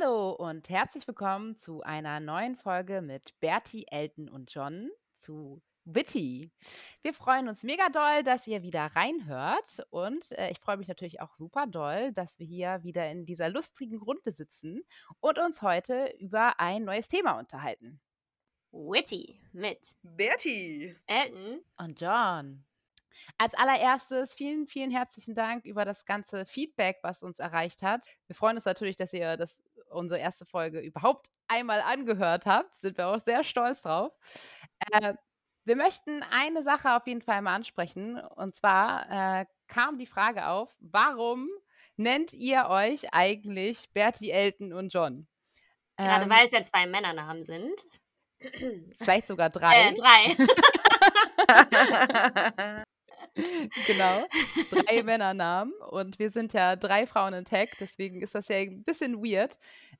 Hallo 0.00 0.32
und 0.32 0.68
herzlich 0.68 1.06
willkommen 1.08 1.56
zu 1.56 1.82
einer 1.82 2.20
neuen 2.20 2.56
Folge 2.56 3.00
mit 3.00 3.38
Bertie, 3.40 3.86
Elton 3.88 4.28
und 4.28 4.52
John 4.52 4.90
zu 5.14 5.62
Witty. 5.84 6.50
Wir 7.02 7.14
freuen 7.14 7.48
uns 7.48 7.62
mega 7.62 7.88
doll, 7.88 8.22
dass 8.22 8.46
ihr 8.46 8.62
wieder 8.62 8.90
reinhört 8.94 9.86
und 9.90 10.30
äh, 10.32 10.50
ich 10.50 10.60
freue 10.60 10.76
mich 10.76 10.88
natürlich 10.88 11.20
auch 11.20 11.34
super 11.34 11.66
doll, 11.66 12.12
dass 12.12 12.38
wir 12.38 12.46
hier 12.46 12.80
wieder 12.82 13.10
in 13.10 13.24
dieser 13.24 13.48
lustigen 13.48 13.98
Runde 13.98 14.32
sitzen 14.32 14.82
und 15.20 15.38
uns 15.38 15.62
heute 15.62 16.14
über 16.18 16.60
ein 16.60 16.84
neues 16.84 17.08
Thema 17.08 17.38
unterhalten. 17.38 18.00
Witty 18.72 19.40
mit 19.52 19.96
Bertie, 20.02 20.94
Elton 21.06 21.60
und 21.76 22.00
John. 22.00 22.64
Als 23.36 23.54
allererstes 23.54 24.34
vielen, 24.34 24.66
vielen 24.66 24.90
herzlichen 24.90 25.34
Dank 25.34 25.64
über 25.64 25.84
das 25.84 26.04
ganze 26.04 26.46
Feedback, 26.46 26.98
was 27.02 27.22
uns 27.22 27.38
erreicht 27.38 27.82
hat. 27.82 28.04
Wir 28.26 28.34
freuen 28.36 28.56
uns 28.56 28.64
natürlich, 28.64 28.96
dass 28.96 29.12
ihr 29.12 29.36
das, 29.36 29.62
unsere 29.90 30.20
erste 30.20 30.46
Folge 30.46 30.80
überhaupt 30.80 31.28
einmal 31.48 31.80
angehört 31.80 32.46
habt. 32.46 32.76
Sind 32.76 32.96
wir 32.98 33.08
auch 33.08 33.18
sehr 33.18 33.44
stolz 33.44 33.82
drauf. 33.82 34.12
Äh, 34.90 35.14
wir 35.64 35.76
möchten 35.76 36.22
eine 36.30 36.62
Sache 36.62 36.96
auf 36.96 37.06
jeden 37.06 37.22
Fall 37.22 37.42
mal 37.42 37.54
ansprechen. 37.54 38.18
Und 38.18 38.56
zwar 38.56 39.40
äh, 39.40 39.46
kam 39.66 39.98
die 39.98 40.06
Frage 40.06 40.46
auf, 40.48 40.74
warum 40.80 41.48
nennt 41.96 42.32
ihr 42.32 42.68
euch 42.68 43.12
eigentlich 43.12 43.90
Bertie, 43.92 44.30
Elton 44.30 44.72
und 44.72 44.92
John? 44.92 45.26
Gerade 45.96 46.24
ähm, 46.24 46.30
weil 46.30 46.46
es 46.46 46.52
ja 46.52 46.62
zwei 46.62 46.86
Männernamen 46.86 47.42
sind. 47.42 47.84
Vielleicht 49.00 49.26
sogar 49.26 49.50
drei. 49.50 49.90
Äh, 49.90 49.94
drei. 49.94 50.36
genau. 53.86 54.26
Drei 54.70 55.02
Männernamen. 55.04 55.72
Und 55.90 56.18
wir 56.18 56.30
sind 56.30 56.52
ja 56.52 56.76
drei 56.76 57.06
Frauen 57.06 57.34
in 57.34 57.44
Tech, 57.44 57.70
deswegen 57.80 58.22
ist 58.22 58.34
das 58.34 58.48
ja 58.48 58.56
ein 58.56 58.82
bisschen 58.82 59.22
weird. 59.22 59.58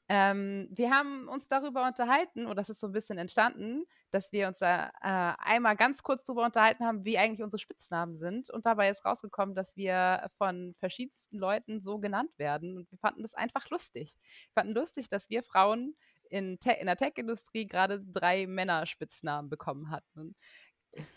Ähm, 0.09 0.69
wir 0.71 0.91
haben 0.91 1.29
uns 1.29 1.49
darüber 1.49 1.87
unterhalten, 1.87 2.47
oder 2.47 2.57
das 2.57 2.71
ist 2.71 2.81
so 2.81 2.87
ein 2.87 2.93
bisschen 2.93 3.19
entstanden, 3.19 3.85
dass 4.11 4.33
wir 4.33 4.49
uns 4.49 4.59
da 4.59 4.91
äh, 5.03 5.35
einmal 5.39 5.77
ganz 5.77 6.03
kurz 6.03 6.25
darüber 6.25 6.45
unterhalten 6.45 6.85
haben, 6.85 7.05
wie 7.05 7.19
eigentlich 7.19 7.43
unsere 7.43 7.61
Spitznamen 7.61 8.19
sind. 8.19 8.51
Und 8.51 8.67
dabei 8.67 8.89
ist 8.89 9.05
rausgekommen, 9.05 9.55
dass 9.55 9.77
wir 9.77 10.31
von 10.39 10.75
verschiedensten 10.79 11.39
Leuten 11.39 11.81
so 11.81 11.99
genannt 11.99 12.31
werden. 12.39 12.77
Und 12.77 12.91
wir 12.91 12.99
fanden 12.99 13.23
das 13.23 13.35
einfach 13.35 13.69
lustig. 13.71 14.17
Wir 14.21 14.63
fanden 14.63 14.75
lustig, 14.75 15.09
dass 15.09 15.29
wir 15.29 15.43
Frauen 15.43 15.95
in, 16.31 16.59
in 16.79 16.87
der 16.87 16.97
Tech-Industrie 16.97 17.67
gerade 17.67 18.01
drei 18.01 18.47
Männerspitznamen 18.47 19.49
bekommen 19.51 19.91
hatten. 19.91 20.35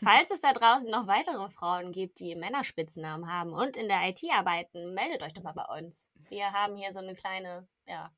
Falls 0.04 0.32
es 0.32 0.42
da 0.42 0.54
draußen 0.54 0.90
noch 0.90 1.08
weitere 1.08 1.48
Frauen 1.50 1.92
gibt, 1.92 2.20
die 2.20 2.36
Männerspitznamen 2.36 3.32
haben 3.32 3.54
und 3.54 3.78
in 3.78 3.88
der 3.88 4.10
IT 4.10 4.22
arbeiten, 4.32 4.94
meldet 4.94 5.24
euch 5.24 5.34
doch 5.34 5.44
mal 5.44 5.54
bei 5.54 5.80
uns. 5.80 6.12
Wir 6.30 6.52
haben 6.52 6.76
hier 6.76 6.94
so 6.94 7.00
eine 7.00 7.16
kleine 7.16 7.68
ja, 7.86 8.12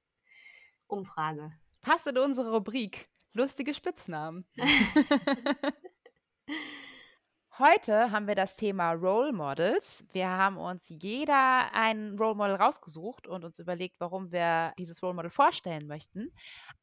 Umfrage. 0.88 1.52
Passt 1.81 2.08
in 2.08 2.17
unsere 2.17 2.52
Rubrik. 2.52 3.09
Lustige 3.33 3.73
Spitznamen. 3.73 4.45
Heute 7.59 8.09
haben 8.09 8.25
wir 8.25 8.33
das 8.33 8.55
Thema 8.55 8.93
Role 8.93 9.31
Models. 9.31 10.03
Wir 10.11 10.27
haben 10.27 10.57
uns 10.57 10.87
jeder 10.89 11.71
ein 11.71 12.17
Role 12.17 12.33
Model 12.33 12.55
rausgesucht 12.55 13.27
und 13.27 13.45
uns 13.45 13.59
überlegt, 13.59 13.99
warum 13.99 14.31
wir 14.31 14.73
dieses 14.79 15.03
Role 15.03 15.13
Model 15.13 15.29
vorstellen 15.29 15.85
möchten. 15.85 16.31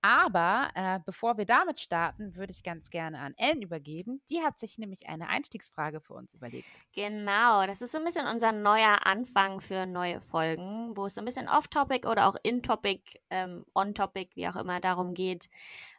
Aber 0.00 0.68
äh, 0.76 1.00
bevor 1.04 1.38
wir 1.38 1.44
damit 1.44 1.80
starten, 1.80 2.36
würde 2.36 2.52
ich 2.52 2.62
ganz 2.62 2.88
gerne 2.88 3.18
an 3.18 3.34
Ellen 3.36 3.62
übergeben. 3.62 4.22
Die 4.30 4.42
hat 4.42 4.60
sich 4.60 4.78
nämlich 4.78 5.08
eine 5.08 5.28
Einstiegsfrage 5.28 6.00
für 6.00 6.14
uns 6.14 6.34
überlegt. 6.34 6.68
Genau, 6.94 7.66
das 7.66 7.82
ist 7.82 7.90
so 7.90 7.98
ein 7.98 8.04
bisschen 8.04 8.28
unser 8.28 8.52
neuer 8.52 9.04
Anfang 9.04 9.60
für 9.60 9.86
neue 9.86 10.20
Folgen, 10.20 10.96
wo 10.96 11.06
es 11.06 11.14
so 11.14 11.20
ein 11.20 11.24
bisschen 11.24 11.48
off-topic 11.48 12.06
oder 12.06 12.28
auch 12.28 12.36
in-topic, 12.44 13.18
ähm, 13.30 13.66
on-topic, 13.74 14.36
wie 14.36 14.46
auch 14.46 14.54
immer, 14.54 14.78
darum 14.78 15.14
geht, 15.14 15.48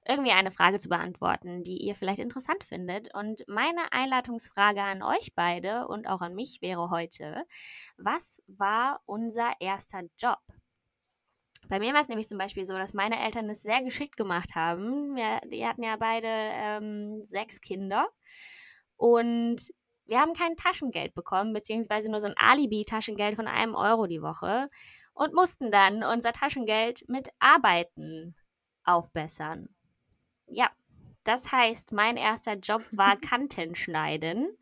irgendwie 0.07 0.31
eine 0.31 0.51
Frage 0.51 0.79
zu 0.79 0.89
beantworten, 0.89 1.63
die 1.63 1.77
ihr 1.77 1.95
vielleicht 1.95 2.19
interessant 2.19 2.63
findet. 2.63 3.13
Und 3.13 3.43
meine 3.47 3.91
Einladungsfrage 3.91 4.81
an 4.81 5.03
euch 5.03 5.33
beide 5.35 5.87
und 5.87 6.07
auch 6.07 6.21
an 6.21 6.33
mich 6.33 6.61
wäre 6.61 6.89
heute, 6.89 7.45
was 7.97 8.41
war 8.47 9.01
unser 9.05 9.51
erster 9.59 10.01
Job? 10.17 10.39
Bei 11.69 11.79
mir 11.79 11.93
war 11.93 12.01
es 12.01 12.09
nämlich 12.09 12.27
zum 12.27 12.37
Beispiel 12.37 12.65
so, 12.65 12.73
dass 12.73 12.93
meine 12.93 13.19
Eltern 13.23 13.49
es 13.49 13.61
sehr 13.61 13.83
geschickt 13.83 14.17
gemacht 14.17 14.55
haben. 14.55 15.15
Wir, 15.15 15.39
die 15.49 15.65
hatten 15.65 15.83
ja 15.83 15.95
beide 15.97 16.27
ähm, 16.27 17.21
sechs 17.21 17.61
Kinder 17.61 18.09
und 18.97 19.71
wir 20.05 20.19
haben 20.19 20.33
kein 20.33 20.57
Taschengeld 20.57 21.13
bekommen, 21.13 21.53
beziehungsweise 21.53 22.09
nur 22.09 22.19
so 22.19 22.27
ein 22.27 22.35
Alibi-Taschengeld 22.35 23.35
von 23.35 23.47
einem 23.47 23.75
Euro 23.75 24.07
die 24.07 24.21
Woche 24.21 24.69
und 25.13 25.33
mussten 25.33 25.71
dann 25.71 26.03
unser 26.03 26.33
Taschengeld 26.33 27.07
mit 27.07 27.29
Arbeiten 27.39 28.35
aufbessern. 28.83 29.69
Ja, 30.51 30.69
das 31.23 31.51
heißt, 31.51 31.91
mein 31.91 32.17
erster 32.17 32.55
Job 32.55 32.83
war 32.91 33.17
Kantenschneiden 33.21 34.57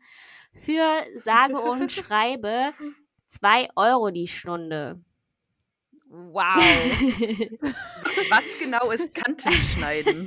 für 0.54 1.02
sage 1.16 1.58
und 1.58 1.90
schreibe 1.92 2.72
2 3.28 3.68
Euro 3.76 4.10
die 4.10 4.28
Stunde. 4.28 5.02
Wow. 6.06 6.56
Was 8.30 8.44
genau 8.58 8.90
ist 8.90 9.14
Kantenschneiden? 9.14 10.26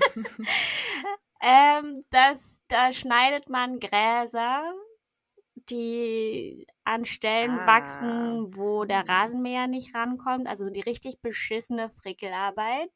ähm, 1.41 1.93
das, 2.09 2.61
da 2.69 2.93
schneidet 2.93 3.49
man 3.49 3.81
Gräser, 3.81 4.73
die 5.69 6.65
an 6.85 7.03
Stellen 7.03 7.51
ah. 7.51 7.67
wachsen, 7.67 8.55
wo 8.55 8.85
der 8.85 9.07
Rasenmäher 9.07 9.67
nicht 9.67 9.93
rankommt. 9.93 10.47
Also 10.47 10.69
die 10.69 10.81
richtig 10.81 11.21
beschissene 11.21 11.89
Frickelarbeit 11.89 12.89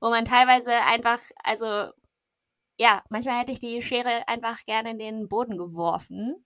wo 0.00 0.10
man 0.10 0.24
teilweise 0.24 0.72
einfach, 0.72 1.20
also 1.42 1.90
ja, 2.78 3.02
manchmal 3.10 3.40
hätte 3.40 3.52
ich 3.52 3.58
die 3.58 3.82
Schere 3.82 4.26
einfach 4.28 4.64
gerne 4.64 4.90
in 4.90 4.98
den 4.98 5.28
Boden 5.28 5.58
geworfen. 5.58 6.44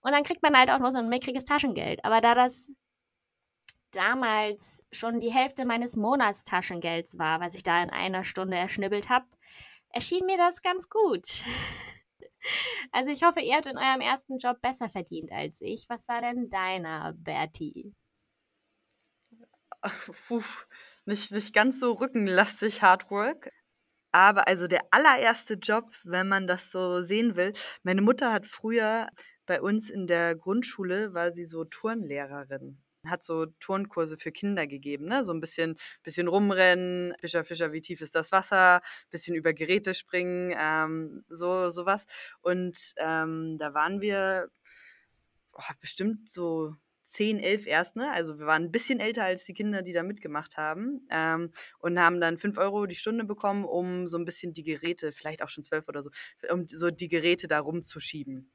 Und 0.00 0.12
dann 0.12 0.22
kriegt 0.22 0.42
man 0.42 0.56
halt 0.56 0.70
auch 0.70 0.78
nur 0.78 0.90
so 0.90 0.98
ein 0.98 1.08
mickriges 1.08 1.44
Taschengeld. 1.44 2.04
Aber 2.04 2.20
da 2.20 2.34
das 2.34 2.70
damals 3.90 4.84
schon 4.92 5.20
die 5.20 5.32
Hälfte 5.32 5.64
meines 5.64 5.96
Monatstaschengelds 5.96 7.18
war, 7.18 7.40
was 7.40 7.54
ich 7.54 7.62
da 7.62 7.82
in 7.82 7.90
einer 7.90 8.24
Stunde 8.24 8.56
erschnibbelt 8.56 9.08
habe, 9.08 9.26
erschien 9.90 10.26
mir 10.26 10.36
das 10.36 10.62
ganz 10.62 10.88
gut. 10.88 11.26
Also 12.92 13.10
ich 13.10 13.24
hoffe, 13.24 13.40
ihr 13.40 13.56
habt 13.56 13.66
in 13.66 13.76
eurem 13.76 14.00
ersten 14.00 14.38
Job 14.38 14.62
besser 14.62 14.88
verdient 14.88 15.32
als 15.32 15.60
ich. 15.60 15.86
Was 15.88 16.08
war 16.08 16.20
denn 16.20 16.48
deiner, 16.48 17.12
Bertie? 17.12 17.94
Puh, 20.28 20.42
nicht, 21.08 21.32
nicht 21.32 21.54
ganz 21.54 21.80
so 21.80 21.92
rückenlastig 21.92 22.82
Hard 22.82 23.10
Work. 23.10 23.50
Aber 24.12 24.48
also 24.48 24.66
der 24.68 24.82
allererste 24.90 25.54
Job, 25.54 25.84
wenn 26.04 26.28
man 26.28 26.46
das 26.46 26.70
so 26.70 27.02
sehen 27.02 27.36
will, 27.36 27.52
meine 27.82 28.02
Mutter 28.02 28.32
hat 28.32 28.46
früher 28.46 29.08
bei 29.46 29.60
uns 29.60 29.90
in 29.90 30.06
der 30.06 30.34
Grundschule, 30.34 31.14
war 31.14 31.32
sie 31.32 31.44
so 31.44 31.64
Turnlehrerin 31.64 32.82
hat 33.06 33.22
so 33.22 33.46
Turnkurse 33.60 34.18
für 34.18 34.32
Kinder 34.32 34.66
gegeben, 34.66 35.06
ne? 35.06 35.24
So 35.24 35.32
ein 35.32 35.40
bisschen, 35.40 35.76
bisschen 36.02 36.28
rumrennen, 36.28 37.14
Fischer, 37.20 37.44
Fischer, 37.44 37.72
wie 37.72 37.80
tief 37.80 38.00
ist 38.00 38.14
das 38.14 38.32
Wasser, 38.32 38.80
bisschen 39.10 39.34
über 39.36 39.54
Geräte 39.54 39.94
springen, 39.94 40.54
ähm, 40.58 41.24
so 41.28 41.70
sowas. 41.70 42.06
Und 42.40 42.94
ähm, 42.98 43.56
da 43.58 43.72
waren 43.72 44.00
wir 44.00 44.50
oh, 45.52 45.72
bestimmt 45.80 46.28
so 46.28 46.74
10, 47.12 47.38
11 47.40 47.66
erst, 47.66 47.96
ne? 47.96 48.10
Also 48.12 48.38
wir 48.38 48.46
waren 48.46 48.64
ein 48.64 48.72
bisschen 48.72 49.00
älter 49.00 49.24
als 49.24 49.44
die 49.44 49.54
Kinder, 49.54 49.82
die 49.82 49.92
da 49.92 50.02
mitgemacht 50.02 50.56
haben. 50.56 51.06
Ähm, 51.10 51.50
und 51.78 51.98
haben 51.98 52.20
dann 52.20 52.36
5 52.38 52.58
Euro 52.58 52.86
die 52.86 52.94
Stunde 52.94 53.24
bekommen, 53.24 53.64
um 53.64 54.08
so 54.08 54.18
ein 54.18 54.24
bisschen 54.24 54.52
die 54.52 54.64
Geräte, 54.64 55.12
vielleicht 55.12 55.42
auch 55.42 55.48
schon 55.48 55.64
12 55.64 55.88
oder 55.88 56.02
so, 56.02 56.10
um 56.50 56.66
so 56.68 56.90
die 56.90 57.08
Geräte 57.08 57.48
da 57.48 57.60
rumzuschieben 57.60 58.50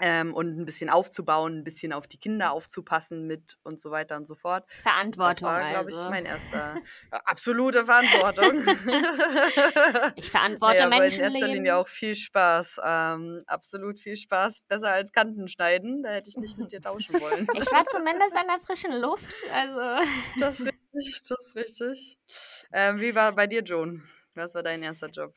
ähm, 0.00 0.34
und 0.34 0.58
ein 0.58 0.64
bisschen 0.64 0.88
aufzubauen, 0.88 1.58
ein 1.58 1.64
bisschen 1.64 1.92
auf 1.92 2.06
die 2.06 2.16
Kinder 2.18 2.52
aufzupassen 2.52 3.26
mit 3.26 3.58
und 3.62 3.78
so 3.78 3.90
weiter 3.90 4.16
und 4.16 4.26
so 4.26 4.34
fort. 4.34 4.72
Verantwortung. 4.74 5.34
Das 5.34 5.42
war, 5.42 5.70
glaube 5.70 5.90
ich, 5.90 5.96
also. 5.96 6.10
mein 6.10 6.24
erster. 6.24 6.76
absolute 7.10 7.84
Verantwortung. 7.84 8.62
ich 10.16 10.30
verantworte 10.30 10.88
naja, 10.88 10.98
Menschen. 10.98 11.24
in 11.24 11.32
erster 11.32 11.48
Linie 11.48 11.76
auch 11.76 11.88
viel 11.88 12.14
Spaß. 12.14 12.80
Ähm, 12.82 13.42
absolut 13.46 14.00
viel 14.00 14.16
Spaß. 14.16 14.62
Besser 14.62 14.92
als 14.92 15.12
Kanten 15.12 15.46
schneiden. 15.48 16.02
Da 16.02 16.10
hätte 16.10 16.30
ich 16.30 16.36
nicht 16.36 16.56
mit 16.56 16.72
dir 16.72 16.80
tauschen 16.80 17.20
wollen. 17.20 17.46
ich 17.54 17.70
war 17.70 17.84
zumindest 17.84 18.36
an 18.36 18.46
der 18.48 18.60
frischen 18.60 18.92
Luft. 19.00 19.34
Also. 19.52 20.10
Das 20.40 20.60
ist 20.60 20.72
richtig, 20.94 21.22
das 21.28 21.46
ist 21.46 21.56
richtig. 21.56 22.18
Ähm, 22.72 22.98
wie 22.98 23.14
war 23.14 23.32
bei 23.32 23.46
dir, 23.46 23.62
Joan? 23.62 24.02
Was 24.34 24.54
war 24.54 24.62
dein 24.62 24.82
erster 24.82 25.08
Job? 25.08 25.34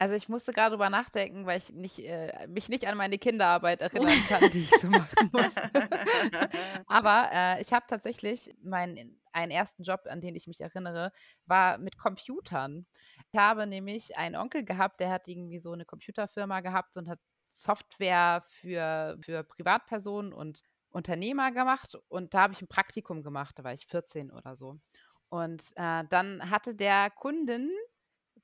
Also 0.00 0.14
ich 0.14 0.30
musste 0.30 0.54
gerade 0.54 0.70
drüber 0.70 0.88
nachdenken, 0.88 1.44
weil 1.44 1.58
ich 1.58 1.74
nicht, 1.74 1.98
äh, 1.98 2.46
mich 2.48 2.70
nicht 2.70 2.86
an 2.86 2.96
meine 2.96 3.18
Kinderarbeit 3.18 3.82
erinnern 3.82 4.10
kann, 4.28 4.50
die 4.50 4.60
ich 4.60 4.70
so 4.70 4.88
machen 4.88 5.28
muss. 5.30 5.54
Aber 6.86 7.28
äh, 7.30 7.60
ich 7.60 7.70
habe 7.74 7.84
tatsächlich 7.86 8.54
meinen 8.62 9.20
einen 9.32 9.52
ersten 9.52 9.82
Job, 9.82 10.06
an 10.08 10.22
den 10.22 10.34
ich 10.34 10.46
mich 10.46 10.62
erinnere, 10.62 11.12
war 11.44 11.76
mit 11.76 11.98
Computern. 11.98 12.86
Ich 13.30 13.38
habe 13.38 13.66
nämlich 13.66 14.16
einen 14.16 14.36
Onkel 14.36 14.64
gehabt, 14.64 15.00
der 15.00 15.10
hat 15.10 15.28
irgendwie 15.28 15.60
so 15.60 15.72
eine 15.72 15.84
Computerfirma 15.84 16.60
gehabt 16.62 16.96
und 16.96 17.06
hat 17.06 17.20
Software 17.52 18.42
für, 18.48 19.18
für 19.20 19.44
Privatpersonen 19.44 20.32
und 20.32 20.62
Unternehmer 20.88 21.52
gemacht. 21.52 21.94
Und 22.08 22.32
da 22.32 22.40
habe 22.40 22.54
ich 22.54 22.62
ein 22.62 22.68
Praktikum 22.68 23.22
gemacht, 23.22 23.58
da 23.58 23.64
war 23.64 23.74
ich 23.74 23.86
14 23.86 24.30
oder 24.30 24.56
so. 24.56 24.80
Und 25.28 25.62
äh, 25.76 26.04
dann 26.08 26.50
hatte 26.50 26.74
der 26.74 27.10
Kunden 27.10 27.70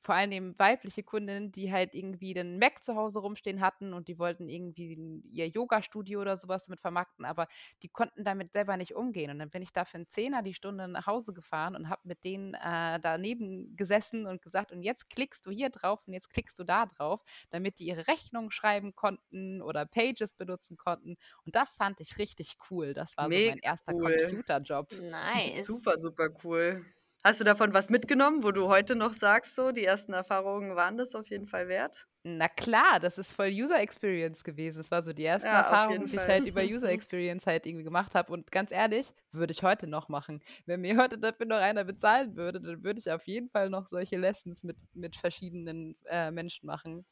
vor 0.03 0.15
allem 0.15 0.59
weibliche 0.59 1.03
Kundinnen, 1.03 1.53
die 1.53 1.73
halt 1.73 1.95
irgendwie 1.95 2.35
den 2.35 2.59
Mac 2.59 2.83
zu 2.83 2.95
Hause 2.97 3.21
rumstehen 3.21 3.61
hatten 3.61 3.93
und 3.93 4.09
die 4.09 4.19
wollten 4.19 4.49
irgendwie 4.49 5.23
ihr 5.31 5.49
Yoga-Studio 5.49 6.21
oder 6.21 6.37
sowas 6.37 6.65
damit 6.67 6.81
vermarkten, 6.81 7.25
aber 7.25 7.49
die 7.83 7.89
konnten 7.89 8.25
damit 8.25 8.53
selber 8.53 8.77
nicht 8.77 8.95
umgehen. 8.95 9.31
Und 9.31 9.39
dann 9.39 9.51
bin 9.51 9.63
ich 9.63 9.73
da 9.73 9.85
für 9.85 9.97
einen 9.97 10.09
Zehner 10.09 10.43
die 10.43 10.55
Stunde 10.55 10.89
nach 10.89 11.07
Hause 11.07 11.33
gefahren 11.33 11.77
und 11.77 11.89
habe 11.89 12.03
mit 12.05 12.25
denen 12.25 12.55
äh, 12.55 13.01
daneben 13.01 13.77
gesessen 13.77 14.27
und 14.27 14.43
gesagt, 14.43 14.73
und 14.73 14.83
jetzt 14.83 15.11
klickst 15.11 15.47
du 15.47 15.51
hier 15.51 15.71
drauf 15.71 16.07
und 16.07 16.13
jetzt 16.13 16.31
klickst 16.31 16.59
du 16.59 16.65
da 16.65 16.87
drauf, 16.87 17.23
damit 17.51 17.79
die 17.79 17.87
ihre 17.87 18.07
Rechnung 18.09 18.51
schreiben 18.51 18.95
konnten 18.95 19.63
oder 19.63 19.87
Pages 19.87 20.35
benutzen 20.35 20.77
konnten. 20.77 21.17
Und 21.45 21.55
das 21.55 21.77
fand 21.77 22.01
ich 22.01 22.19
richtig 22.19 22.57
cool. 22.71 22.95
Das 22.95 23.17
war 23.17 23.29
Mega 23.29 23.45
so 23.45 23.51
mein 23.51 23.59
erster 23.59 23.95
cool. 23.95 24.17
Computerjob. 24.17 24.93
Nice. 25.01 25.67
Super, 25.67 25.99
super 25.99 26.29
cool. 26.45 26.85
Hast 27.27 27.41
du 27.41 27.45
davon 27.45 27.75
was 27.75 27.91
mitgenommen, 27.91 28.45
wo 28.45 28.53
du 28.53 28.69
heute 28.69 28.95
noch 28.95 29.13
sagst, 29.13 29.57
so 29.57 29.73
die 29.73 29.85
ersten 29.85 30.13
Erfahrungen 30.13 30.77
waren 30.77 30.97
das 30.97 31.17
auf 31.17 31.27
jeden 31.29 31.49
Fall 31.49 31.67
wert? 31.67 32.07
Na 32.23 32.47
klar, 32.47 33.01
das 33.01 33.19
ist 33.19 33.33
voll 33.33 33.49
User 33.49 33.81
Experience 33.81 34.45
gewesen. 34.45 34.79
Das 34.79 34.93
war 34.93 35.03
so 35.03 35.13
die 35.13 35.25
ersten 35.25 35.49
ja, 35.49 35.59
Erfahrungen, 35.59 36.07
die 36.07 36.15
ich 36.15 36.29
halt 36.29 36.47
über 36.47 36.63
User 36.63 36.89
Experience 36.89 37.45
halt 37.45 37.67
irgendwie 37.67 37.83
gemacht 37.83 38.15
habe. 38.15 38.33
Und 38.33 38.53
ganz 38.53 38.71
ehrlich, 38.71 39.13
würde 39.33 39.53
ich 39.53 39.65
heute 39.65 39.89
noch 39.89 40.09
machen. 40.09 40.41
Wenn 40.67 40.83
mir 40.83 40.99
heute 40.99 41.19
dafür 41.19 41.47
noch 41.47 41.57
einer 41.57 41.83
bezahlen 41.83 42.37
würde, 42.37 42.61
dann 42.61 42.85
würde 42.85 43.01
ich 43.01 43.11
auf 43.11 43.27
jeden 43.27 43.51
Fall 43.51 43.71
noch 43.71 43.89
solche 43.89 44.17
Lessons 44.17 44.63
mit, 44.63 44.77
mit 44.95 45.17
verschiedenen 45.17 45.97
äh, 46.05 46.31
Menschen 46.31 46.67
machen. 46.67 47.05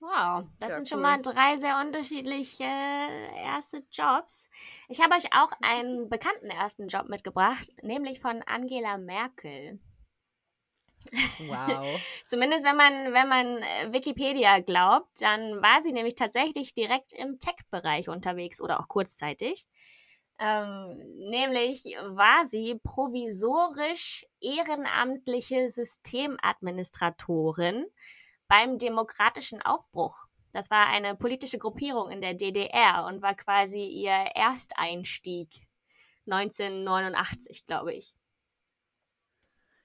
Wow, 0.00 0.44
das 0.60 0.70
ja, 0.70 0.76
sind 0.76 0.88
schon 0.88 1.02
mal 1.02 1.20
drei 1.20 1.56
sehr 1.56 1.78
unterschiedliche 1.78 2.64
äh, 2.64 3.44
erste 3.44 3.84
Jobs. 3.92 4.46
Ich 4.88 5.02
habe 5.02 5.14
euch 5.14 5.26
auch 5.34 5.52
einen 5.60 6.08
bekannten 6.08 6.48
ersten 6.48 6.88
Job 6.88 7.10
mitgebracht, 7.10 7.68
nämlich 7.82 8.18
von 8.18 8.42
Angela 8.46 8.96
Merkel. 8.96 9.78
Wow. 11.48 11.86
Zumindest 12.24 12.64
wenn 12.64 12.76
man, 12.76 13.12
wenn 13.14 13.28
man 13.28 13.62
äh, 13.62 13.92
Wikipedia 13.92 14.60
glaubt, 14.60 15.08
dann 15.20 15.62
war 15.62 15.80
sie 15.80 15.92
nämlich 15.92 16.14
tatsächlich 16.14 16.74
direkt 16.74 17.14
im 17.14 17.38
Tech-Bereich 17.38 18.10
unterwegs 18.10 18.60
oder 18.60 18.80
auch 18.80 18.88
kurzzeitig. 18.88 19.66
Ähm, 20.38 20.98
nämlich 21.30 21.84
war 22.02 22.44
sie 22.44 22.78
provisorisch 22.82 24.26
ehrenamtliche 24.40 25.70
Systemadministratorin 25.70 27.86
beim 28.50 28.78
demokratischen 28.78 29.62
Aufbruch. 29.62 30.26
Das 30.52 30.70
war 30.70 30.88
eine 30.88 31.14
politische 31.14 31.56
Gruppierung 31.56 32.10
in 32.10 32.20
der 32.20 32.34
DDR 32.34 33.06
und 33.06 33.22
war 33.22 33.34
quasi 33.36 33.86
ihr 33.86 34.10
Ersteinstieg 34.10 35.48
1989, 36.26 37.64
glaube 37.64 37.94
ich. 37.94 38.14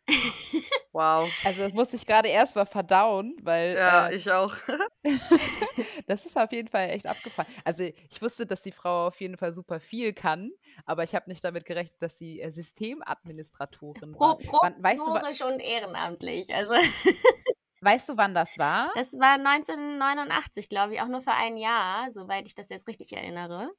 Wow. 0.92 1.30
Also 1.44 1.64
das 1.64 1.74
musste 1.74 1.98
ich 1.98 2.06
gerade 2.06 2.30
erst 2.30 2.56
mal 2.56 2.66
verdauen, 2.66 3.36
weil. 3.42 3.76
Ja, 3.76 4.08
äh, 4.08 4.16
ich 4.16 4.32
auch. 4.32 4.56
das 6.08 6.26
ist 6.26 6.38
auf 6.38 6.50
jeden 6.54 6.70
Fall 6.70 6.90
echt 6.92 7.06
abgefallen. 7.06 7.50
Also 7.66 7.84
ich 7.84 8.22
wusste, 8.22 8.46
dass 8.46 8.62
die 8.62 8.72
Frau 8.72 9.08
auf 9.08 9.20
jeden 9.20 9.38
Fall 9.38 9.54
super 9.54 9.82
viel 9.82 10.14
kann, 10.14 10.52
aber 10.86 11.04
ich 11.04 11.14
habe 11.14 11.30
nicht 11.30 11.44
damit 11.44 11.66
gerechnet, 11.66 12.02
dass 12.02 12.18
sie 12.18 12.40
äh, 12.40 12.50
Systemadministratorin 12.50 14.14
Pro, 14.14 14.20
war. 14.22 14.38
Pro, 14.38 14.60
Wann, 14.62 14.82
weißt 14.82 15.02
du, 15.06 15.48
und 15.48 15.60
ehrenamtlich. 15.60 16.56
Also 16.56 16.76
Weißt 17.82 18.10
du, 18.10 18.18
wann 18.18 18.34
das 18.34 18.58
war? 18.58 18.92
Das 18.96 19.14
war 19.14 19.34
1989, 19.34 20.70
glaube 20.70 20.96
ich, 20.96 21.02
auch 21.02 21.08
nur 21.08 21.22
für 21.22 21.34
ein 21.34 21.58
Jahr, 21.58 22.10
soweit 22.10 22.48
ich 22.48 22.56
das 22.56 22.70
jetzt 22.70 22.88
richtig 22.88 23.14
erinnere. 23.14 23.72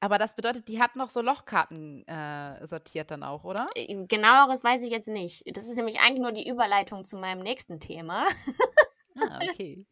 Aber 0.00 0.16
das 0.16 0.34
bedeutet, 0.34 0.66
die 0.68 0.80
hat 0.80 0.96
noch 0.96 1.10
so 1.10 1.20
Lochkarten 1.20 2.06
äh, 2.08 2.66
sortiert 2.66 3.10
dann 3.10 3.22
auch, 3.22 3.44
oder? 3.44 3.68
Äh, 3.74 4.06
genaueres 4.06 4.64
weiß 4.64 4.82
ich 4.82 4.90
jetzt 4.90 5.08
nicht. 5.08 5.44
Das 5.54 5.68
ist 5.68 5.76
nämlich 5.76 6.00
eigentlich 6.00 6.22
nur 6.22 6.32
die 6.32 6.48
Überleitung 6.48 7.04
zu 7.04 7.18
meinem 7.18 7.42
nächsten 7.42 7.80
Thema. 7.80 8.26
ah, 9.20 9.38
okay. 9.50 9.86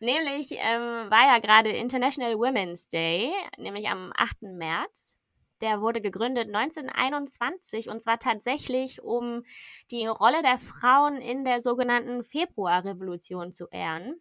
nämlich 0.00 0.50
ähm, 0.52 1.10
war 1.10 1.32
ja 1.32 1.38
gerade 1.38 1.70
International 1.70 2.34
Women's 2.34 2.88
Day, 2.88 3.30
nämlich 3.56 3.88
am 3.88 4.12
8. 4.16 4.42
März. 4.42 5.19
Der 5.60 5.80
wurde 5.80 6.00
gegründet 6.00 6.54
1921 6.54 7.88
und 7.88 8.00
zwar 8.00 8.18
tatsächlich, 8.18 9.02
um 9.02 9.42
die 9.90 10.06
Rolle 10.06 10.42
der 10.42 10.58
Frauen 10.58 11.18
in 11.18 11.44
der 11.44 11.60
sogenannten 11.60 12.22
Februarrevolution 12.22 13.52
zu 13.52 13.68
ehren. 13.70 14.20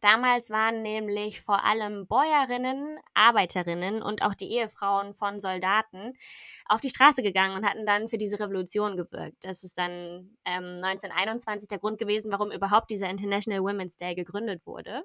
Damals 0.00 0.50
waren 0.50 0.82
nämlich 0.82 1.40
vor 1.40 1.64
allem 1.64 2.06
Bäuerinnen, 2.06 2.98
Arbeiterinnen 3.14 4.02
und 4.02 4.22
auch 4.22 4.34
die 4.34 4.50
Ehefrauen 4.52 5.14
von 5.14 5.40
Soldaten 5.40 6.12
auf 6.66 6.80
die 6.80 6.90
Straße 6.90 7.22
gegangen 7.22 7.56
und 7.56 7.66
hatten 7.66 7.86
dann 7.86 8.08
für 8.08 8.18
diese 8.18 8.38
Revolution 8.38 8.96
gewirkt. 8.96 9.36
Das 9.42 9.64
ist 9.64 9.78
dann 9.78 10.36
ähm, 10.44 10.82
1921 10.84 11.68
der 11.68 11.78
Grund 11.78 11.98
gewesen, 11.98 12.30
warum 12.30 12.50
überhaupt 12.50 12.90
dieser 12.90 13.08
International 13.08 13.62
Women's 13.62 13.96
Day 13.96 14.14
gegründet 14.14 14.66
wurde. 14.66 15.04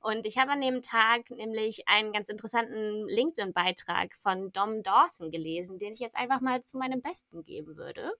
Und 0.00 0.26
ich 0.26 0.38
habe 0.38 0.52
an 0.52 0.60
dem 0.60 0.82
Tag 0.82 1.30
nämlich 1.30 1.88
einen 1.88 2.12
ganz 2.12 2.28
interessanten 2.28 3.08
LinkedIn-Beitrag 3.08 4.14
von 4.14 4.52
Dom 4.52 4.82
Dawson 4.82 5.30
gelesen, 5.30 5.78
den 5.78 5.92
ich 5.92 6.00
jetzt 6.00 6.16
einfach 6.16 6.40
mal 6.40 6.62
zu 6.62 6.78
meinem 6.78 7.00
Besten 7.00 7.44
geben 7.44 7.76
würde. 7.76 8.12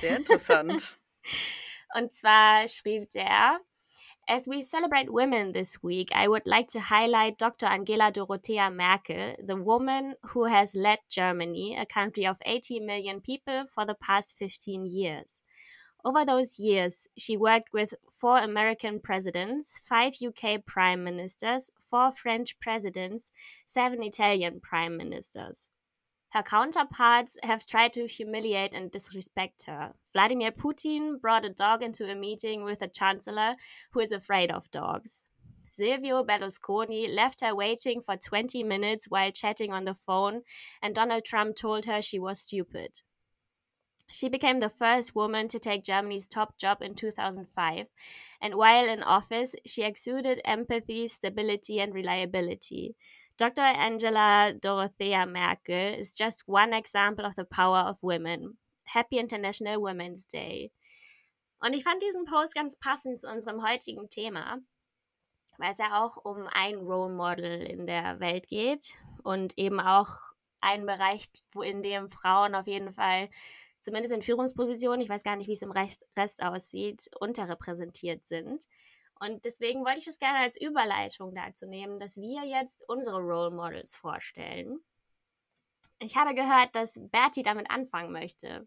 Sehr 0.00 0.16
interessant. 0.18 0.98
Und 1.94 2.12
zwar 2.12 2.68
schrieb 2.68 3.10
der, 3.10 3.60
As 4.30 4.46
we 4.46 4.62
celebrate 4.62 5.12
women 5.12 5.50
this 5.50 5.82
week, 5.82 6.10
I 6.14 6.28
would 6.28 6.46
like 6.46 6.68
to 6.68 6.78
highlight 6.78 7.36
Dr. 7.36 7.66
Angela 7.66 8.12
Dorothea 8.12 8.70
Merkel, 8.70 9.34
the 9.44 9.56
woman 9.56 10.14
who 10.26 10.44
has 10.44 10.72
led 10.76 11.00
Germany, 11.08 11.76
a 11.76 11.84
country 11.84 12.24
of 12.24 12.38
80 12.46 12.78
million 12.78 13.20
people, 13.20 13.64
for 13.66 13.84
the 13.84 13.96
past 13.96 14.36
15 14.36 14.86
years. 14.86 15.42
Over 16.04 16.24
those 16.24 16.60
years, 16.60 17.08
she 17.18 17.36
worked 17.36 17.72
with 17.72 17.92
four 18.08 18.38
American 18.38 19.00
presidents, 19.00 19.76
five 19.76 20.14
UK 20.24 20.64
prime 20.64 21.02
ministers, 21.02 21.72
four 21.80 22.12
French 22.12 22.60
presidents, 22.60 23.32
seven 23.66 24.00
Italian 24.00 24.60
prime 24.60 24.96
ministers. 24.96 25.70
Her 26.32 26.42
counterparts 26.44 27.36
have 27.42 27.66
tried 27.66 27.92
to 27.94 28.06
humiliate 28.06 28.72
and 28.72 28.90
disrespect 28.90 29.64
her. 29.66 29.94
Vladimir 30.12 30.52
Putin 30.52 31.20
brought 31.20 31.44
a 31.44 31.50
dog 31.50 31.82
into 31.82 32.08
a 32.08 32.14
meeting 32.14 32.62
with 32.62 32.82
a 32.82 32.88
chancellor 32.88 33.54
who 33.90 34.00
is 34.00 34.12
afraid 34.12 34.50
of 34.50 34.70
dogs. 34.70 35.24
Silvio 35.68 36.22
Berlusconi 36.22 37.12
left 37.12 37.40
her 37.40 37.54
waiting 37.54 38.00
for 38.00 38.16
20 38.16 38.62
minutes 38.62 39.06
while 39.08 39.32
chatting 39.32 39.72
on 39.72 39.84
the 39.84 39.94
phone, 39.94 40.42
and 40.80 40.94
Donald 40.94 41.24
Trump 41.24 41.56
told 41.56 41.86
her 41.86 42.00
she 42.00 42.18
was 42.18 42.40
stupid. 42.40 43.00
She 44.12 44.28
became 44.28 44.60
the 44.60 44.68
first 44.68 45.14
woman 45.14 45.48
to 45.48 45.58
take 45.58 45.84
Germany's 45.84 46.26
top 46.28 46.58
job 46.58 46.82
in 46.82 46.94
2005, 46.94 47.88
and 48.40 48.54
while 48.56 48.88
in 48.88 49.02
office, 49.02 49.54
she 49.64 49.82
exuded 49.82 50.40
empathy, 50.44 51.06
stability, 51.06 51.80
and 51.80 51.94
reliability. 51.94 52.96
Dr. 53.40 53.62
Angela 53.62 54.52
Dorothea 54.52 55.24
Merkel 55.24 55.94
is 55.98 56.14
just 56.14 56.42
one 56.46 56.74
example 56.74 57.24
of 57.24 57.36
the 57.36 57.44
power 57.46 57.88
of 57.88 58.02
women. 58.02 58.58
Happy 58.84 59.16
International 59.16 59.80
Women's 59.80 60.26
Day. 60.26 60.72
Und 61.58 61.72
ich 61.72 61.82
fand 61.82 62.02
diesen 62.02 62.26
Post 62.26 62.54
ganz 62.54 62.76
passend 62.76 63.18
zu 63.18 63.30
unserem 63.32 63.66
heutigen 63.66 64.10
Thema, 64.10 64.58
weil 65.56 65.70
es 65.70 65.78
ja 65.78 66.04
auch 66.04 66.18
um 66.22 66.48
ein 66.52 66.80
Role 66.80 67.14
Model 67.14 67.62
in 67.62 67.86
der 67.86 68.20
Welt 68.20 68.46
geht 68.46 68.98
und 69.22 69.56
eben 69.56 69.80
auch 69.80 70.10
einen 70.60 70.84
Bereich, 70.84 71.24
wo 71.52 71.62
in 71.62 71.82
dem 71.82 72.10
Frauen 72.10 72.54
auf 72.54 72.66
jeden 72.66 72.90
Fall, 72.90 73.30
zumindest 73.80 74.12
in 74.12 74.20
Führungspositionen, 74.20 75.00
ich 75.00 75.08
weiß 75.08 75.22
gar 75.22 75.36
nicht, 75.36 75.48
wie 75.48 75.54
es 75.54 75.62
im 75.62 75.72
Rest 75.72 76.04
aussieht, 76.42 77.08
unterrepräsentiert 77.18 78.22
sind. 78.26 78.66
Und 79.20 79.44
deswegen 79.44 79.84
wollte 79.84 80.00
ich 80.00 80.06
das 80.06 80.18
gerne 80.18 80.38
als 80.38 80.60
Überleitung 80.60 81.34
dazu 81.34 81.66
nehmen, 81.66 82.00
dass 82.00 82.16
wir 82.16 82.42
jetzt 82.44 82.84
unsere 82.88 83.18
Role 83.18 83.50
Models 83.50 83.94
vorstellen. 83.94 84.80
Ich 85.98 86.16
habe 86.16 86.34
gehört, 86.34 86.74
dass 86.74 86.98
Bertie 86.98 87.42
damit 87.42 87.70
anfangen 87.70 88.12
möchte. 88.12 88.66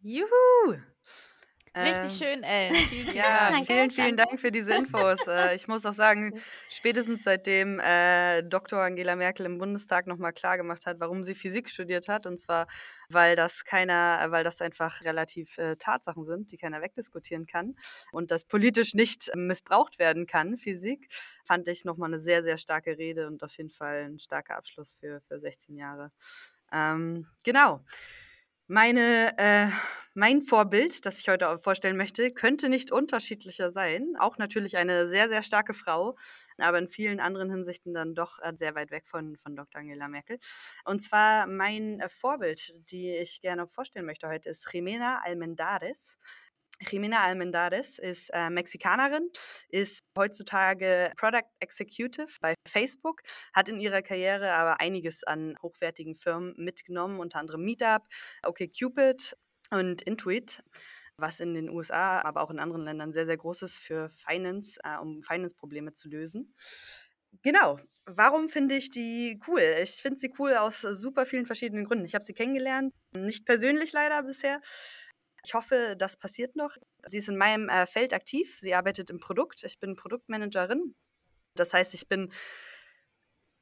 Juhu! 0.00 0.26
Richtig 1.76 2.20
ähm, 2.20 2.28
schön, 2.28 2.42
Ellen. 2.42 2.74
Vielen, 2.74 3.16
ja, 3.16 3.50
Dank. 3.50 3.66
vielen, 3.66 3.90
vielen 3.92 4.16
Dank 4.16 4.40
für 4.40 4.50
diese 4.50 4.74
Infos. 4.74 5.18
äh, 5.28 5.54
ich 5.54 5.68
muss 5.68 5.86
auch 5.86 5.94
sagen, 5.94 6.34
spätestens 6.68 7.22
seitdem 7.22 7.78
äh, 7.78 8.42
Dr. 8.42 8.80
Angela 8.80 9.14
Merkel 9.14 9.46
im 9.46 9.58
Bundestag 9.58 10.08
nochmal 10.08 10.32
klargemacht 10.32 10.84
hat, 10.86 10.98
warum 10.98 11.22
sie 11.22 11.36
Physik 11.36 11.70
studiert 11.70 12.08
hat, 12.08 12.26
und 12.26 12.38
zwar, 12.38 12.66
weil 13.08 13.36
das 13.36 13.64
keiner, 13.64 14.26
weil 14.30 14.42
das 14.42 14.60
einfach 14.60 15.04
relativ 15.04 15.58
äh, 15.58 15.76
Tatsachen 15.76 16.24
sind, 16.24 16.50
die 16.50 16.56
keiner 16.56 16.82
wegdiskutieren 16.82 17.46
kann 17.46 17.76
und 18.10 18.32
das 18.32 18.44
politisch 18.44 18.94
nicht 18.94 19.30
missbraucht 19.36 20.00
werden 20.00 20.26
kann, 20.26 20.56
Physik, 20.56 21.06
fand 21.44 21.68
ich 21.68 21.84
nochmal 21.84 22.12
eine 22.12 22.20
sehr, 22.20 22.42
sehr 22.42 22.58
starke 22.58 22.98
Rede 22.98 23.28
und 23.28 23.44
auf 23.44 23.56
jeden 23.56 23.70
Fall 23.70 24.06
ein 24.06 24.18
starker 24.18 24.56
Abschluss 24.56 24.96
für, 24.98 25.20
für 25.20 25.38
16 25.38 25.76
Jahre. 25.76 26.10
Ähm, 26.72 27.28
genau. 27.44 27.84
Meine, 28.72 29.36
äh, 29.36 29.66
mein 30.14 30.42
Vorbild, 30.42 31.04
das 31.04 31.18
ich 31.18 31.28
heute 31.28 31.58
vorstellen 31.58 31.96
möchte, 31.96 32.30
könnte 32.30 32.68
nicht 32.68 32.92
unterschiedlicher 32.92 33.72
sein. 33.72 34.14
Auch 34.16 34.38
natürlich 34.38 34.76
eine 34.76 35.08
sehr, 35.08 35.28
sehr 35.28 35.42
starke 35.42 35.74
Frau, 35.74 36.16
aber 36.56 36.78
in 36.78 36.88
vielen 36.88 37.18
anderen 37.18 37.50
Hinsichten 37.50 37.94
dann 37.94 38.14
doch 38.14 38.38
äh, 38.38 38.52
sehr 38.54 38.76
weit 38.76 38.92
weg 38.92 39.08
von, 39.08 39.36
von 39.38 39.56
Dr. 39.56 39.80
Angela 39.80 40.06
Merkel. 40.06 40.38
Und 40.84 41.02
zwar 41.02 41.48
mein 41.48 41.98
äh, 41.98 42.08
Vorbild, 42.08 42.72
die 42.92 43.10
ich 43.10 43.40
gerne 43.40 43.66
vorstellen 43.66 44.06
möchte 44.06 44.28
heute, 44.28 44.50
ist 44.50 44.72
Jimena 44.72 45.20
Almendares. 45.24 46.20
Jimena 46.88 47.22
Almendares 47.22 47.98
ist 47.98 48.30
äh, 48.32 48.50
Mexikanerin, 48.50 49.28
ist 49.68 50.02
heutzutage 50.16 51.12
Product 51.16 51.48
Executive 51.60 52.28
bei 52.40 52.54
Facebook, 52.66 53.22
hat 53.52 53.68
in 53.68 53.80
ihrer 53.80 54.02
Karriere 54.02 54.52
aber 54.52 54.80
einiges 54.80 55.24
an 55.24 55.56
hochwertigen 55.62 56.14
Firmen 56.14 56.54
mitgenommen, 56.56 57.20
unter 57.20 57.38
anderem 57.38 57.62
Meetup, 57.62 58.02
OkCupid 58.44 59.36
und 59.70 60.02
Intuit 60.02 60.62
was 61.20 61.38
in 61.38 61.54
den 61.54 61.68
USA, 61.68 62.20
aber 62.22 62.42
auch 62.42 62.50
in 62.50 62.58
anderen 62.58 62.84
Ländern 62.84 63.12
sehr, 63.12 63.26
sehr 63.26 63.36
groß 63.36 63.62
ist 63.62 63.78
für 63.78 64.10
Finance, 64.10 64.80
äh, 64.84 64.96
um 64.98 65.22
Finance-Probleme 65.22 65.92
zu 65.92 66.08
lösen. 66.08 66.54
Genau. 67.42 67.78
Warum 68.06 68.48
finde 68.48 68.74
ich 68.74 68.90
die 68.90 69.38
cool? 69.46 69.62
Ich 69.82 70.02
finde 70.02 70.18
sie 70.18 70.32
cool 70.38 70.54
aus 70.54 70.80
super 70.80 71.26
vielen 71.26 71.46
verschiedenen 71.46 71.84
Gründen. 71.84 72.04
Ich 72.04 72.14
habe 72.14 72.24
sie 72.24 72.32
kennengelernt, 72.32 72.92
nicht 73.14 73.46
persönlich 73.46 73.92
leider 73.92 74.22
bisher, 74.24 74.60
ich 75.44 75.54
hoffe, 75.54 75.96
das 75.98 76.16
passiert 76.16 76.56
noch. 76.56 76.76
Sie 77.06 77.18
ist 77.18 77.28
in 77.28 77.36
meinem 77.36 77.68
äh, 77.68 77.86
Feld 77.86 78.12
aktiv. 78.12 78.58
Sie 78.60 78.74
arbeitet 78.74 79.10
im 79.10 79.20
Produkt. 79.20 79.64
Ich 79.64 79.78
bin 79.78 79.96
Produktmanagerin. 79.96 80.94
Das 81.54 81.72
heißt, 81.74 81.94
ich 81.94 82.08
bin 82.08 82.32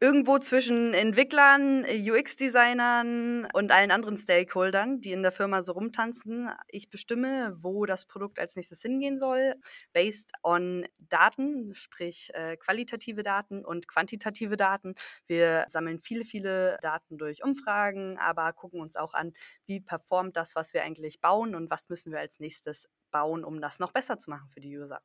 irgendwo 0.00 0.38
zwischen 0.38 0.94
Entwicklern, 0.94 1.84
UX-Designern 1.84 3.48
und 3.52 3.72
allen 3.72 3.90
anderen 3.90 4.16
Stakeholdern, 4.16 5.00
die 5.00 5.10
in 5.10 5.22
der 5.22 5.32
Firma 5.32 5.62
so 5.62 5.72
rumtanzen. 5.72 6.50
Ich 6.68 6.88
bestimme, 6.88 7.56
wo 7.60 7.84
das 7.84 8.04
Produkt 8.04 8.38
als 8.38 8.54
nächstes 8.54 8.80
hingehen 8.80 9.18
soll, 9.18 9.56
based 9.92 10.30
on 10.44 10.86
Daten, 11.00 11.74
sprich 11.74 12.30
äh, 12.34 12.56
qualitative 12.56 13.24
Daten 13.24 13.64
und 13.64 13.88
quantitative 13.88 14.56
Daten. 14.56 14.94
Wir 15.26 15.66
sammeln 15.68 15.98
viele, 16.00 16.24
viele 16.24 16.78
Daten 16.80 17.18
durch 17.18 17.42
Umfragen, 17.42 18.18
aber 18.18 18.52
gucken 18.52 18.80
uns 18.80 18.94
auch 18.94 19.14
an, 19.14 19.32
wie 19.66 19.80
performt 19.80 20.36
das, 20.36 20.54
was 20.54 20.74
wir 20.74 20.84
eigentlich 20.84 21.20
bauen 21.20 21.56
und 21.56 21.70
was 21.70 21.88
müssen 21.88 22.12
wir 22.12 22.20
als 22.20 22.38
nächstes 22.38 22.88
bauen, 23.10 23.44
um 23.44 23.60
das 23.60 23.78
noch 23.78 23.92
besser 23.92 24.18
zu 24.18 24.30
machen 24.30 24.48
für 24.50 24.60
die 24.60 24.78
User. 24.78 25.00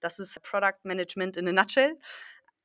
Das 0.00 0.18
ist 0.18 0.40
Product 0.42 0.78
Management 0.84 1.36
in 1.36 1.48
a 1.48 1.52
nutshell. 1.52 1.98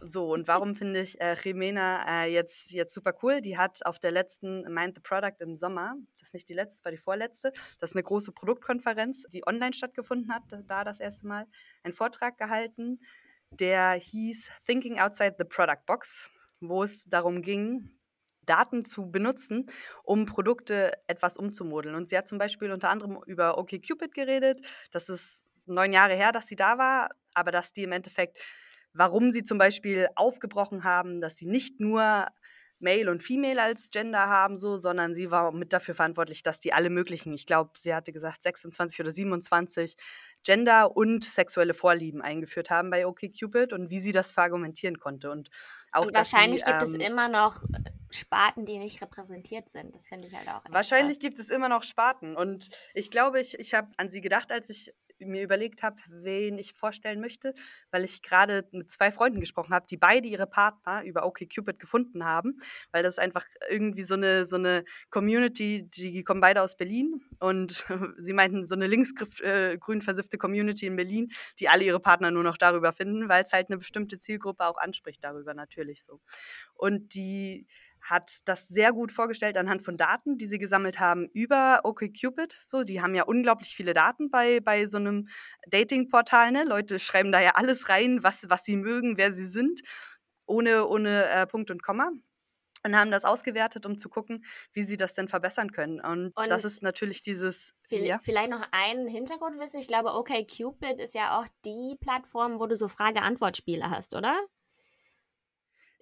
So, 0.06 0.34
und 0.34 0.50
warum 0.50 0.76
finde 0.76 1.00
ich 1.00 1.22
äh, 1.22 1.34
Jimena 1.42 2.26
äh, 2.26 2.34
jetzt, 2.34 2.72
jetzt 2.72 2.94
super 2.94 3.14
cool? 3.24 3.40
Die 3.40 3.58
hat 3.58 3.86
auf 3.86 4.00
der 4.00 4.12
letzten 4.12 4.64
Mind 4.64 4.96
the 4.96 5.02
Product 5.02 5.38
im 5.40 5.56
Sommer, 5.56 5.96
das 6.20 6.28
ist 6.28 6.34
nicht 6.34 6.50
die 6.50 6.54
letzte, 6.54 6.76
das 6.76 6.86
war 6.86 6.92
die 6.92 6.98
vorletzte, 6.98 7.52
das 7.80 7.92
ist 7.92 7.96
eine 7.96 8.04
große 8.04 8.34
Produktkonferenz, 8.34 9.24
die 9.32 9.48
online 9.48 9.72
stattgefunden 9.72 10.34
hat, 10.34 10.44
da 10.68 10.84
das 10.84 11.00
erste 11.00 11.26
Mal, 11.26 11.48
einen 11.84 11.94
Vortrag 11.94 12.38
gehalten, 12.38 13.00
der 13.52 13.92
hieß 13.94 14.52
Thinking 14.66 15.00
Outside 15.00 15.36
the 15.40 15.46
Product 15.46 15.86
Box, 15.86 16.30
wo 16.60 16.84
es 16.84 17.06
darum 17.06 17.42
ging, 17.42 17.90
Daten 18.42 18.84
zu 18.84 19.10
benutzen, 19.10 19.68
um 20.04 20.26
Produkte 20.26 20.92
etwas 21.08 21.38
umzumodeln. 21.38 21.96
Und 21.96 22.10
sie 22.10 22.18
hat 22.18 22.28
zum 22.28 22.40
Beispiel 22.40 22.74
unter 22.74 22.90
anderem 22.90 23.22
über 23.26 23.58
OkCupid 23.58 24.14
geredet. 24.14 24.60
Das 24.92 25.08
ist 25.08 25.48
neun 25.66 25.94
Jahre 25.94 26.16
her, 26.16 26.34
dass 26.34 26.48
sie 26.48 26.58
da 26.58 26.78
war, 26.78 27.10
aber 27.34 27.52
dass 27.52 27.72
die 27.72 27.84
im 27.84 27.94
Endeffekt 27.94 28.42
warum 28.94 29.32
sie 29.32 29.44
zum 29.44 29.58
Beispiel 29.58 30.08
aufgebrochen 30.16 30.84
haben, 30.84 31.22
dass 31.22 31.38
sie 31.38 31.48
nicht 31.48 31.80
nur 31.80 32.28
Male 32.84 33.10
und 33.10 33.24
Female 33.24 33.62
als 33.62 33.90
Gender 33.92 34.28
haben, 34.28 34.58
so, 34.58 34.78
sondern 34.78 35.16
sie 35.16 35.32
war 35.32 35.52
mit 35.54 35.74
dafür 35.74 35.96
verantwortlich, 35.96 36.44
dass 36.44 36.60
die 36.60 36.74
alle 36.74 36.90
möglichen, 36.90 37.34
ich 37.34 37.46
glaube, 37.46 37.72
sie 37.78 37.96
hatte 37.96 38.12
gesagt 38.12 38.44
26 38.44 39.00
oder 39.00 39.12
27 39.12 39.96
Gender 40.44 40.96
und 40.96 41.24
sexuelle 41.24 41.74
Vorlieben 41.74 42.22
eingeführt 42.22 42.70
haben 42.70 42.90
bei 42.90 43.08
OkCupid 43.08 43.72
und 43.72 43.90
wie 43.90 44.00
sie 44.00 44.12
das 44.12 44.32
verargumentieren 44.32 45.00
konnte. 45.00 45.32
Und, 45.32 45.50
auch, 45.94 46.06
und 46.06 46.14
wahrscheinlich 46.14 46.60
sie, 46.60 46.66
gibt 46.66 46.84
ähm, 46.84 46.96
es 46.96 47.08
immer 47.08 47.30
noch 47.30 47.64
äh, 47.64 47.90
Sparten, 48.12 48.66
die 48.66 48.78
nicht 48.78 49.02
repräsentiert 49.02 49.70
sind. 49.70 49.96
Das 49.96 50.08
finde 50.08 50.28
ich 50.28 50.36
halt 50.36 50.50
auch. 50.50 50.64
Wahrscheinlich 50.70 51.20
krass. 51.20 51.24
gibt 51.24 51.40
es 51.40 51.50
immer 51.50 51.70
noch 51.70 51.84
Sparten. 51.84 52.36
Und 52.36 52.70
ich 52.94 53.10
glaube, 53.10 53.40
ich, 53.40 53.58
ich 53.58 53.74
habe 53.74 53.90
an 53.98 54.10
sie 54.10 54.20
gedacht, 54.20 54.52
als 54.52 54.70
ich 54.70 54.94
mir 55.28 55.44
überlegt 55.44 55.84
habe, 55.84 55.98
wen 56.08 56.58
ich 56.58 56.74
vorstellen 56.74 57.20
möchte, 57.20 57.54
weil 57.92 58.04
ich 58.04 58.22
gerade 58.22 58.68
mit 58.72 58.90
zwei 58.92 59.12
Freunden 59.12 59.40
gesprochen 59.40 59.74
habe, 59.74 59.86
die 59.90 59.98
beide 59.98 60.28
ihre 60.28 60.48
Partner 60.48 61.04
über 61.04 61.26
OkCupid 61.26 61.80
gefunden 61.80 62.24
haben, 62.24 62.60
weil 62.92 63.04
das 63.04 63.16
ist 63.16 63.20
einfach 63.20 63.46
irgendwie 63.70 64.04
so 64.04 64.16
eine, 64.16 64.46
so 64.46 64.56
eine 64.56 64.84
Community, 65.10 65.90
die 65.90 66.24
kommen 66.24 66.42
beide 66.42 66.62
aus 66.62 66.78
Berlin 66.78 67.22
und 67.40 67.86
sie 68.18 68.34
meinten 68.34 68.66
so 68.66 68.76
eine 68.76 68.88
linksgrün 68.88 70.00
äh, 70.00 70.02
versiffte 70.02 70.38
Community 70.38 70.86
in 70.86 70.96
Berlin, 70.96 71.32
die 71.60 71.70
alle 71.70 71.84
ihre 71.84 72.00
Partner 72.00 72.32
nur 72.32 72.44
noch 72.44 72.58
darüber 72.58 72.94
finden, 72.94 73.30
weil 73.30 73.44
es 73.44 73.54
halt 73.54 73.70
eine 73.70 73.78
bestimmte 73.78 74.18
Zielgruppe 74.18 74.66
auch 74.66 74.78
anspricht 74.78 75.24
darüber 75.24 75.54
natürlich 75.54 76.04
so. 76.04 76.20
Und 76.76 77.16
die 77.16 77.68
hat 78.04 78.42
das 78.46 78.68
sehr 78.68 78.92
gut 78.92 79.12
vorgestellt 79.12 79.58
anhand 79.58 79.82
von 79.82 79.98
Daten, 79.98 80.38
die 80.38 80.46
sie 80.46 80.58
gesammelt 80.58 81.00
haben 81.00 81.28
über 81.34 81.82
OkCupid. 81.84 82.56
So, 82.66 82.84
die 82.84 83.02
haben 83.02 83.16
ja 83.16 83.24
unglaublich 83.24 83.76
viele 83.76 83.94
Daten 83.94 84.30
bei, 84.30 84.60
bei 84.60 84.86
so 84.88 84.98
einem 84.98 85.30
Dating-Portal. 85.68 86.52
Ne? 86.52 86.66
Leute 86.66 87.00
schreiben 87.00 87.32
da 87.32 87.40
ja 87.40 87.52
alles 87.56 87.88
rein, 87.90 88.22
was, 88.22 88.50
was 88.50 88.66
sie 88.66 88.76
mögen, 88.76 89.18
wer 89.18 89.32
sie 89.32 89.48
sind, 89.48 89.82
ohne, 90.46 90.86
ohne 90.88 91.30
äh, 91.30 91.48
Punkt 91.48 91.72
und 91.72 91.82
Komma. 91.82 92.12
Und 92.86 92.98
haben 92.98 93.12
das 93.12 93.24
ausgewertet, 93.24 93.86
um 93.86 93.98
zu 93.98 94.10
gucken, 94.10 94.44
wie 94.74 94.84
sie 94.84 94.98
das 94.98 95.14
denn 95.14 95.30
verbessern 95.30 95.72
können. 95.72 96.02
Und, 96.02 96.36
und 96.36 96.50
das 96.50 96.66
ist 96.66 96.84
natürlich 96.84 97.22
dieses. 97.22 97.72
Viel, 97.88 98.04
ja. 98.04 98.20
Vielleicht 98.20 98.50
noch 98.50 98.68
ein 98.72 99.08
Hintergrundwissen. 99.08 99.80
Ich 99.80 99.88
glaube, 99.88 100.14
OkCupid 100.14 101.00
ist 101.00 101.16
ja 101.16 101.40
auch 101.40 101.48
die 101.64 101.96
Plattform, 102.02 102.60
wo 102.60 102.66
du 102.68 102.76
so 102.76 102.90
Frage-Antwort-Spiele 102.90 103.90
hast, 103.90 104.14
oder? 104.16 104.38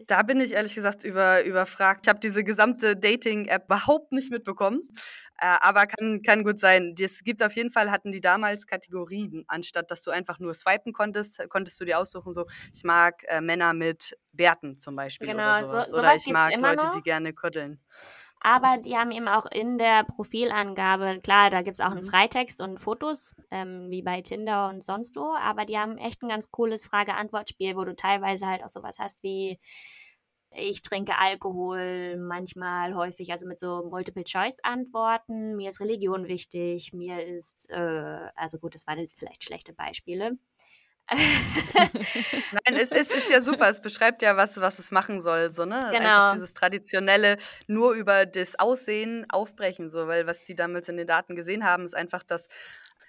Da 0.08 0.24
bin 0.24 0.40
ich 0.40 0.54
ehrlich 0.54 0.76
gesagt 0.76 1.04
über, 1.04 1.44
überfragt. 1.44 2.02
Ich 2.04 2.10
habe 2.10 2.20
diese 2.20 2.44
gesamte 2.44 2.96
Dating-App 2.96 3.66
überhaupt 3.66 4.12
nicht 4.12 4.32
mitbekommen. 4.32 4.90
Äh, 5.40 5.58
aber 5.62 5.88
kann, 5.88 6.22
kann 6.22 6.44
gut 6.44 6.60
sein. 6.60 6.94
Es 7.00 7.24
gibt 7.24 7.42
auf 7.42 7.54
jeden 7.54 7.72
Fall, 7.72 7.92
hatten 7.92 8.12
die 8.12 8.22
damals 8.22 8.68
Kategorien, 8.68 9.44
anstatt 9.48 9.90
dass 9.90 10.04
du 10.04 10.12
einfach 10.12 10.38
nur 10.40 10.54
swipen 10.54 10.94
konntest, 10.94 11.44
konntest 11.50 11.82
du 11.82 11.86
dir 11.86 12.00
aussuchen, 12.00 12.32
so, 12.32 12.46
ich 12.74 12.84
mag 12.84 13.24
äh, 13.28 13.42
Männer 13.42 13.74
mit 13.74 14.16
Bärten 14.34 14.78
zum 14.78 14.96
Beispiel. 14.96 15.28
Genau, 15.28 15.50
oder, 15.50 15.64
sowas. 15.64 15.90
So, 15.90 16.00
oder 16.00 16.14
ich 16.16 16.28
mag 16.28 16.56
Leute, 16.60 16.86
noch. 16.86 16.92
die 16.92 17.02
gerne 17.02 17.34
kuddeln. 17.34 17.80
Aber 18.44 18.78
die 18.80 18.98
haben 18.98 19.12
eben 19.12 19.28
auch 19.28 19.46
in 19.46 19.78
der 19.78 20.04
Profilangabe, 20.04 21.20
klar, 21.22 21.52
da 21.52 21.62
gibt 21.62 21.76
es 21.76 21.86
auch 21.86 21.92
einen 21.92 22.04
mhm. 22.04 22.10
Freitext 22.10 22.60
und 22.60 22.80
Fotos, 22.80 23.36
ähm, 23.52 23.88
wie 23.92 24.02
bei 24.02 24.22
Tinder 24.22 24.70
und 24.70 24.84
sonst 24.84 25.16
wo, 25.16 25.36
aber 25.40 25.66
die 25.66 25.78
haben 25.78 25.98
echt 25.98 26.24
ein 26.24 26.30
ganz 26.30 26.50
cooles 26.50 26.88
Frage-Antwort-Spiel, 26.88 27.76
wo 27.76 27.86
du 27.86 27.96
teilweise 27.96 28.48
halt 28.48 28.64
auch 28.64 28.68
sowas 28.70 28.98
hast 29.00 29.22
wie 29.22 29.60
ich 30.54 30.82
trinke 30.82 31.18
Alkohol 31.18 32.18
manchmal 32.18 32.94
häufig, 32.96 33.32
also 33.32 33.48
mit 33.48 33.58
so 33.58 33.88
Multiple-Choice-Antworten. 33.90 35.56
Mir 35.56 35.70
ist 35.70 35.80
Religion 35.80 36.28
wichtig, 36.28 36.92
mir 36.94 37.26
ist, 37.26 37.70
äh, 37.70 38.30
also 38.36 38.60
gut, 38.60 38.76
das 38.76 38.86
waren 38.86 39.00
jetzt 39.00 39.18
vielleicht 39.18 39.44
schlechte 39.44 39.74
Beispiele. 39.74 40.38
Nein, 42.52 42.80
es 42.80 42.92
ist, 42.92 43.14
ist, 43.14 43.30
ja 43.30 43.42
super. 43.42 43.70
Es 43.70 43.82
beschreibt 43.82 44.22
ja, 44.22 44.38
was, 44.38 44.60
was 44.62 44.80
es 44.80 44.92
machen 44.92 45.20
soll. 45.20 45.50
So, 45.50 45.66
ne? 45.66 45.90
Genau. 45.92 45.98
Einfach 45.98 46.34
dieses 46.34 46.54
traditionelle 46.54 47.38
nur 47.68 47.94
über 47.94 48.26
das 48.26 48.58
Aussehen 48.58 49.26
aufbrechen. 49.30 49.90
So, 49.90 50.08
weil 50.08 50.26
was 50.28 50.44
die 50.44 50.56
damals 50.56 50.88
in 50.90 50.98
den 50.98 51.08
Daten 51.08 51.36
gesehen 51.36 51.66
haben, 51.66 51.86
ist 51.86 51.96
einfach, 51.96 52.24
dass 52.24 52.48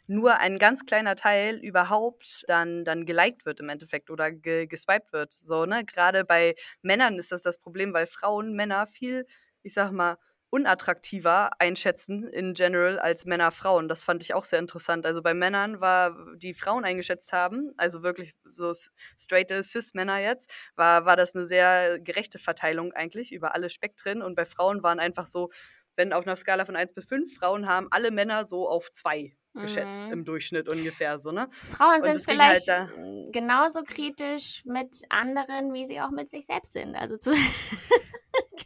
nur 0.09 0.39
ein 0.39 0.59
ganz 0.59 0.85
kleiner 0.85 1.15
Teil 1.15 1.57
überhaupt 1.59 2.45
dann, 2.49 2.85
dann 2.85 3.07
geliked 3.07 3.47
wird 3.47 3.61
im 3.61 3.69
Endeffekt 3.69 4.11
oder 4.11 4.33
ge 4.33 4.67
geswiped 4.67 5.13
wird. 5.13 5.33
So, 5.33 5.65
ne? 5.65 5.85
Gerade 5.85 6.25
bei 6.25 6.55
Männern 6.83 7.19
ist 7.19 7.31
das 7.31 7.43
das 7.43 7.59
Problem, 7.59 7.95
weil 7.95 8.07
Frauen 8.07 8.55
Männer 8.55 8.87
viel, 8.87 9.27
ich 9.63 9.75
sag 9.75 9.93
mal, 9.93 10.17
unattraktiver 10.53 11.51
einschätzen 11.59 12.29
in 12.29 12.53
general 12.53 12.99
als 12.99 13.25
Männer 13.25 13.51
Frauen. 13.51 13.89
Das 13.89 14.05
fand 14.05 14.23
ich 14.23 14.35
auch 14.35 14.45
sehr 14.45 14.59
interessant. 14.59 15.07
Also 15.07 15.23
bei 15.23 15.33
Männern 15.33 15.81
war, 15.81 16.15
die 16.37 16.53
Frauen 16.53 16.85
eingeschätzt 16.85 17.33
haben, 17.33 17.73
also 17.79 18.03
wirklich 18.03 18.35
so 18.45 18.71
straighte 19.19 19.65
Cis-Männer 19.65 20.19
jetzt, 20.19 20.53
war, 20.77 21.07
war 21.07 21.17
das 21.17 21.35
eine 21.35 21.47
sehr 21.47 21.99
gerechte 22.01 22.39
Verteilung 22.39 22.93
eigentlich 22.93 23.33
über 23.33 23.55
alle 23.55 23.71
Spektren. 23.71 24.21
Und 24.21 24.35
bei 24.35 24.45
Frauen 24.45 24.83
waren 24.83 25.01
einfach 25.01 25.27
so, 25.27 25.51
wenn 25.97 26.13
auf 26.13 26.27
einer 26.27 26.37
Skala 26.37 26.67
von 26.67 26.77
1 26.77 26.93
bis 26.93 27.07
5, 27.07 27.35
Frauen 27.35 27.67
haben 27.67 27.89
alle 27.91 28.11
Männer 28.11 28.45
so 28.45 28.69
auf 28.69 28.93
2 28.93 29.35
geschätzt 29.55 30.01
mhm. 30.07 30.13
im 30.13 30.25
Durchschnitt 30.27 30.71
ungefähr 30.71 31.19
so, 31.19 31.31
ne? 31.31 31.49
Frauen 31.51 32.03
sind 32.03 32.15
halt 32.15 32.25
vielleicht 32.25 32.69
halt 32.69 33.33
genauso 33.33 33.83
kritisch 33.85 34.65
mit 34.67 34.97
anderen, 35.09 35.73
wie 35.73 35.87
sie 35.87 36.01
auch 36.01 36.11
mit 36.11 36.29
sich 36.29 36.45
selbst 36.45 36.73
sind. 36.73 36.95
Also 36.95 37.17
zu. 37.17 37.33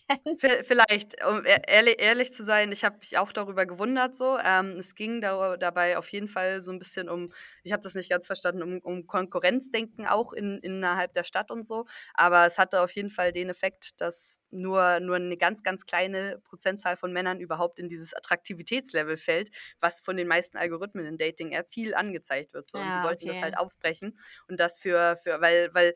Vielleicht, 0.38 1.24
um 1.26 1.44
e-, 1.44 1.58
ehrlich, 1.66 2.00
ehrlich 2.00 2.32
zu 2.32 2.44
sein, 2.44 2.70
ich 2.70 2.84
habe 2.84 2.98
mich 2.98 3.18
auch 3.18 3.32
darüber 3.32 3.66
gewundert 3.66 4.14
so. 4.14 4.38
Ähm, 4.38 4.72
es 4.78 4.94
ging 4.94 5.20
da, 5.20 5.56
dabei 5.56 5.98
auf 5.98 6.08
jeden 6.08 6.28
Fall 6.28 6.62
so 6.62 6.70
ein 6.70 6.78
bisschen 6.78 7.08
um, 7.08 7.32
ich 7.64 7.72
habe 7.72 7.82
das 7.82 7.94
nicht 7.94 8.10
ganz 8.10 8.26
verstanden, 8.26 8.62
um, 8.62 8.78
um 8.80 9.06
Konkurrenzdenken 9.06 10.06
auch 10.06 10.32
in, 10.32 10.58
innerhalb 10.58 11.12
der 11.14 11.24
Stadt 11.24 11.50
und 11.50 11.64
so. 11.64 11.86
Aber 12.14 12.46
es 12.46 12.58
hatte 12.58 12.80
auf 12.80 12.92
jeden 12.92 13.10
Fall 13.10 13.32
den 13.32 13.48
Effekt, 13.48 14.00
dass 14.00 14.38
nur, 14.50 15.00
nur 15.00 15.16
eine 15.16 15.36
ganz, 15.36 15.62
ganz 15.62 15.86
kleine 15.86 16.40
Prozentzahl 16.44 16.96
von 16.96 17.12
Männern 17.12 17.40
überhaupt 17.40 17.78
in 17.78 17.88
dieses 17.88 18.14
Attraktivitätslevel 18.14 19.16
fällt, 19.16 19.50
was 19.80 20.00
von 20.00 20.16
den 20.16 20.28
meisten 20.28 20.56
Algorithmen 20.56 21.04
in 21.04 21.18
Dating-App 21.18 21.72
viel 21.72 21.94
angezeigt 21.94 22.54
wird. 22.54 22.70
So. 22.70 22.78
und 22.78 22.86
die 22.86 23.02
wollten 23.02 23.24
okay. 23.24 23.32
das 23.32 23.42
halt 23.42 23.58
aufbrechen. 23.58 24.16
Und 24.48 24.60
das 24.60 24.78
für, 24.78 25.16
für 25.22 25.40
weil, 25.40 25.70
weil 25.74 25.94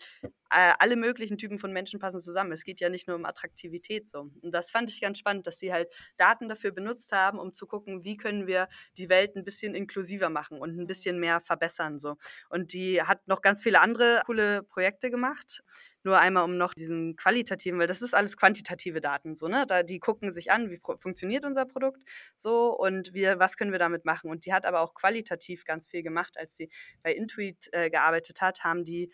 äh, 0.50 0.72
alle 0.78 0.96
möglichen 0.96 1.38
Typen 1.38 1.58
von 1.58 1.72
Menschen 1.72 2.00
passen 2.00 2.20
zusammen. 2.20 2.52
Es 2.52 2.64
geht 2.64 2.80
ja 2.80 2.88
nicht 2.88 3.06
nur 3.06 3.16
um 3.16 3.24
Attraktivität 3.24 4.00
so. 4.09 4.30
Und 4.42 4.52
das 4.52 4.71
fand 4.71 4.90
ich 4.90 5.00
ganz 5.00 5.19
spannend, 5.19 5.47
dass 5.47 5.59
sie 5.59 5.73
halt 5.73 5.92
Daten 6.16 6.49
dafür 6.49 6.73
benutzt 6.73 7.12
haben, 7.12 7.38
um 7.38 7.52
zu 7.52 7.66
gucken, 7.66 8.04
wie 8.04 8.16
können 8.16 8.47
wir 8.47 8.69
die 8.97 9.09
Welt 9.09 9.37
ein 9.37 9.45
bisschen 9.45 9.75
inklusiver 9.75 10.28
machen 10.28 10.59
und 10.59 10.78
ein 10.78 10.87
bisschen 10.87 11.19
mehr 11.19 11.40
verbessern 11.40 11.99
so. 11.99 12.16
Und 12.49 12.73
die 12.73 13.02
hat 13.02 13.26
noch 13.28 13.42
ganz 13.42 13.62
viele 13.62 13.80
andere 13.80 14.23
coole 14.26 14.62
Projekte 14.62 15.11
gemacht. 15.11 15.62
Nur 16.02 16.19
einmal 16.19 16.45
um 16.45 16.57
noch 16.57 16.73
diesen 16.73 17.14
qualitativen, 17.16 17.78
weil 17.78 17.87
das 17.87 18.00
ist 18.00 18.14
alles 18.14 18.38
quantitative 18.38 19.00
Daten, 19.02 19.37
so, 19.37 19.49
ne? 19.49 19.66
Da, 19.69 19.83
die 19.83 19.99
gucken 19.99 20.33
sich 20.33 20.50
an, 20.50 20.71
wie 20.71 20.80
funktioniert 20.99 21.45
unser 21.45 21.66
Produkt 21.66 22.02
so 22.37 22.75
und 22.75 23.12
wir, 23.12 23.38
was 23.38 23.59
können 23.59 23.71
wir 23.71 23.78
damit 23.78 24.07
machen. 24.07 24.30
Und 24.30 24.47
die 24.47 24.54
hat 24.54 24.64
aber 24.64 24.80
auch 24.80 24.95
qualitativ 24.95 25.66
ganz 25.66 25.88
viel 25.88 26.02
gemacht, 26.02 26.38
als 26.38 26.57
sie 26.57 26.71
bei 27.02 27.12
Intuit 27.12 27.69
äh, 27.73 27.90
gearbeitet 27.90 28.40
hat, 28.40 28.64
haben 28.64 28.85
die 28.87 29.12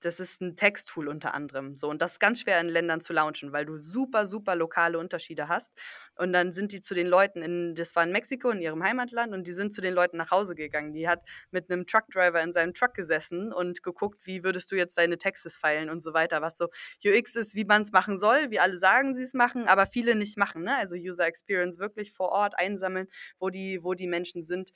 das 0.00 0.18
ist 0.18 0.40
ein 0.40 0.56
Texttool 0.56 1.08
unter 1.08 1.34
anderem. 1.34 1.74
So, 1.74 1.88
und 1.88 2.02
das 2.02 2.12
ist 2.12 2.20
ganz 2.20 2.40
schwer 2.40 2.60
in 2.60 2.68
Ländern 2.68 3.00
zu 3.00 3.12
launchen, 3.12 3.52
weil 3.52 3.66
du 3.66 3.76
super, 3.76 4.26
super 4.26 4.56
lokale 4.56 4.98
Unterschiede 4.98 5.48
hast. 5.48 5.72
Und 6.16 6.32
dann 6.32 6.52
sind 6.52 6.72
die 6.72 6.80
zu 6.80 6.94
den 6.94 7.06
Leuten 7.06 7.42
in, 7.42 7.74
das 7.74 7.94
war 7.94 8.04
in 8.04 8.12
Mexiko, 8.12 8.50
in 8.50 8.60
ihrem 8.60 8.82
Heimatland, 8.82 9.32
und 9.32 9.46
die 9.46 9.52
sind 9.52 9.72
zu 9.72 9.80
den 9.80 9.94
Leuten 9.94 10.16
nach 10.16 10.30
Hause 10.30 10.54
gegangen. 10.54 10.92
Die 10.92 11.08
hat 11.08 11.22
mit 11.50 11.70
einem 11.70 11.86
Truckdriver 11.86 12.42
in 12.42 12.52
seinem 12.52 12.74
Truck 12.74 12.94
gesessen 12.94 13.52
und 13.52 13.82
geguckt, 13.82 14.26
wie 14.26 14.42
würdest 14.42 14.72
du 14.72 14.76
jetzt 14.76 14.98
deine 14.98 15.18
Textes 15.18 15.56
feilen 15.56 15.90
und 15.90 16.00
so 16.00 16.14
weiter, 16.14 16.42
was 16.42 16.56
so 16.56 16.68
UX 17.04 17.36
ist, 17.36 17.54
wie 17.54 17.64
man 17.64 17.82
es 17.82 17.92
machen 17.92 18.18
soll, 18.18 18.50
wie 18.50 18.60
alle 18.60 18.78
sagen, 18.78 19.14
sie 19.14 19.22
es 19.22 19.34
machen, 19.34 19.68
aber 19.68 19.86
viele 19.86 20.14
nicht 20.14 20.36
machen. 20.36 20.62
Ne? 20.64 20.76
Also 20.76 20.96
User 20.96 21.26
Experience 21.26 21.78
wirklich 21.78 22.12
vor 22.12 22.30
Ort 22.30 22.54
einsammeln, 22.58 23.06
wo 23.38 23.50
die, 23.50 23.82
wo 23.82 23.94
die 23.94 24.08
Menschen 24.08 24.44
sind. 24.44 24.72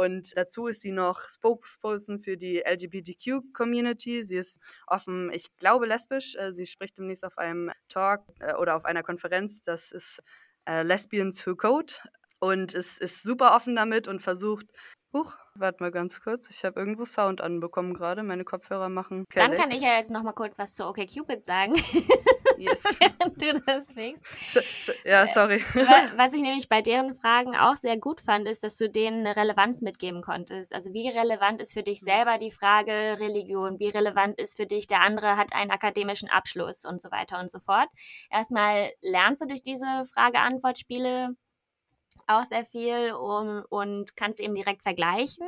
Und 0.00 0.34
dazu 0.34 0.66
ist 0.66 0.80
sie 0.80 0.92
noch 0.92 1.28
Spokesperson 1.28 2.20
für 2.20 2.38
die 2.38 2.62
LGBTQ-Community. 2.64 4.24
Sie 4.24 4.36
ist 4.36 4.58
offen, 4.86 5.30
ich 5.30 5.54
glaube, 5.58 5.84
lesbisch. 5.84 6.36
Äh, 6.36 6.54
sie 6.54 6.64
spricht 6.64 6.96
demnächst 6.96 7.22
auf 7.22 7.36
einem 7.36 7.70
Talk 7.90 8.22
äh, 8.38 8.54
oder 8.54 8.76
auf 8.76 8.86
einer 8.86 9.02
Konferenz. 9.02 9.62
Das 9.62 9.92
ist 9.92 10.22
äh, 10.66 10.82
Lesbians 10.84 11.46
Who 11.46 11.54
Code 11.54 11.92
und 12.38 12.72
ist, 12.72 12.98
ist 12.98 13.22
super 13.22 13.54
offen 13.54 13.76
damit 13.76 14.08
und 14.08 14.22
versucht, 14.22 14.68
Huch, 15.12 15.36
warte 15.54 15.82
mal 15.82 15.90
ganz 15.90 16.22
kurz. 16.22 16.48
Ich 16.48 16.64
habe 16.64 16.80
irgendwo 16.80 17.04
Sound 17.04 17.42
anbekommen 17.42 17.92
gerade. 17.92 18.22
Meine 18.22 18.44
Kopfhörer 18.44 18.88
machen. 18.88 19.26
Kelleck. 19.28 19.50
Dann 19.50 19.60
kann 19.60 19.70
ich 19.70 19.82
ja 19.82 19.96
jetzt 19.96 20.10
noch 20.10 20.22
mal 20.22 20.32
kurz 20.32 20.58
was 20.58 20.72
zu 20.72 20.86
OkCupid 20.86 21.44
sagen. 21.44 21.74
Yes. 22.60 22.82
Während 23.00 23.40
du 23.40 23.60
das 23.66 23.92
fängst. 23.92 24.24
So, 24.46 24.60
so, 24.82 24.92
ja, 25.04 25.26
sorry. 25.26 25.64
Was 26.16 26.34
ich 26.34 26.42
nämlich 26.42 26.68
bei 26.68 26.82
deren 26.82 27.14
Fragen 27.14 27.56
auch 27.56 27.76
sehr 27.76 27.96
gut 27.96 28.20
fand, 28.20 28.46
ist, 28.46 28.62
dass 28.62 28.76
du 28.76 28.88
denen 28.88 29.26
eine 29.26 29.36
Relevanz 29.36 29.80
mitgeben 29.80 30.22
konntest. 30.22 30.74
Also 30.74 30.92
wie 30.92 31.08
relevant 31.08 31.60
ist 31.60 31.72
für 31.72 31.82
dich 31.82 32.00
selber 32.00 32.38
die 32.38 32.50
Frage 32.50 33.16
Religion? 33.18 33.78
Wie 33.78 33.88
relevant 33.88 34.38
ist 34.38 34.56
für 34.56 34.66
dich, 34.66 34.86
der 34.86 35.00
andere 35.00 35.36
hat 35.36 35.54
einen 35.54 35.70
akademischen 35.70 36.28
Abschluss 36.28 36.84
und 36.84 37.00
so 37.00 37.10
weiter 37.10 37.40
und 37.40 37.50
so 37.50 37.58
fort. 37.58 37.88
Erstmal 38.30 38.90
lernst 39.00 39.42
du 39.42 39.46
durch 39.46 39.62
diese 39.62 40.04
Frage-Antwort-Spiele 40.14 41.34
auch 42.30 42.44
sehr 42.44 42.64
viel 42.64 43.12
um, 43.12 43.64
und 43.68 44.16
kannst 44.16 44.40
eben 44.40 44.54
direkt 44.54 44.82
vergleichen. 44.82 45.46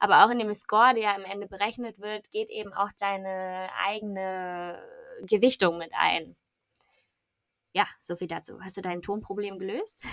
Aber 0.00 0.24
auch 0.24 0.30
in 0.30 0.38
dem 0.38 0.52
Score, 0.54 0.94
der 0.94 1.14
am 1.14 1.24
Ende 1.24 1.46
berechnet 1.46 2.00
wird, 2.00 2.30
geht 2.30 2.50
eben 2.50 2.72
auch 2.72 2.90
deine 2.98 3.68
eigene 3.86 4.82
Gewichtung 5.22 5.78
mit 5.78 5.90
ein. 5.94 6.36
Ja, 7.74 7.88
so 8.00 8.14
viel 8.14 8.28
dazu. 8.28 8.60
Hast 8.60 8.76
du 8.76 8.82
dein 8.82 9.02
Tonproblem 9.02 9.58
gelöst? 9.58 10.06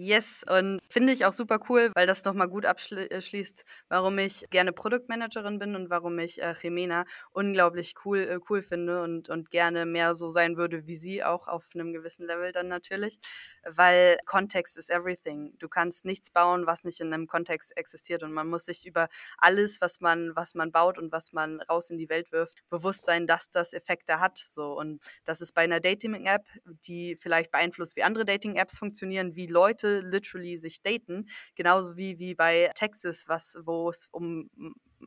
Yes, 0.00 0.44
und 0.48 0.78
finde 0.88 1.12
ich 1.12 1.24
auch 1.24 1.32
super 1.32 1.58
cool, 1.68 1.90
weil 1.96 2.06
das 2.06 2.24
nochmal 2.24 2.46
gut 2.48 2.64
abschließt, 2.64 3.64
warum 3.88 4.16
ich 4.18 4.44
gerne 4.50 4.72
Produktmanagerin 4.72 5.58
bin 5.58 5.74
und 5.74 5.90
warum 5.90 6.16
ich 6.20 6.40
äh, 6.40 6.54
Jimena 6.62 7.04
unglaublich 7.32 7.96
cool, 8.04 8.18
äh, 8.20 8.38
cool 8.48 8.62
finde 8.62 9.02
und, 9.02 9.28
und 9.28 9.50
gerne 9.50 9.86
mehr 9.86 10.14
so 10.14 10.30
sein 10.30 10.56
würde 10.56 10.86
wie 10.86 10.94
sie, 10.94 11.24
auch 11.24 11.48
auf 11.48 11.64
einem 11.74 11.92
gewissen 11.92 12.28
Level 12.28 12.52
dann 12.52 12.68
natürlich. 12.68 13.18
Weil 13.64 14.18
Kontext 14.24 14.78
ist 14.78 14.88
everything. 14.88 15.54
Du 15.58 15.68
kannst 15.68 16.04
nichts 16.04 16.30
bauen, 16.30 16.66
was 16.66 16.84
nicht 16.84 17.00
in 17.00 17.12
einem 17.12 17.26
Kontext 17.26 17.76
existiert. 17.76 18.22
Und 18.22 18.32
man 18.32 18.46
muss 18.46 18.66
sich 18.66 18.86
über 18.86 19.08
alles, 19.38 19.80
was 19.80 20.00
man, 20.00 20.36
was 20.36 20.54
man 20.54 20.70
baut 20.70 20.98
und 20.98 21.10
was 21.10 21.32
man 21.32 21.60
raus 21.62 21.90
in 21.90 21.98
die 21.98 22.08
Welt 22.08 22.30
wirft, 22.30 22.62
bewusst 22.70 23.04
sein, 23.04 23.26
dass 23.26 23.50
das 23.50 23.72
Effekte 23.72 24.20
hat. 24.20 24.38
So. 24.38 24.78
Und 24.78 25.02
das 25.24 25.40
ist 25.40 25.54
bei 25.54 25.62
einer 25.62 25.80
Dating-App, 25.80 26.44
die 26.86 27.16
vielleicht 27.16 27.50
beeinflusst, 27.50 27.96
wie 27.96 28.04
andere 28.04 28.24
Dating-Apps 28.24 28.78
funktionieren, 28.78 29.34
wie 29.34 29.48
Leute 29.48 29.87
Leute 29.88 30.00
literally 30.06 30.58
sich 30.58 30.82
daten, 30.82 31.28
genauso 31.54 31.96
wie, 31.96 32.18
wie 32.18 32.34
bei 32.34 32.70
Texas, 32.74 33.24
was, 33.28 33.56
wo 33.62 33.90
es 33.90 34.08
um 34.12 34.50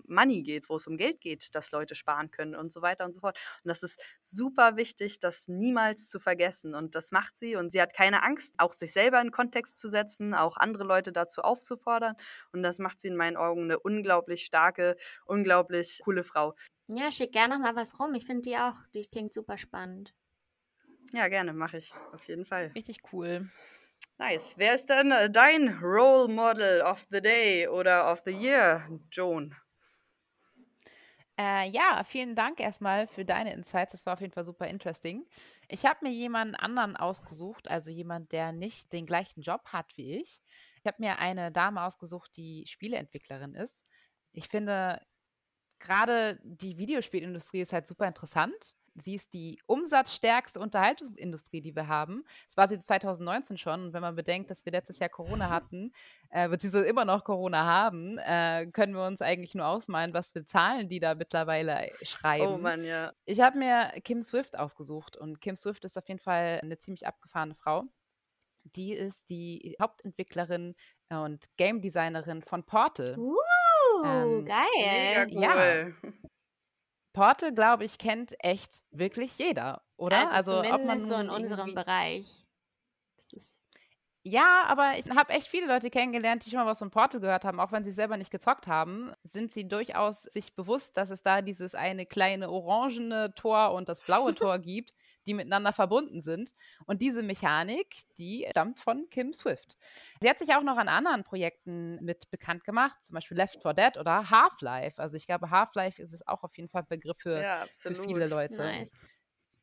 Money 0.08 0.41
geht, 0.41 0.70
wo 0.70 0.78
es 0.78 0.88
um 0.88 0.98
Geld 0.98 1.20
geht, 1.20 1.54
dass 1.54 1.72
Leute 1.72 1.96
sparen 1.96 2.32
können 2.32 2.56
und 2.56 2.72
so 2.72 2.82
weiter 2.82 3.04
und 3.04 3.13
so 3.13 3.20
fort. 3.20 3.38
Und 3.63 3.67
das 3.67 3.84
ist 3.84 4.02
super 4.22 4.78
wichtig, 4.78 5.20
das 5.20 5.48
niemals 5.50 6.08
zu 6.08 6.20
vergessen. 6.20 6.76
Und 6.76 6.96
das 6.96 7.12
macht 7.12 7.36
sie. 7.36 7.58
Und 7.58 7.72
sie 7.72 7.82
hat 7.82 7.94
keine 7.94 8.24
Angst, 8.24 8.56
auch 8.58 8.72
sich 8.72 8.94
selber 8.94 9.20
in 9.22 9.32
Kontext 9.32 9.80
zu 9.80 9.89
setzen, 9.89 10.34
auch 10.34 10.56
andere 10.56 10.86
Leute 10.86 11.12
dazu 11.12 11.41
aufzufordern. 11.41 12.15
Und 12.54 12.63
das 12.63 12.80
macht 12.80 13.02
sie 13.02 13.10
in 13.10 13.17
meinen 13.17 13.36
Augen 13.36 13.65
eine 13.65 13.80
unglaublich 13.80 14.46
starke, 14.46 14.96
unglaublich 15.26 16.00
coole 16.06 16.24
Frau. 16.24 16.56
Ja, 16.88 17.12
schick 17.12 17.34
gerne 17.34 17.56
noch 17.56 17.62
mal 17.62 17.76
was 17.76 18.00
rum. 18.00 18.13
Ich 18.13 18.26
finde 18.26 18.44
die 18.44 18.58
auch, 18.58 18.76
die 18.94 19.06
klingt 19.08 19.34
super 19.34 19.58
spannend. 19.58 20.13
Ja, 21.13 21.28
gerne, 21.28 21.52
mache 21.52 21.78
ich. 21.78 21.94
Auf 22.13 22.26
jeden 22.30 22.46
Fall. 22.46 22.72
Richtig 22.76 23.00
cool. 23.12 23.50
Nice. 24.21 24.53
Wer 24.55 24.75
ist 24.75 24.88
denn 24.88 25.12
äh, 25.12 25.31
dein 25.31 25.79
Role 25.81 26.31
Model 26.31 26.84
of 26.84 27.07
the 27.10 27.19
Day 27.19 27.67
oder 27.67 28.12
of 28.12 28.21
the 28.23 28.31
Year, 28.31 28.88
Joan? 29.12 29.55
Äh, 31.39 31.67
ja, 31.69 32.03
vielen 32.03 32.36
Dank 32.36 32.60
erstmal 32.60 33.07
für 33.07 33.25
deine 33.25 33.51
Insights. 33.51 33.93
Das 33.93 34.05
war 34.05 34.13
auf 34.13 34.21
jeden 34.21 34.31
Fall 34.31 34.43
super 34.43 34.67
interesting. 34.67 35.25
Ich 35.69 35.88
habe 35.88 36.01
mir 36.03 36.12
jemanden 36.12 36.53
anderen 36.53 36.95
ausgesucht, 36.95 37.67
also 37.67 37.89
jemand, 37.89 38.31
der 38.31 38.51
nicht 38.51 38.93
den 38.93 39.07
gleichen 39.07 39.41
Job 39.41 39.62
hat 39.73 39.97
wie 39.97 40.17
ich. 40.17 40.43
Ich 40.84 40.86
habe 40.86 40.97
mir 40.99 41.17
eine 41.17 41.51
Dame 41.51 41.81
ausgesucht, 41.81 42.38
die 42.38 42.67
Spieleentwicklerin 42.67 43.55
ist. 43.55 43.89
Ich 44.34 44.49
finde, 44.49 44.99
gerade 45.79 46.39
die 46.43 46.77
Videospielindustrie 46.77 47.62
ist 47.62 47.73
halt 47.73 47.88
super 47.88 48.07
interessant 48.07 48.77
sie 49.01 49.15
ist 49.15 49.33
die 49.33 49.59
umsatzstärkste 49.65 50.59
Unterhaltungsindustrie, 50.59 51.61
die 51.61 51.75
wir 51.75 51.87
haben. 51.87 52.23
Das 52.47 52.57
war 52.57 52.67
sie 52.67 52.77
2019 52.77 53.57
schon. 53.57 53.85
Und 53.85 53.93
wenn 53.93 54.01
man 54.01 54.15
bedenkt, 54.15 54.49
dass 54.51 54.65
wir 54.65 54.71
letztes 54.71 54.99
Jahr 54.99 55.09
Corona 55.09 55.49
hatten, 55.49 55.91
äh, 56.29 56.47
beziehungsweise 56.49 56.85
immer 56.85 57.05
noch 57.05 57.23
Corona 57.23 57.65
haben, 57.65 58.17
äh, 58.17 58.67
können 58.71 58.93
wir 58.93 59.05
uns 59.05 59.21
eigentlich 59.21 59.55
nur 59.55 59.67
ausmalen, 59.67 60.13
was 60.13 60.31
für 60.31 60.45
Zahlen 60.45 60.89
die 60.89 60.99
da 60.99 61.15
mittlerweile 61.15 61.87
äh, 61.87 61.91
oh 61.91 62.05
schreiben. 62.05 62.47
Oh 62.47 62.57
Mann, 62.57 62.83
ja. 62.83 63.13
Ich 63.25 63.41
habe 63.41 63.57
mir 63.57 63.91
Kim 64.03 64.21
Swift 64.21 64.57
ausgesucht 64.57 65.17
und 65.17 65.41
Kim 65.41 65.55
Swift 65.55 65.85
ist 65.85 65.97
auf 65.97 66.07
jeden 66.07 66.19
Fall 66.19 66.59
eine 66.61 66.77
ziemlich 66.79 67.07
abgefahrene 67.07 67.55
Frau. 67.55 67.83
Die 68.63 68.93
ist 68.93 69.29
die 69.29 69.75
Hauptentwicklerin 69.81 70.75
und 71.09 71.45
Game 71.57 71.81
Designerin 71.81 72.41
von 72.43 72.63
Portal. 72.63 73.17
Uh, 73.17 73.35
ähm, 74.05 74.45
geil. 74.45 74.67
Mega 74.77 75.27
cool. 75.31 75.95
Ja. 76.03 76.11
Portal, 77.13 77.54
glaube 77.54 77.84
ich, 77.84 77.97
kennt 77.97 78.36
echt 78.39 78.84
wirklich 78.91 79.38
jeder, 79.38 79.82
oder? 79.97 80.19
Also, 80.19 80.58
also 80.58 80.63
zumindest 80.63 81.08
so 81.08 81.15
in 81.15 81.30
unserem 81.30 81.76
Bereich. 81.76 82.45
ja, 84.24 84.65
aber 84.67 85.00
ich 85.00 85.10
habe 85.10 85.34
echt 85.34 85.47
viele 85.47 85.65
Leute 85.65 85.89
kennengelernt, 85.89 86.45
die 86.45 86.52
schon 86.52 86.60
mal 86.60 86.67
was 86.67 86.78
von 86.78 86.91
Portal 86.91 87.19
gehört 87.19 87.43
haben, 87.43 87.60
auch 87.60 87.71
wenn 87.71 87.84
sie 87.84 87.91
selber 87.91 88.17
nicht 88.17 88.30
gezockt 88.30 88.67
haben, 88.67 89.12
sind 89.24 89.52
sie 89.52 89.67
durchaus 89.67 90.24
sich 90.24 90.54
bewusst, 90.54 90.95
dass 90.95 91.10
es 91.10 91.24
da 91.24 91.41
dieses 91.41 91.74
eine 91.74 92.06
kleine 92.06 92.52
orangene 92.52 93.34
Tor 93.34 93.74
und 93.74 93.89
das 93.89 94.00
blaue 94.02 94.36
Tor 94.36 94.60
gibt, 94.60 94.93
die 95.27 95.34
miteinander 95.34 95.73
verbunden 95.73 96.21
sind. 96.21 96.53
Und 96.86 97.01
diese 97.01 97.23
Mechanik, 97.23 98.03
die 98.17 98.45
stammt 98.49 98.79
von 98.79 99.10
Kim 99.10 99.34
Swift. 99.34 99.77
Sie 100.21 100.29
hat 100.29 100.39
sich 100.39 100.53
auch 100.55 100.63
noch 100.63 100.77
an 100.77 100.88
anderen 100.88 101.23
Projekten 101.23 102.03
mit 102.03 102.29
bekannt 102.31 102.63
gemacht, 102.63 103.03
zum 103.03 103.15
Beispiel 103.15 103.38
Left 103.38 103.62
4 103.62 103.73
Dead 103.73 103.97
oder 103.97 104.29
Half-Life. 104.29 105.01
Also 105.01 105.17
ich 105.17 105.27
glaube, 105.27 105.49
Half-Life 105.49 106.01
ist 106.01 106.13
es 106.13 106.27
auch 106.27 106.43
auf 106.43 106.55
jeden 106.57 106.69
Fall 106.69 106.84
Begriff 106.84 107.17
für, 107.19 107.41
ja, 107.41 107.65
für 107.69 107.95
viele 107.95 108.27
Leute. 108.27 108.57
Nice. 108.57 108.93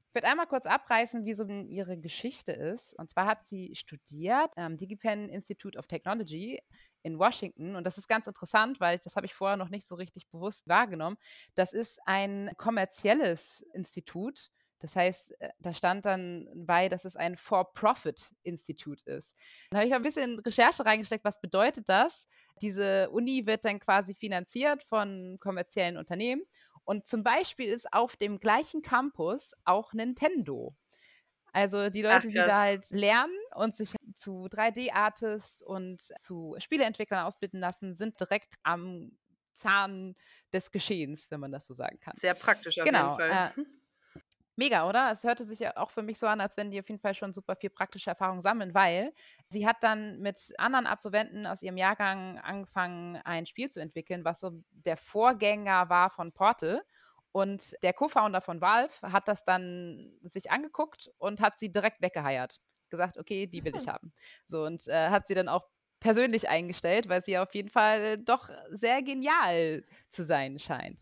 Ich 0.09 0.15
werde 0.15 0.29
einmal 0.29 0.47
kurz 0.47 0.65
abreißen, 0.65 1.27
wie 1.27 1.35
so 1.35 1.47
ihre 1.47 1.99
Geschichte 1.99 2.53
ist. 2.53 2.95
Und 2.95 3.11
zwar 3.11 3.27
hat 3.27 3.47
sie 3.47 3.75
studiert 3.75 4.57
am 4.57 4.77
DigiPen 4.77 5.29
Institute 5.29 5.79
of 5.79 5.87
Technology 5.87 6.61
in 7.03 7.19
Washington. 7.19 7.77
Und 7.77 7.85
das 7.85 7.99
ist 7.99 8.09
ganz 8.09 8.27
interessant, 8.27 8.81
weil 8.81 8.97
ich, 8.97 9.03
das 9.03 9.17
habe 9.17 9.27
ich 9.27 9.35
vorher 9.35 9.57
noch 9.57 9.69
nicht 9.69 9.87
so 9.87 9.95
richtig 9.95 10.29
bewusst 10.29 10.67
wahrgenommen. 10.67 11.19
Das 11.55 11.73
ist 11.73 12.01
ein 12.07 12.51
kommerzielles 12.57 13.61
Institut 13.73 14.51
Das 14.79 14.95
heißt, 14.97 15.41
äh, 15.41 15.51
da 15.59 15.73
stand 15.73 16.05
dann 16.05 16.49
bei, 16.55 16.89
dass 16.89 17.05
es 17.05 17.17
ein 17.17 17.37
For-Profit-Institut 17.37 19.03
ist. 19.03 19.35
Dann 19.71 19.79
habe 19.79 19.89
ich 19.89 19.95
ein 19.95 20.03
bisschen 20.03 20.39
Recherche 20.39 20.85
reingesteckt, 20.85 21.25
was 21.25 21.41
bedeutet 21.41 21.89
das? 21.89 22.27
Diese 22.63 23.11
Uni 23.11 23.47
wird 23.47 23.65
dann 23.65 23.81
quasi 23.81 24.15
finanziert 24.15 24.83
von 24.85 25.39
kommerziellen 25.41 25.97
Unternehmen. 25.97 26.43
Und 26.85 27.07
zum 27.07 27.23
Beispiel 27.23 27.71
ist 27.71 27.93
auf 27.93 28.17
dem 28.17 28.41
gleichen 28.41 28.83
Campus 28.83 29.53
auch 29.65 29.93
Nintendo. 29.93 30.75
Also 31.53 31.91
die 31.91 32.03
Leute, 32.03 32.17
Ach, 32.17 32.23
die 32.23 32.35
da 32.35 32.61
halt 32.61 32.91
lernen 32.91 33.37
und 33.55 33.77
sich 33.77 33.95
zu 34.15 34.49
3D-Artists 34.49 35.63
und 35.63 36.01
zu 36.01 36.55
Spieleentwicklern 36.59 37.27
ausbilden 37.27 37.61
lassen, 37.61 37.97
sind 37.97 38.19
direkt 38.21 38.55
am 38.63 39.13
Zahn 39.55 40.15
des 40.53 40.71
Geschehens, 40.71 41.31
wenn 41.31 41.41
man 41.41 41.53
das 41.53 41.67
so 41.67 41.75
sagen 41.75 41.99
kann. 42.01 42.15
Sehr 42.17 42.35
praktisch 42.35 42.79
auf 42.79 42.85
genau, 42.85 43.19
jeden 43.19 43.31
Fall. 43.31 43.53
Äh, 43.57 43.63
mega, 44.59 44.89
oder? 44.89 45.11
Es 45.13 45.25
hörte 45.25 45.45
sich 45.45 45.61
ja 45.61 45.77
auch 45.77 45.91
für 45.91 46.03
mich 46.03 46.19
so 46.19 46.27
an, 46.27 46.41
als 46.41 46.57
wenn 46.57 46.71
die 46.71 46.81
auf 46.81 46.89
jeden 46.89 47.01
Fall 47.01 47.15
schon 47.15 47.33
super 47.33 47.57
viel 47.57 47.71
praktische 47.71 48.11
Erfahrung 48.11 48.43
sammeln, 48.43 48.75
weil 48.75 49.13
sie 49.49 49.67
hat 49.67 49.77
dann 49.83 50.19
mit 50.19 50.53
anderen 50.59 50.87
Absolventen 50.87 51.47
aus 51.47 51.63
ihrem 51.63 51.79
Jahrgang 51.79 52.39
angefangen, 52.39 53.17
ein 53.25 53.47
Spiel 53.47 53.71
zu 53.71 53.81
entwickeln, 53.81 54.25
was 54.25 54.41
so 54.41 54.51
der 54.71 54.97
Vorgänger 54.97 55.89
war 55.89 56.11
von 56.11 56.33
Portal. 56.33 56.83
Und 57.33 57.77
der 57.83 57.93
Co-Founder 57.93 58.41
von 58.41 58.61
Valve 58.61 58.93
hat 59.03 59.29
das 59.29 59.45
dann 59.45 60.19
sich 60.23 60.51
angeguckt 60.51 61.11
und 61.19 61.41
hat 61.41 61.59
sie 61.59 61.71
direkt 61.71 62.03
weggeheiert. 62.03 62.61
Gesagt, 62.91 63.19
okay, 63.19 63.47
die 63.47 63.65
will 63.65 63.77
ich 63.77 63.87
haben. 63.89 64.13
So, 64.47 64.65
und 64.65 64.89
äh, 64.89 65.11
hat 65.11 65.29
sie 65.29 65.35
dann 65.35 65.49
auch 65.49 65.69
persönlich 66.01 66.49
eingestellt, 66.49 67.09
weil 67.09 67.25
sie 67.25 67.39
auf 67.39 67.55
jeden 67.55 67.69
Fall 67.69 68.19
doch 68.19 68.51
sehr 68.71 69.03
genial 69.03 69.85
zu 70.09 70.25
sein 70.25 70.59
scheint. 70.59 71.01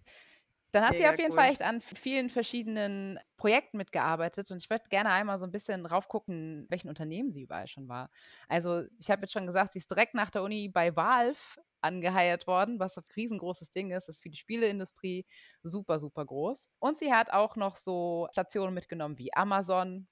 Dann 0.76 0.84
hat 0.86 0.96
Mega 0.96 0.98
sie 0.98 1.08
auf 1.08 1.18
jeden 1.18 1.32
cool. 1.32 1.32
Fall 1.32 1.50
echt 1.50 1.62
an 1.62 1.80
vielen 1.80 2.28
verschiedenen 2.28 3.18
Projekten 3.38 3.78
mitgearbeitet 3.78 4.50
und 4.50 4.58
ich 4.58 4.68
würde 4.68 4.84
gerne 4.90 5.08
einmal 5.10 5.38
so 5.38 5.46
ein 5.46 5.50
bisschen 5.50 5.86
raufgucken, 5.86 6.66
welchen 6.68 6.90
Unternehmen 6.90 7.32
sie 7.32 7.42
überall 7.44 7.66
schon 7.66 7.88
war. 7.88 8.10
Also, 8.46 8.84
ich 8.98 9.10
habe 9.10 9.22
jetzt 9.22 9.32
schon 9.32 9.46
gesagt, 9.46 9.72
sie 9.72 9.78
ist 9.78 9.90
direkt 9.90 10.12
nach 10.14 10.30
der 10.30 10.42
Uni 10.42 10.68
bei 10.68 10.94
Valve 10.94 11.38
angeheiert 11.80 12.46
worden, 12.46 12.78
was 12.78 12.98
ein 12.98 13.04
riesengroßes 13.16 13.72
Ding 13.72 13.90
ist. 13.90 14.08
Das 14.08 14.16
ist 14.16 14.22
für 14.22 14.28
die 14.28 14.36
Spieleindustrie 14.36 15.24
super, 15.62 15.98
super 15.98 16.26
groß. 16.26 16.68
Und 16.78 16.98
sie 16.98 17.12
hat 17.12 17.30
auch 17.32 17.56
noch 17.56 17.76
so 17.76 18.28
Stationen 18.32 18.74
mitgenommen 18.74 19.16
wie 19.18 19.32
Amazon, 19.34 20.08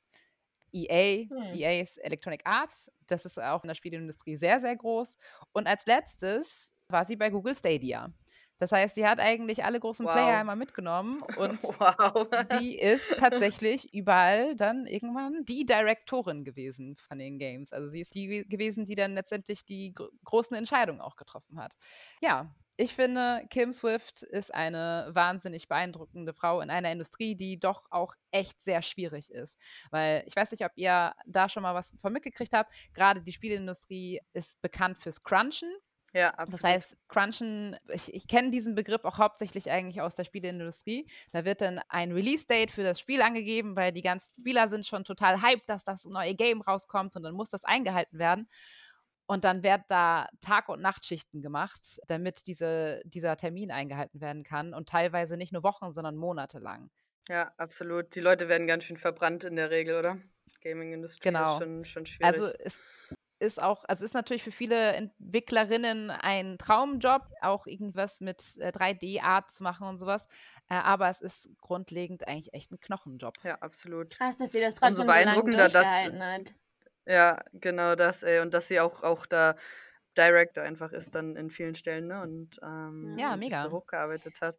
EA, 0.72 1.28
hm. 1.30 1.54
EA 1.54 1.82
ist 1.82 1.98
Electronic 1.98 2.42
Arts, 2.46 2.90
das 3.06 3.24
ist 3.26 3.38
auch 3.38 3.62
in 3.64 3.68
der 3.68 3.74
Spieleindustrie 3.76 4.36
sehr, 4.36 4.60
sehr 4.60 4.76
groß. 4.76 5.18
Und 5.52 5.66
als 5.68 5.86
letztes 5.86 6.72
war 6.88 7.06
sie 7.06 7.16
bei 7.16 7.30
Google 7.30 7.54
Stadia. 7.54 8.12
Das 8.58 8.72
heißt, 8.72 8.94
sie 8.94 9.06
hat 9.06 9.18
eigentlich 9.18 9.64
alle 9.64 9.80
großen 9.80 10.06
wow. 10.06 10.12
Player 10.12 10.38
einmal 10.38 10.56
mitgenommen 10.56 11.22
und 11.38 11.62
wow. 11.62 12.28
sie 12.58 12.76
ist 12.78 13.16
tatsächlich 13.18 13.92
überall 13.92 14.54
dann 14.56 14.86
irgendwann 14.86 15.44
die 15.44 15.66
Direktorin 15.66 16.44
gewesen 16.44 16.96
von 16.96 17.18
den 17.18 17.38
Games. 17.38 17.72
Also 17.72 17.88
sie 17.88 18.00
ist 18.00 18.14
die 18.14 18.46
gewesen, 18.48 18.86
die 18.86 18.94
dann 18.94 19.14
letztendlich 19.14 19.64
die 19.64 19.92
gr 19.92 20.08
großen 20.24 20.56
Entscheidungen 20.56 21.00
auch 21.00 21.16
getroffen 21.16 21.58
hat. 21.58 21.74
Ja, 22.20 22.54
ich 22.76 22.94
finde, 22.94 23.46
Kim 23.50 23.72
Swift 23.72 24.22
ist 24.22 24.52
eine 24.52 25.08
wahnsinnig 25.12 25.68
beeindruckende 25.68 26.32
Frau 26.32 26.60
in 26.60 26.70
einer 26.70 26.90
Industrie, 26.90 27.36
die 27.36 27.60
doch 27.60 27.84
auch 27.90 28.14
echt 28.32 28.60
sehr 28.62 28.82
schwierig 28.82 29.30
ist. 29.30 29.56
Weil 29.90 30.24
ich 30.26 30.34
weiß 30.34 30.50
nicht, 30.50 30.64
ob 30.64 30.72
ihr 30.74 31.14
da 31.24 31.48
schon 31.48 31.62
mal 31.62 31.74
was 31.74 31.94
von 32.00 32.12
mitgekriegt 32.12 32.52
habt. 32.52 32.72
Gerade 32.92 33.22
die 33.22 33.32
Spielindustrie 33.32 34.20
ist 34.32 34.60
bekannt 34.60 34.98
fürs 34.98 35.22
Crunchen. 35.22 35.70
Ja, 36.14 36.28
absolut. 36.28 36.54
Das 36.54 36.62
heißt, 36.62 36.96
Crunchen, 37.08 37.76
ich, 37.88 38.14
ich 38.14 38.28
kenne 38.28 38.50
diesen 38.50 38.76
Begriff 38.76 39.04
auch 39.04 39.18
hauptsächlich 39.18 39.68
eigentlich 39.70 40.00
aus 40.00 40.14
der 40.14 40.24
Spieleindustrie. 40.24 41.10
Da 41.32 41.44
wird 41.44 41.60
dann 41.60 41.80
ein 41.88 42.12
Release-Date 42.12 42.70
für 42.70 42.84
das 42.84 43.00
Spiel 43.00 43.20
angegeben, 43.20 43.74
weil 43.74 43.90
die 43.90 44.02
ganzen 44.02 44.32
Spieler 44.40 44.68
sind 44.68 44.86
schon 44.86 45.04
total 45.04 45.42
hyped, 45.42 45.68
dass 45.68 45.82
das 45.82 46.04
neue 46.04 46.36
Game 46.36 46.62
rauskommt 46.62 47.16
und 47.16 47.24
dann 47.24 47.34
muss 47.34 47.50
das 47.50 47.64
eingehalten 47.64 48.20
werden. 48.20 48.48
Und 49.26 49.42
dann 49.42 49.64
werden 49.64 49.84
da 49.88 50.28
Tag- 50.40 50.68
und 50.68 50.80
Nachtschichten 50.80 51.42
gemacht, 51.42 51.98
damit 52.06 52.46
diese, 52.46 53.00
dieser 53.06 53.36
Termin 53.36 53.72
eingehalten 53.72 54.20
werden 54.20 54.44
kann. 54.44 54.72
Und 54.72 54.88
teilweise 54.88 55.36
nicht 55.36 55.52
nur 55.52 55.64
Wochen, 55.64 55.92
sondern 55.92 56.14
Monate 56.14 56.60
lang. 56.60 56.90
Ja, 57.28 57.52
absolut. 57.56 58.14
Die 58.14 58.20
Leute 58.20 58.48
werden 58.48 58.68
ganz 58.68 58.84
schön 58.84 58.98
verbrannt 58.98 59.44
in 59.44 59.56
der 59.56 59.70
Regel, 59.70 59.98
oder? 59.98 60.18
Gaming-Industrie 60.62 61.28
genau. 61.28 61.54
ist 61.54 61.62
schon, 61.62 61.84
schon 61.84 62.06
schwierig. 62.06 62.34
Also 62.34 62.52
es 62.58 62.78
ist 63.44 63.62
auch, 63.62 63.84
also 63.86 64.04
ist 64.04 64.14
natürlich 64.14 64.42
für 64.42 64.50
viele 64.50 64.92
Entwicklerinnen 64.92 66.10
ein 66.10 66.58
Traumjob, 66.58 67.22
auch 67.40 67.66
irgendwas 67.66 68.20
mit 68.20 68.40
3D-Art 68.40 69.50
äh, 69.50 69.52
zu 69.52 69.62
machen 69.62 69.86
und 69.86 69.98
sowas. 69.98 70.26
Äh, 70.68 70.74
aber 70.74 71.08
es 71.08 71.20
ist 71.20 71.48
grundlegend 71.60 72.26
eigentlich 72.26 72.52
echt 72.54 72.72
ein 72.72 72.80
Knochenjob. 72.80 73.34
Ja, 73.44 73.56
absolut. 73.56 74.10
Krass, 74.10 74.38
dass 74.38 74.52
sie 74.52 74.60
das 74.60 74.76
trotzdem 74.76 74.94
so 74.94 75.02
so 75.02 75.08
lange 75.08 75.50
dass, 75.50 75.74
hat. 75.74 76.54
Ja, 77.06 77.38
genau 77.52 77.94
das, 77.94 78.22
ey. 78.22 78.40
Und 78.40 78.54
dass 78.54 78.68
sie 78.68 78.80
auch, 78.80 79.02
auch 79.02 79.26
da 79.26 79.54
Director 80.16 80.62
einfach 80.62 80.92
ist 80.92 81.14
dann 81.14 81.36
in 81.36 81.50
vielen 81.50 81.74
Stellen, 81.74 82.06
ne? 82.06 82.22
Und 82.22 82.58
ähm, 82.62 83.16
ja, 83.18 83.36
mega. 83.36 83.62
so 83.62 83.70
hochgearbeitet 83.72 84.40
hat. 84.40 84.56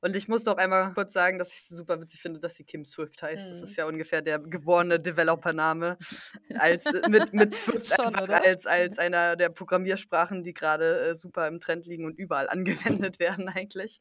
Und 0.00 0.16
ich 0.16 0.28
muss 0.28 0.44
noch 0.44 0.56
einmal 0.56 0.92
kurz 0.94 1.12
sagen, 1.12 1.38
dass 1.38 1.52
ich 1.52 1.60
es 1.60 1.68
super 1.68 2.00
witzig 2.00 2.22
finde, 2.22 2.40
dass 2.40 2.54
sie 2.54 2.64
Kim 2.64 2.84
Swift 2.84 3.22
heißt. 3.22 3.46
Mhm. 3.46 3.48
Das 3.50 3.62
ist 3.62 3.76
ja 3.76 3.86
ungefähr 3.86 4.22
der 4.22 4.38
geborene 4.38 5.00
Developer-Name 5.00 5.98
als 6.58 6.86
äh, 6.86 7.08
mit, 7.08 7.32
mit 7.32 7.54
Swift 7.54 7.94
Schon, 7.94 8.14
einfach 8.14 8.44
als, 8.44 8.66
als 8.66 8.98
einer 8.98 9.36
der 9.36 9.48
Programmiersprachen, 9.48 10.44
die 10.44 10.54
gerade 10.54 11.08
äh, 11.08 11.14
super 11.14 11.46
im 11.48 11.60
Trend 11.60 11.86
liegen 11.86 12.04
und 12.04 12.18
überall 12.18 12.48
angewendet 12.48 13.18
werden 13.18 13.48
eigentlich. 13.48 14.00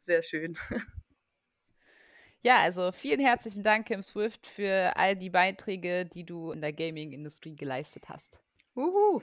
Sehr 0.00 0.22
schön. 0.22 0.58
Ja, 2.40 2.58
also 2.58 2.92
vielen 2.92 3.20
herzlichen 3.20 3.64
Dank, 3.64 3.88
Kim 3.88 4.02
Swift, 4.02 4.46
für 4.46 4.96
all 4.96 5.16
die 5.16 5.30
Beiträge, 5.30 6.06
die 6.06 6.24
du 6.24 6.52
in 6.52 6.60
der 6.60 6.72
Gaming-Industrie 6.72 7.56
geleistet 7.56 8.08
hast. 8.08 8.38
Uhu. 8.76 9.20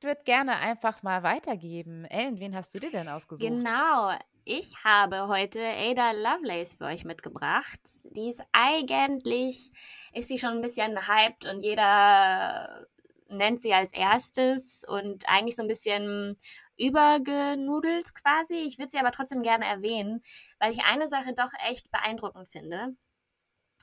Würde 0.00 0.22
gerne 0.24 0.56
einfach 0.56 1.02
mal 1.02 1.22
weitergeben. 1.22 2.06
Ellen, 2.06 2.40
wen 2.40 2.56
hast 2.56 2.74
du 2.74 2.78
dir 2.78 2.90
denn 2.90 3.08
ausgesucht? 3.08 3.46
Genau, 3.46 4.12
ich 4.44 4.72
habe 4.82 5.28
heute 5.28 5.60
Ada 5.60 6.12
Lovelace 6.12 6.76
für 6.76 6.86
euch 6.86 7.04
mitgebracht. 7.04 7.80
Die 8.16 8.28
ist 8.28 8.42
eigentlich, 8.52 9.70
ist 10.14 10.28
sie 10.28 10.38
schon 10.38 10.52
ein 10.52 10.62
bisschen 10.62 11.06
hyped 11.06 11.46
und 11.46 11.62
jeder 11.62 12.86
nennt 13.28 13.60
sie 13.60 13.74
als 13.74 13.92
erstes 13.92 14.84
und 14.88 15.28
eigentlich 15.28 15.56
so 15.56 15.62
ein 15.62 15.68
bisschen 15.68 16.34
übergenudelt 16.78 18.14
quasi. 18.14 18.54
Ich 18.54 18.78
würde 18.78 18.90
sie 18.90 18.98
aber 18.98 19.10
trotzdem 19.10 19.42
gerne 19.42 19.66
erwähnen, 19.66 20.22
weil 20.58 20.72
ich 20.72 20.82
eine 20.84 21.08
Sache 21.08 21.34
doch 21.34 21.52
echt 21.68 21.90
beeindruckend 21.90 22.48
finde. 22.48 22.96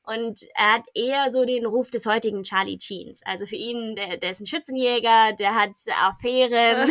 und 0.05 0.41
er 0.55 0.75
hat 0.75 0.87
eher 0.95 1.31
so 1.31 1.45
den 1.45 1.65
Ruf 1.65 1.91
des 1.91 2.07
heutigen 2.07 2.43
Charlie 2.43 2.77
Cheens. 2.77 3.21
Also 3.25 3.47
für 3.47 3.55
ihn, 3.55 3.95
der, 3.95 4.17
der 4.17 4.31
ist 4.31 4.41
ein 4.41 4.47
Schützenjäger, 4.47 5.33
der 5.39 5.55
hat 5.55 5.77
Affären, 5.97 6.91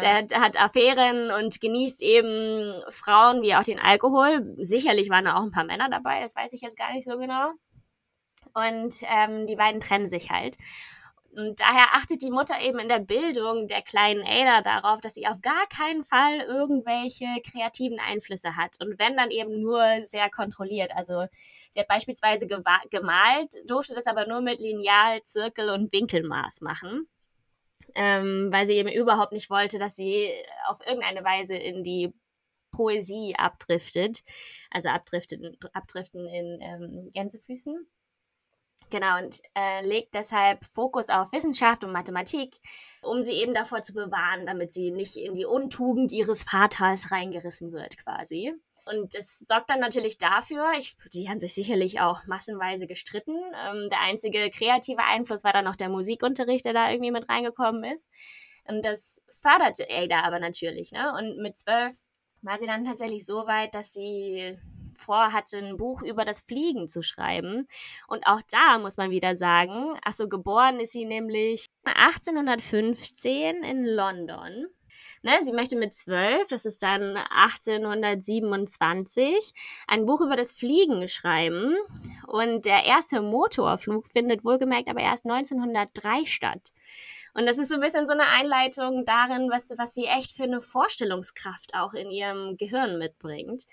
der 0.00 0.14
hat, 0.14 0.34
hat, 0.34 0.60
Affären 0.60 1.30
und 1.30 1.60
genießt 1.60 2.02
eben 2.02 2.72
Frauen 2.88 3.42
wie 3.42 3.54
auch 3.54 3.62
den 3.62 3.78
Alkohol. 3.78 4.56
Sicherlich 4.58 5.10
waren 5.10 5.26
da 5.26 5.36
auch 5.36 5.42
ein 5.42 5.52
paar 5.52 5.64
Männer 5.64 5.88
dabei, 5.88 6.22
das 6.22 6.34
weiß 6.34 6.52
ich 6.54 6.60
jetzt 6.60 6.76
gar 6.76 6.92
nicht 6.92 7.04
so 7.04 7.18
genau. 7.18 7.52
Und 8.52 8.94
ähm, 9.02 9.46
die 9.46 9.56
beiden 9.56 9.80
trennen 9.80 10.08
sich 10.08 10.30
halt. 10.30 10.56
Und 11.36 11.60
daher 11.60 11.94
achtet 11.94 12.22
die 12.22 12.30
Mutter 12.30 12.60
eben 12.60 12.78
in 12.78 12.88
der 12.88 13.00
Bildung 13.00 13.66
der 13.66 13.82
kleinen 13.82 14.24
Ada 14.24 14.62
darauf, 14.62 15.00
dass 15.00 15.14
sie 15.14 15.26
auf 15.26 15.40
gar 15.40 15.66
keinen 15.68 16.04
Fall 16.04 16.40
irgendwelche 16.40 17.26
kreativen 17.42 17.98
Einflüsse 17.98 18.56
hat. 18.56 18.76
Und 18.80 18.98
wenn 18.98 19.16
dann 19.16 19.30
eben 19.30 19.60
nur 19.60 19.82
sehr 20.04 20.30
kontrolliert. 20.30 20.92
Also 20.94 21.26
sie 21.70 21.80
hat 21.80 21.88
beispielsweise 21.88 22.46
gemalt, 22.46 23.54
durfte 23.66 23.94
das 23.94 24.06
aber 24.06 24.26
nur 24.26 24.40
mit 24.40 24.60
Lineal, 24.60 25.22
Zirkel 25.24 25.70
und 25.70 25.92
Winkelmaß 25.92 26.60
machen. 26.60 27.08
Ähm, 27.96 28.48
weil 28.50 28.66
sie 28.66 28.74
eben 28.74 28.88
überhaupt 28.88 29.32
nicht 29.32 29.50
wollte, 29.50 29.78
dass 29.78 29.96
sie 29.96 30.30
auf 30.66 30.78
irgendeine 30.86 31.24
Weise 31.24 31.56
in 31.56 31.82
die 31.82 32.12
Poesie 32.70 33.34
abdriftet. 33.36 34.22
Also 34.70 34.88
abdriften, 34.88 35.56
abdriften 35.72 36.26
in 36.26 36.58
ähm, 36.60 37.10
Gänsefüßen. 37.12 37.86
Genau, 38.90 39.18
und 39.18 39.40
äh, 39.56 39.84
legt 39.86 40.14
deshalb 40.14 40.64
Fokus 40.64 41.08
auf 41.08 41.32
Wissenschaft 41.32 41.84
und 41.84 41.92
Mathematik, 41.92 42.54
um 43.02 43.22
sie 43.22 43.32
eben 43.32 43.54
davor 43.54 43.82
zu 43.82 43.92
bewahren, 43.92 44.46
damit 44.46 44.72
sie 44.72 44.90
nicht 44.90 45.16
in 45.16 45.34
die 45.34 45.46
Untugend 45.46 46.12
ihres 46.12 46.44
Vaters 46.44 47.10
reingerissen 47.10 47.72
wird, 47.72 47.96
quasi. 47.96 48.52
Und 48.86 49.14
es 49.14 49.38
sorgt 49.38 49.70
dann 49.70 49.80
natürlich 49.80 50.18
dafür, 50.18 50.72
ich, 50.78 50.94
die 51.12 51.28
haben 51.28 51.40
sich 51.40 51.54
sicherlich 51.54 52.00
auch 52.00 52.26
massenweise 52.26 52.86
gestritten. 52.86 53.36
Ähm, 53.66 53.88
der 53.90 54.00
einzige 54.00 54.50
kreative 54.50 55.02
Einfluss 55.02 55.42
war 55.42 55.52
dann 55.52 55.64
noch 55.64 55.76
der 55.76 55.88
Musikunterricht, 55.88 56.64
der 56.66 56.74
da 56.74 56.90
irgendwie 56.90 57.10
mit 57.10 57.28
reingekommen 57.28 57.84
ist. 57.84 58.06
Und 58.66 58.84
das 58.84 59.22
förderte 59.28 59.86
Ada 59.90 60.22
aber 60.22 60.38
natürlich. 60.38 60.92
Ne? 60.92 61.12
Und 61.18 61.38
mit 61.38 61.56
zwölf 61.56 61.94
war 62.42 62.58
sie 62.58 62.66
dann 62.66 62.84
tatsächlich 62.84 63.24
so 63.24 63.46
weit, 63.46 63.74
dass 63.74 63.92
sie 63.92 64.58
vorhatte, 64.98 65.58
ein 65.58 65.76
Buch 65.76 66.02
über 66.02 66.24
das 66.24 66.40
Fliegen 66.40 66.88
zu 66.88 67.02
schreiben. 67.02 67.68
Und 68.08 68.26
auch 68.26 68.40
da 68.50 68.78
muss 68.78 68.96
man 68.96 69.10
wieder 69.10 69.36
sagen, 69.36 69.96
achso, 70.04 70.28
geboren 70.28 70.80
ist 70.80 70.92
sie 70.92 71.04
nämlich 71.04 71.66
1815 71.84 73.62
in 73.62 73.84
London. 73.84 74.66
Ne, 75.22 75.32
sie 75.42 75.52
möchte 75.52 75.76
mit 75.76 75.94
zwölf, 75.94 76.48
das 76.48 76.64
ist 76.66 76.82
dann 76.82 77.16
1827, 77.16 79.54
ein 79.86 80.04
Buch 80.04 80.20
über 80.20 80.36
das 80.36 80.52
Fliegen 80.52 81.08
schreiben. 81.08 81.74
Und 82.26 82.66
der 82.66 82.84
erste 82.84 83.22
Motorflug 83.22 84.06
findet 84.06 84.44
wohlgemerkt 84.44 84.88
aber 84.88 85.00
erst 85.00 85.24
1903 85.24 86.26
statt. 86.26 86.72
Und 87.34 87.46
das 87.46 87.58
ist 87.58 87.68
so 87.68 87.74
ein 87.74 87.80
bisschen 87.80 88.06
so 88.06 88.12
eine 88.12 88.28
Einleitung 88.28 89.04
darin, 89.04 89.50
was, 89.50 89.70
was 89.76 89.94
sie 89.94 90.04
echt 90.04 90.36
für 90.36 90.44
eine 90.44 90.60
Vorstellungskraft 90.60 91.74
auch 91.74 91.94
in 91.94 92.10
ihrem 92.10 92.56
Gehirn 92.56 92.98
mitbringt. 92.98 93.64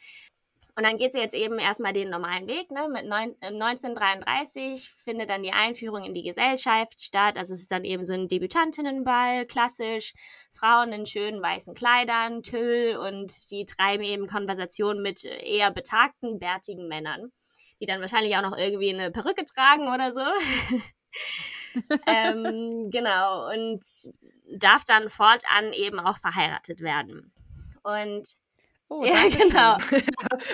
Und 0.75 0.83
dann 0.85 0.97
geht 0.97 1.13
sie 1.13 1.19
jetzt 1.19 1.35
eben 1.35 1.59
erstmal 1.59 1.93
den 1.93 2.09
normalen 2.09 2.47
Weg. 2.47 2.71
Ne? 2.71 2.87
Mit 2.87 3.05
neun, 3.05 3.35
äh, 3.41 3.47
1933 3.47 4.89
findet 4.89 5.29
dann 5.29 5.43
die 5.43 5.51
Einführung 5.51 6.03
in 6.03 6.13
die 6.13 6.23
Gesellschaft 6.23 7.01
statt. 7.01 7.37
Also 7.37 7.53
es 7.53 7.61
ist 7.61 7.71
dann 7.71 7.83
eben 7.83 8.05
so 8.05 8.13
ein 8.13 8.27
Debütantinnenball, 8.27 9.45
klassisch. 9.45 10.13
Frauen 10.51 10.93
in 10.93 11.05
schönen 11.05 11.41
weißen 11.41 11.73
Kleidern, 11.73 12.41
Tüll 12.41 12.95
und 12.97 13.51
die 13.51 13.65
treiben 13.65 14.03
eben 14.03 14.27
Konversationen 14.27 15.01
mit 15.01 15.25
eher 15.25 15.71
betagten, 15.71 16.39
bärtigen 16.39 16.87
Männern, 16.87 17.31
die 17.81 17.85
dann 17.85 18.01
wahrscheinlich 18.01 18.35
auch 18.37 18.41
noch 18.41 18.57
irgendwie 18.57 18.93
eine 18.93 19.11
Perücke 19.11 19.43
tragen 19.43 19.87
oder 19.87 20.11
so. 20.11 20.21
ähm, 22.07 22.89
genau, 22.89 23.49
und 23.51 23.83
darf 24.53 24.83
dann 24.85 25.09
fortan 25.09 25.73
eben 25.73 25.99
auch 25.99 26.17
verheiratet 26.17 26.81
werden. 26.81 27.33
Und 27.83 28.23
Oh, 28.93 29.05
ja, 29.05 29.23
genau. 29.29 29.77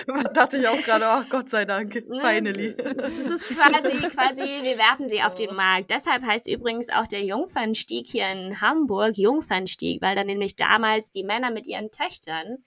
da 0.22 0.22
dachte 0.30 0.58
ich 0.58 0.68
auch 0.68 0.80
gerade, 0.82 1.04
oh 1.08 1.28
Gott 1.28 1.50
sei 1.50 1.64
Dank, 1.64 1.92
Ne, 2.08 2.20
finally. 2.20 2.72
Das 2.72 3.30
ist 3.30 3.48
quasi, 3.48 3.90
quasi, 4.10 4.42
wir 4.62 4.78
werfen 4.78 5.08
sie 5.08 5.20
auf 5.22 5.34
den 5.34 5.56
Markt. 5.56 5.90
Deshalb 5.90 6.24
heißt 6.24 6.48
übrigens 6.48 6.88
auch 6.88 7.08
der 7.08 7.24
Jungfernstieg 7.24 8.06
hier 8.06 8.30
in 8.30 8.60
Hamburg 8.60 9.18
Jungfernstieg, 9.18 10.00
weil 10.02 10.14
dann 10.14 10.28
nämlich 10.28 10.54
damals 10.54 11.10
die 11.10 11.24
Männer 11.24 11.50
mit 11.50 11.66
ihren 11.66 11.90
Töchtern, 11.90 12.58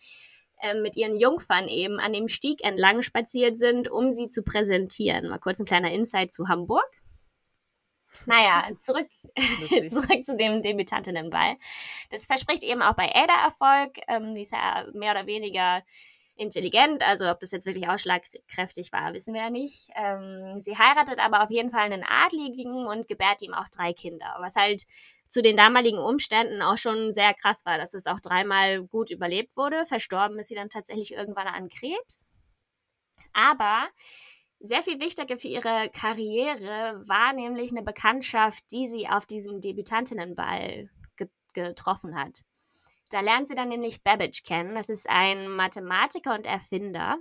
äh, 0.60 0.74
mit 0.74 0.98
ihren 0.98 1.18
Jungfern 1.18 1.70
eben 1.70 2.02
an 2.02 2.12
dem 2.12 2.28
Stieg 2.28 2.62
entlang 2.66 3.02
spaziert 3.02 3.58
sind, 3.58 3.90
um 3.90 4.12
sie 4.12 4.28
zu 4.28 4.44
präsentieren. 4.44 5.30
Mal 5.30 5.40
kurz 5.40 5.62
ein 5.62 5.66
kleiner 5.66 5.94
Insight 5.94 6.34
zu 6.34 6.50
Hamburg. 6.50 7.01
Naja, 8.26 8.70
zurück, 8.78 9.08
zurück 9.90 10.24
zu 10.24 10.36
dem 10.36 10.62
Debütantinnenball. 10.62 11.58
Das 12.10 12.26
verspricht 12.26 12.64
eben 12.64 12.82
auch 12.82 12.94
bei 12.94 13.14
Ada 13.14 13.44
Erfolg. 13.44 13.98
Ähm, 14.08 14.34
die 14.34 14.42
ist 14.42 14.52
ja 14.52 14.86
mehr 14.94 15.12
oder 15.12 15.26
weniger 15.26 15.84
intelligent, 16.36 17.04
also 17.04 17.30
ob 17.30 17.40
das 17.40 17.52
jetzt 17.52 17.66
wirklich 17.66 17.88
ausschlagkräftig 17.88 18.92
war, 18.92 19.14
wissen 19.14 19.34
wir 19.34 19.42
ja 19.42 19.50
nicht. 19.50 19.90
Ähm, 19.96 20.60
sie 20.60 20.78
heiratet 20.78 21.20
aber 21.20 21.44
auf 21.44 21.52
jeden 21.52 21.70
Fall 21.70 21.82
einen 21.84 22.04
Adligen 22.04 22.88
und 22.88 23.08
gebärt 23.08 23.42
ihm 23.44 23.54
auch 23.54 23.68
drei 23.68 23.94
Kinder, 23.94 24.36
was 24.40 24.56
halt 24.56 24.84
zu 25.28 25.42
den 25.42 25.56
damaligen 25.56 26.00
Umständen 26.00 26.62
auch 26.62 26.78
schon 26.78 27.12
sehr 27.12 27.34
krass 27.34 27.66
war, 27.66 27.78
dass 27.78 27.94
es 27.94 28.08
auch 28.08 28.20
dreimal 28.20 28.84
gut 28.84 29.12
überlebt 29.12 29.56
wurde. 29.56 29.86
Verstorben 29.86 30.40
ist 30.40 30.50
sie 30.50 30.56
dann 30.56 30.70
tatsächlich 30.70 31.14
irgendwann 31.14 31.48
an 31.48 31.70
Krebs. 31.70 32.26
Aber 33.34 33.88
sehr 34.62 34.84
viel 34.84 35.00
wichtiger 35.00 35.38
für 35.38 35.48
ihre 35.48 35.90
Karriere 35.90 37.02
war 37.08 37.34
nämlich 37.34 37.72
eine 37.72 37.84
Bekanntschaft, 37.84 38.64
die 38.72 38.88
sie 38.88 39.08
auf 39.08 39.26
diesem 39.26 39.60
Debütantinnenball 39.60 40.90
ge 41.18 41.28
getroffen 41.54 42.16
hat. 42.16 42.42
Da 43.10 43.20
lernt 43.20 43.48
sie 43.48 43.56
dann 43.56 43.70
nämlich 43.70 44.04
Babbage 44.04 44.44
kennen. 44.44 44.76
Das 44.76 44.90
ist 44.90 45.10
ein 45.10 45.50
Mathematiker 45.50 46.34
und 46.34 46.46
Erfinder. 46.46 47.18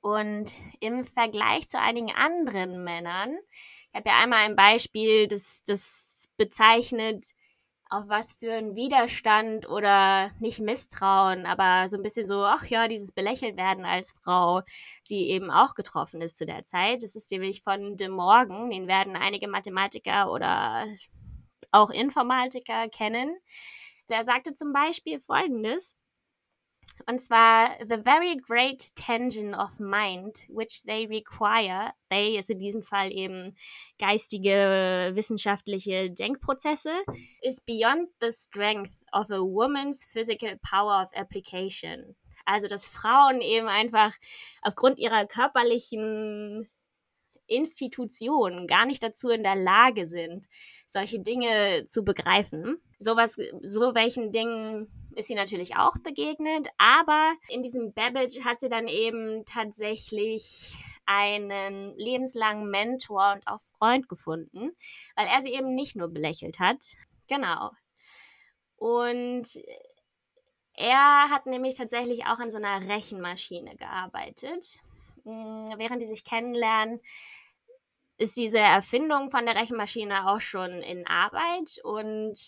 Und 0.00 0.52
im 0.80 1.04
Vergleich 1.04 1.68
zu 1.68 1.80
einigen 1.80 2.12
anderen 2.12 2.84
Männern, 2.84 3.36
ich 3.50 3.94
habe 3.94 4.08
ja 4.08 4.18
einmal 4.18 4.40
ein 4.40 4.56
Beispiel, 4.56 5.26
das, 5.26 5.62
das 5.64 6.28
bezeichnet, 6.36 7.26
auf 7.88 8.08
was 8.08 8.32
für 8.34 8.52
ein 8.52 8.74
Widerstand 8.74 9.68
oder 9.68 10.30
nicht 10.40 10.60
Misstrauen, 10.60 11.46
aber 11.46 11.88
so 11.88 11.96
ein 11.96 12.02
bisschen 12.02 12.26
so, 12.26 12.44
ach 12.44 12.66
ja, 12.66 12.88
dieses 12.88 13.12
belächelt 13.12 13.56
werden 13.56 13.84
als 13.84 14.12
Frau, 14.12 14.62
sie 15.04 15.28
eben 15.28 15.50
auch 15.50 15.74
getroffen 15.74 16.20
ist 16.20 16.36
zu 16.38 16.46
der 16.46 16.64
Zeit. 16.64 17.02
Das 17.02 17.14
ist 17.14 17.30
nämlich 17.30 17.62
von 17.62 17.96
De 17.96 18.08
Morgan, 18.08 18.70
den 18.70 18.88
werden 18.88 19.16
einige 19.16 19.48
Mathematiker 19.48 20.32
oder 20.32 20.86
auch 21.70 21.90
Informatiker 21.90 22.88
kennen. 22.88 23.36
Der 24.08 24.24
sagte 24.24 24.54
zum 24.54 24.72
Beispiel 24.72 25.20
Folgendes. 25.20 25.96
Und 27.06 27.20
zwar, 27.20 27.76
the 27.86 27.98
very 28.02 28.36
great 28.36 28.94
tension 28.96 29.54
of 29.54 29.78
mind 29.78 30.46
which 30.48 30.82
they 30.84 31.06
require, 31.06 31.92
they 32.10 32.36
ist 32.36 32.50
in 32.50 32.58
diesem 32.58 32.82
Fall 32.82 33.12
eben 33.12 33.54
geistige, 33.98 35.12
wissenschaftliche 35.14 36.10
Denkprozesse, 36.10 36.92
is 37.42 37.60
beyond 37.60 38.08
the 38.20 38.30
strength 38.30 39.02
of 39.12 39.30
a 39.30 39.40
woman's 39.40 40.04
physical 40.04 40.56
power 40.62 41.02
of 41.02 41.10
application. 41.14 42.16
Also, 42.44 42.66
dass 42.66 42.86
Frauen 42.86 43.40
eben 43.40 43.68
einfach 43.68 44.14
aufgrund 44.62 44.98
ihrer 44.98 45.26
körperlichen 45.26 46.68
Institutionen 47.46 48.66
gar 48.66 48.86
nicht 48.86 49.02
dazu 49.02 49.28
in 49.28 49.42
der 49.42 49.56
Lage 49.56 50.06
sind, 50.06 50.46
solche 50.86 51.20
Dinge 51.20 51.84
zu 51.84 52.04
begreifen. 52.04 52.80
Sowas, 52.98 53.36
so 53.60 53.94
welchen 53.94 54.32
Dingen 54.32 54.88
ist 55.14 55.28
sie 55.28 55.34
natürlich 55.34 55.76
auch 55.76 55.96
begegnet, 56.02 56.68
aber 56.78 57.34
in 57.48 57.62
diesem 57.62 57.92
Babbage 57.92 58.44
hat 58.44 58.60
sie 58.60 58.68
dann 58.68 58.88
eben 58.88 59.44
tatsächlich 59.44 60.72
einen 61.06 61.96
lebenslangen 61.96 62.68
Mentor 62.70 63.34
und 63.34 63.46
auch 63.46 63.60
Freund 63.78 64.08
gefunden, 64.08 64.76
weil 65.14 65.26
er 65.26 65.40
sie 65.40 65.52
eben 65.52 65.74
nicht 65.74 65.96
nur 65.96 66.08
belächelt 66.08 66.58
hat. 66.58 66.82
Genau. 67.28 67.70
Und 68.76 69.46
er 70.74 71.30
hat 71.30 71.46
nämlich 71.46 71.76
tatsächlich 71.76 72.26
auch 72.26 72.38
an 72.38 72.50
so 72.50 72.58
einer 72.58 72.86
Rechenmaschine 72.88 73.76
gearbeitet. 73.76 74.78
Während 75.24 76.02
die 76.02 76.06
sich 76.06 76.24
kennenlernen, 76.24 77.00
ist 78.18 78.36
diese 78.36 78.58
Erfindung 78.58 79.30
von 79.30 79.46
der 79.46 79.56
Rechenmaschine 79.56 80.28
auch 80.28 80.40
schon 80.40 80.82
in 80.82 81.06
Arbeit 81.06 81.78
und 81.82 82.38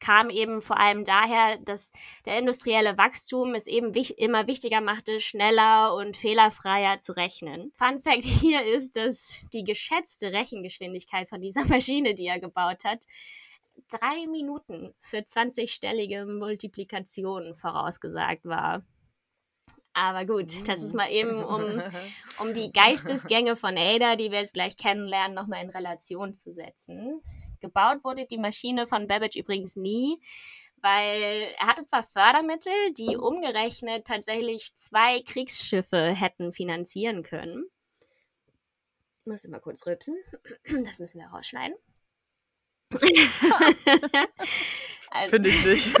kam 0.00 0.30
eben 0.30 0.60
vor 0.60 0.78
allem 0.78 1.04
daher, 1.04 1.58
dass 1.58 1.90
der 2.24 2.38
industrielle 2.38 2.98
Wachstum 2.98 3.54
es 3.54 3.66
eben 3.66 3.94
wich 3.94 4.18
immer 4.18 4.46
wichtiger 4.46 4.80
machte, 4.80 5.20
schneller 5.20 5.94
und 5.94 6.16
fehlerfreier 6.16 6.98
zu 6.98 7.12
rechnen. 7.12 7.72
Fun 7.76 7.98
Fact 7.98 8.24
hier 8.24 8.64
ist, 8.64 8.96
dass 8.96 9.44
die 9.52 9.64
geschätzte 9.64 10.32
Rechengeschwindigkeit 10.32 11.28
von 11.28 11.40
dieser 11.40 11.64
Maschine, 11.68 12.14
die 12.14 12.26
er 12.26 12.40
gebaut 12.40 12.84
hat, 12.84 13.04
drei 13.88 14.26
Minuten 14.26 14.94
für 15.00 15.18
20-stellige 15.18 16.26
Multiplikationen 16.26 17.54
vorausgesagt 17.54 18.44
war. 18.44 18.82
Aber 19.92 20.24
gut, 20.24 20.68
das 20.68 20.82
ist 20.82 20.94
mal 20.94 21.10
eben, 21.10 21.42
um, 21.42 21.62
um 22.40 22.54
die 22.54 22.72
Geistesgänge 22.72 23.56
von 23.56 23.76
Ada, 23.76 24.16
die 24.16 24.30
wir 24.30 24.40
jetzt 24.40 24.54
gleich 24.54 24.76
kennenlernen, 24.76 25.34
nochmal 25.34 25.64
in 25.64 25.70
Relation 25.70 26.32
zu 26.32 26.52
setzen. 26.52 27.20
Gebaut 27.60 28.04
wurde 28.04 28.26
die 28.26 28.38
Maschine 28.38 28.86
von 28.86 29.06
Babbage 29.06 29.36
übrigens 29.36 29.76
nie, 29.76 30.20
weil 30.82 31.52
er 31.58 31.66
hatte 31.66 31.84
zwar 31.84 32.02
Fördermittel, 32.02 32.72
die 32.96 33.16
umgerechnet 33.16 34.06
tatsächlich 34.06 34.74
zwei 34.74 35.22
Kriegsschiffe 35.22 36.14
hätten 36.14 36.52
finanzieren 36.52 37.22
können. 37.22 37.64
Ich 39.20 39.26
muss 39.26 39.46
mal 39.48 39.60
kurz 39.60 39.86
rülpsen. 39.86 40.16
Das 40.84 40.98
müssen 40.98 41.20
wir 41.20 41.28
rausschneiden. 41.28 41.76
also, 45.10 45.30
Finde 45.30 45.48
ich 45.48 45.64
nicht. 45.64 46.00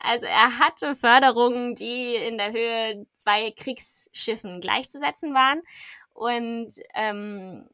also 0.00 0.26
er 0.26 0.58
hatte 0.58 0.94
Förderungen, 0.94 1.74
die 1.74 2.14
in 2.14 2.38
der 2.38 2.52
Höhe 2.52 3.06
zwei 3.12 3.50
Kriegsschiffen 3.50 4.60
gleichzusetzen 4.60 5.34
waren. 5.34 5.60
Und 6.14 6.72
ähm, 6.94 7.68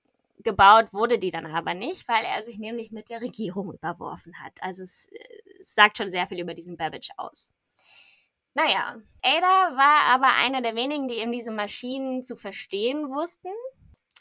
gebaut 0.44 0.92
wurde 0.92 1.18
die 1.18 1.30
dann 1.30 1.46
aber 1.46 1.74
nicht, 1.74 2.06
weil 2.08 2.24
er 2.24 2.42
sich 2.42 2.58
nämlich 2.58 2.90
mit 2.90 3.10
der 3.10 3.20
Regierung 3.20 3.72
überworfen 3.72 4.40
hat. 4.42 4.52
Also 4.60 4.82
es, 4.82 5.08
es 5.60 5.74
sagt 5.74 5.98
schon 5.98 6.10
sehr 6.10 6.26
viel 6.26 6.40
über 6.40 6.54
diesen 6.54 6.76
Babbage 6.76 7.10
aus. 7.16 7.52
Naja, 8.54 8.96
Ada 9.22 9.76
war 9.76 10.14
aber 10.14 10.34
einer 10.34 10.60
der 10.60 10.76
wenigen, 10.76 11.08
die 11.08 11.16
eben 11.16 11.32
diese 11.32 11.50
Maschinen 11.50 12.22
zu 12.22 12.36
verstehen 12.36 13.08
wussten. 13.08 13.48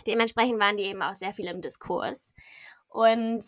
Dementsprechend 0.07 0.59
waren 0.59 0.77
die 0.77 0.83
eben 0.83 1.01
auch 1.01 1.13
sehr 1.13 1.33
viel 1.33 1.47
im 1.47 1.61
Diskurs. 1.61 2.33
Und 2.87 3.45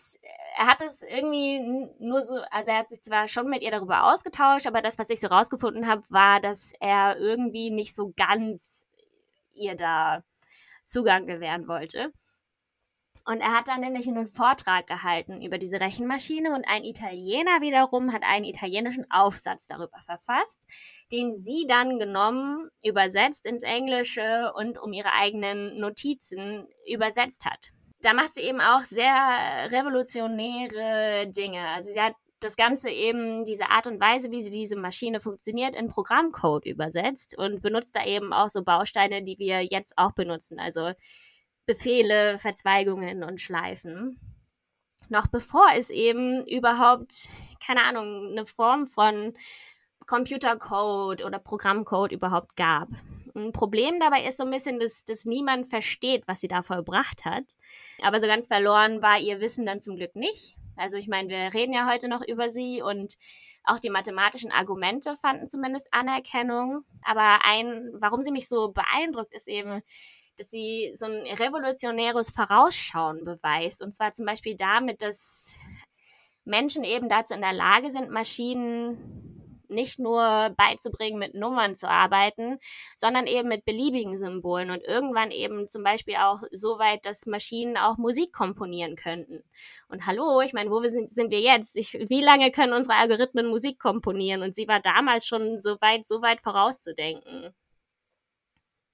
er 0.56 0.66
hat 0.66 0.80
es 0.80 1.02
irgendwie 1.02 1.60
nur 1.98 2.22
so, 2.22 2.36
also 2.50 2.70
er 2.70 2.78
hat 2.78 2.88
sich 2.88 3.02
zwar 3.02 3.28
schon 3.28 3.48
mit 3.48 3.62
ihr 3.62 3.70
darüber 3.70 4.12
ausgetauscht, 4.12 4.66
aber 4.66 4.80
das, 4.80 4.98
was 4.98 5.10
ich 5.10 5.20
so 5.20 5.26
rausgefunden 5.26 5.86
habe, 5.86 6.02
war, 6.10 6.40
dass 6.40 6.72
er 6.80 7.18
irgendwie 7.18 7.70
nicht 7.70 7.94
so 7.94 8.12
ganz 8.16 8.86
ihr 9.52 9.74
da 9.74 10.22
Zugang 10.84 11.26
gewähren 11.26 11.68
wollte. 11.68 12.12
Und 13.26 13.40
er 13.40 13.52
hat 13.52 13.68
dann 13.68 13.80
nämlich 13.80 14.06
einen 14.06 14.26
Vortrag 14.26 14.86
gehalten 14.86 15.40
über 15.40 15.56
diese 15.56 15.80
Rechenmaschine 15.80 16.54
und 16.54 16.68
ein 16.68 16.84
Italiener 16.84 17.62
wiederum 17.62 18.12
hat 18.12 18.22
einen 18.22 18.44
italienischen 18.44 19.06
Aufsatz 19.10 19.66
darüber 19.66 19.98
verfasst, 19.98 20.66
den 21.10 21.34
sie 21.34 21.64
dann 21.66 21.98
genommen, 21.98 22.68
übersetzt 22.84 23.46
ins 23.46 23.62
Englische 23.62 24.52
und 24.54 24.78
um 24.78 24.92
ihre 24.92 25.12
eigenen 25.12 25.78
Notizen 25.78 26.66
übersetzt 26.86 27.46
hat. 27.46 27.70
Da 28.02 28.12
macht 28.12 28.34
sie 28.34 28.42
eben 28.42 28.60
auch 28.60 28.82
sehr 28.82 29.70
revolutionäre 29.70 31.26
Dinge. 31.30 31.66
Also 31.68 31.90
sie 31.90 32.00
hat 32.00 32.14
das 32.40 32.56
Ganze 32.56 32.90
eben, 32.90 33.46
diese 33.46 33.70
Art 33.70 33.86
und 33.86 33.98
Weise, 34.00 34.30
wie 34.30 34.42
sie 34.42 34.50
diese 34.50 34.76
Maschine 34.76 35.18
funktioniert, 35.18 35.74
in 35.74 35.88
Programmcode 35.88 36.66
übersetzt 36.66 37.38
und 37.38 37.62
benutzt 37.62 37.96
da 37.96 38.04
eben 38.04 38.34
auch 38.34 38.50
so 38.50 38.62
Bausteine, 38.62 39.22
die 39.22 39.38
wir 39.38 39.62
jetzt 39.62 39.94
auch 39.96 40.12
benutzen. 40.12 40.60
Also 40.60 40.92
Befehle, 41.66 42.38
Verzweigungen 42.38 43.22
und 43.22 43.40
Schleifen. 43.40 44.20
Noch 45.08 45.26
bevor 45.26 45.66
es 45.76 45.90
eben 45.90 46.46
überhaupt, 46.46 47.28
keine 47.64 47.82
Ahnung, 47.82 48.32
eine 48.32 48.44
Form 48.44 48.86
von 48.86 49.34
Computercode 50.06 51.24
oder 51.24 51.38
Programmcode 51.38 52.12
überhaupt 52.12 52.56
gab. 52.56 52.88
Ein 53.34 53.52
Problem 53.52 53.98
dabei 53.98 54.24
ist 54.24 54.36
so 54.36 54.44
ein 54.44 54.50
bisschen, 54.50 54.78
dass, 54.78 55.04
dass 55.04 55.24
niemand 55.24 55.66
versteht, 55.66 56.28
was 56.28 56.40
sie 56.40 56.48
da 56.48 56.62
vollbracht 56.62 57.24
hat. 57.24 57.44
Aber 58.02 58.20
so 58.20 58.26
ganz 58.26 58.46
verloren 58.46 59.02
war 59.02 59.18
ihr 59.18 59.40
Wissen 59.40 59.66
dann 59.66 59.80
zum 59.80 59.96
Glück 59.96 60.14
nicht. 60.14 60.56
Also 60.76 60.96
ich 60.96 61.08
meine, 61.08 61.28
wir 61.28 61.54
reden 61.54 61.72
ja 61.72 61.88
heute 61.90 62.08
noch 62.08 62.22
über 62.26 62.50
sie 62.50 62.82
und 62.82 63.14
auch 63.64 63.78
die 63.78 63.90
mathematischen 63.90 64.52
Argumente 64.52 65.16
fanden 65.16 65.48
zumindest 65.48 65.88
Anerkennung. 65.92 66.84
Aber 67.02 67.44
ein, 67.44 67.90
warum 67.94 68.22
sie 68.22 68.32
mich 68.32 68.48
so 68.48 68.72
beeindruckt, 68.72 69.34
ist 69.34 69.48
eben, 69.48 69.82
dass 70.38 70.50
sie 70.50 70.92
so 70.94 71.06
ein 71.06 71.26
revolutionäres 71.26 72.30
Vorausschauen 72.30 73.24
beweist. 73.24 73.82
Und 73.82 73.92
zwar 73.92 74.12
zum 74.12 74.26
Beispiel 74.26 74.56
damit, 74.56 75.02
dass 75.02 75.58
Menschen 76.44 76.84
eben 76.84 77.08
dazu 77.08 77.34
in 77.34 77.40
der 77.40 77.52
Lage 77.52 77.90
sind, 77.90 78.10
Maschinen 78.10 79.34
nicht 79.68 79.98
nur 79.98 80.54
beizubringen, 80.56 81.18
mit 81.18 81.34
Nummern 81.34 81.74
zu 81.74 81.88
arbeiten, 81.88 82.58
sondern 82.96 83.26
eben 83.26 83.48
mit 83.48 83.64
beliebigen 83.64 84.16
Symbolen 84.16 84.70
und 84.70 84.82
irgendwann 84.82 85.30
eben 85.30 85.68
zum 85.68 85.82
Beispiel 85.82 86.16
auch 86.16 86.42
so 86.52 86.78
weit, 86.78 87.04
dass 87.06 87.26
Maschinen 87.26 87.76
auch 87.76 87.96
Musik 87.96 88.32
komponieren 88.32 88.96
könnten. 88.96 89.42
Und 89.88 90.06
hallo, 90.06 90.40
ich 90.40 90.52
meine, 90.52 90.70
wo 90.70 90.80
sind, 90.86 91.10
sind 91.10 91.30
wir 91.30 91.40
jetzt? 91.40 91.76
Ich, 91.76 91.92
wie 91.94 92.22
lange 92.22 92.50
können 92.50 92.72
unsere 92.72 92.96
Algorithmen 92.96 93.46
Musik 93.46 93.78
komponieren? 93.78 94.42
Und 94.42 94.54
sie 94.54 94.68
war 94.68 94.80
damals 94.80 95.26
schon 95.26 95.58
so 95.58 95.80
weit, 95.80 96.06
so 96.06 96.22
weit 96.22 96.40
vorauszudenken. 96.40 97.54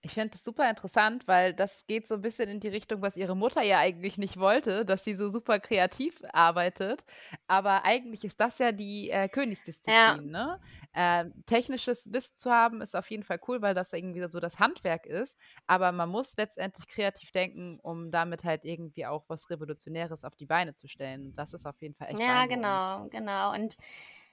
Ich 0.02 0.14
finde 0.14 0.30
das 0.30 0.42
super 0.42 0.68
interessant, 0.70 1.28
weil 1.28 1.52
das 1.52 1.86
geht 1.86 2.08
so 2.08 2.14
ein 2.14 2.22
bisschen 2.22 2.48
in 2.48 2.58
die 2.58 2.68
Richtung, 2.68 3.02
was 3.02 3.16
ihre 3.16 3.36
Mutter 3.36 3.62
ja 3.62 3.78
eigentlich 3.78 4.16
nicht 4.16 4.38
wollte, 4.38 4.86
dass 4.86 5.04
sie 5.04 5.14
so 5.14 5.28
super 5.28 5.58
kreativ 5.60 6.22
arbeitet. 6.32 7.04
Aber 7.48 7.84
eigentlich 7.84 8.24
ist 8.24 8.40
das 8.40 8.58
ja 8.58 8.72
die 8.72 9.10
äh, 9.10 9.28
Königsdisziplin. 9.28 9.94
Ja. 9.94 10.16
Ne? 10.16 10.60
Äh, 10.92 11.26
technisches 11.44 12.10
Wissen 12.12 12.38
zu 12.38 12.50
haben 12.50 12.80
ist 12.80 12.96
auf 12.96 13.10
jeden 13.10 13.24
Fall 13.24 13.40
cool, 13.46 13.60
weil 13.60 13.74
das 13.74 13.92
irgendwie 13.92 14.26
so 14.26 14.40
das 14.40 14.58
Handwerk 14.58 15.04
ist. 15.04 15.36
Aber 15.66 15.92
man 15.92 16.08
muss 16.08 16.34
letztendlich 16.38 16.88
kreativ 16.88 17.30
denken, 17.32 17.78
um 17.82 18.10
damit 18.10 18.44
halt 18.44 18.64
irgendwie 18.64 19.04
auch 19.04 19.24
was 19.28 19.50
Revolutionäres 19.50 20.24
auf 20.24 20.34
die 20.34 20.46
Beine 20.46 20.74
zu 20.74 20.88
stellen. 20.88 21.34
Das 21.34 21.52
ist 21.52 21.66
auf 21.66 21.80
jeden 21.82 21.94
Fall 21.94 22.08
echt 22.08 22.20
Ja, 22.20 22.46
genau, 22.46 23.06
genau. 23.10 23.52
Und 23.52 23.76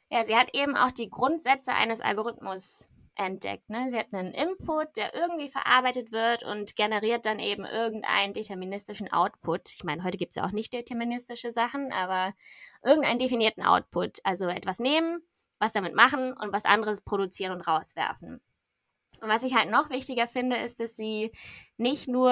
ja, 0.10 0.24
sie 0.24 0.36
hat 0.38 0.56
eben 0.56 0.78
auch 0.78 0.92
die 0.92 1.10
Grundsätze 1.10 1.74
eines 1.74 2.00
Algorithmus 2.00 2.88
entdeckt. 3.18 3.70
Ne? 3.70 3.90
Sie 3.90 3.98
hat 3.98 4.14
einen 4.14 4.34
Input, 4.34 4.96
der 4.96 5.14
irgendwie 5.14 5.50
verarbeitet 5.50 6.12
wird 6.12 6.44
und 6.44 6.76
generiert 6.76 7.26
dann 7.26 7.40
eben 7.40 7.66
irgendeinen 7.66 8.34
deterministischen 8.34 9.12
Output. 9.12 9.70
Ich 9.74 9.84
meine, 9.84 10.04
heute 10.04 10.18
gibt 10.18 10.32
es 10.32 10.36
ja 10.36 10.46
auch 10.46 10.52
nicht 10.52 10.74
deterministische 10.74 11.52
Sachen, 11.52 11.92
aber 11.92 12.34
irgendeinen 12.84 13.20
definierten 13.20 13.64
Output. 13.64 14.20
Also 14.24 14.48
etwas 14.48 14.80
nehmen, 14.80 15.22
was 15.60 15.74
damit 15.74 15.96
machen 15.96 16.34
und 16.34 16.54
was 16.54 16.66
anderes 16.66 17.02
produzieren 17.02 17.52
und 17.52 17.68
rauswerfen. 17.68 18.42
Und 19.20 19.30
was 19.30 19.44
ich 19.44 19.56
halt 19.56 19.72
noch 19.72 19.90
wichtiger 19.90 20.28
finde, 20.28 20.58
ist, 20.58 20.80
dass 20.80 20.96
sie 20.96 21.32
nicht 21.78 22.08
nur, 22.08 22.32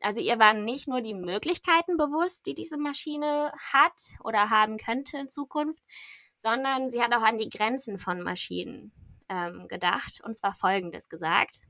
also 0.00 0.20
ihr 0.20 0.38
waren 0.38 0.64
nicht 0.64 0.88
nur 0.88 1.02
die 1.02 1.14
Möglichkeiten 1.14 1.98
bewusst, 1.98 2.46
die 2.46 2.54
diese 2.54 2.78
Maschine 2.78 3.52
hat 3.72 4.00
oder 4.24 4.48
haben 4.48 4.78
könnte 4.78 5.18
in 5.18 5.28
Zukunft, 5.28 5.82
sondern 6.38 6.88
sie 6.88 7.02
hat 7.02 7.12
auch 7.12 7.22
an 7.22 7.36
die 7.36 7.50
Grenzen 7.50 7.98
von 7.98 8.22
Maschinen 8.22 8.92
ähm, 9.28 9.68
gedacht, 9.68 10.20
und 10.22 10.34
zwar 10.36 10.52
Folgendes 10.52 11.08
gesagt. 11.08 11.60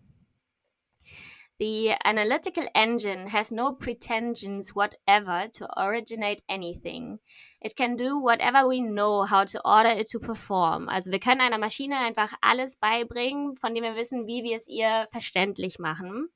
The 1.60 1.96
analytical 2.04 2.68
engine 2.72 3.26
has 3.32 3.50
no 3.50 3.72
pretensions 3.72 4.76
whatever 4.76 5.48
to 5.54 5.66
originate 5.76 6.40
anything. 6.48 7.18
It 7.60 7.74
can 7.74 7.96
do 7.96 8.20
whatever 8.20 8.68
we 8.68 8.80
know 8.80 9.24
how 9.24 9.44
to 9.44 9.60
order 9.64 9.90
it 9.90 10.08
to 10.10 10.20
perform. 10.20 10.88
Also 10.88 11.10
wir 11.10 11.18
können 11.18 11.40
einer 11.40 11.58
Maschine 11.58 11.98
einfach 11.98 12.32
alles 12.42 12.76
beibringen, 12.76 13.56
von 13.56 13.74
dem 13.74 13.82
wir 13.82 13.96
wissen, 13.96 14.28
wie 14.28 14.44
wir 14.44 14.56
es 14.56 14.68
ihr 14.68 15.06
verständlich 15.10 15.80
machen. 15.80 16.28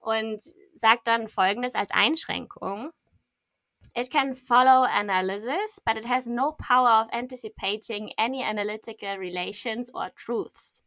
Und 0.00 0.42
sagt 0.74 1.06
dann 1.06 1.28
Folgendes 1.28 1.76
als 1.76 1.92
Einschränkung. 1.92 2.90
It 3.94 4.10
can 4.10 4.34
follow 4.34 4.86
analysis, 4.88 5.80
but 5.84 5.96
it 5.96 6.04
has 6.04 6.28
no 6.28 6.52
power 6.52 7.02
of 7.02 7.08
anticipating 7.12 8.12
any 8.18 8.42
analytical 8.42 9.16
relations 9.18 9.90
or 9.92 10.10
truths. 10.14 10.82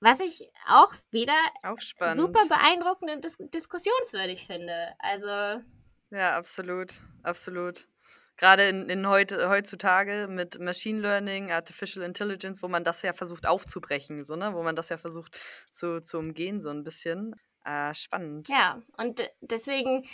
Was 0.00 0.20
ich 0.20 0.48
auch 0.68 0.94
wieder 1.10 1.34
auch 1.64 1.80
super 2.14 2.46
beeindruckend 2.46 3.10
und 3.10 3.24
dis 3.24 3.36
diskussionswürdig 3.38 4.46
finde. 4.46 4.94
Also. 5.00 5.62
Ja, 6.10 6.36
absolut. 6.36 7.02
Absolut. 7.24 7.88
Gerade 8.36 8.68
in, 8.68 8.88
in 8.88 9.08
heute, 9.08 9.48
heutzutage 9.48 10.28
mit 10.28 10.60
Machine 10.60 11.00
Learning, 11.00 11.50
Artificial 11.50 12.04
Intelligence, 12.04 12.62
wo 12.62 12.68
man 12.68 12.84
das 12.84 13.02
ja 13.02 13.12
versucht 13.12 13.48
aufzubrechen, 13.48 14.22
so, 14.22 14.36
ne? 14.36 14.54
wo 14.54 14.62
man 14.62 14.76
das 14.76 14.90
ja 14.90 14.96
versucht 14.96 15.36
zu, 15.68 16.00
zu 16.00 16.18
umgehen, 16.18 16.60
so 16.60 16.70
ein 16.70 16.84
bisschen. 16.84 17.34
Äh, 17.64 17.92
spannend. 17.94 18.48
Ja, 18.48 18.80
und 18.96 19.28
deswegen 19.40 20.06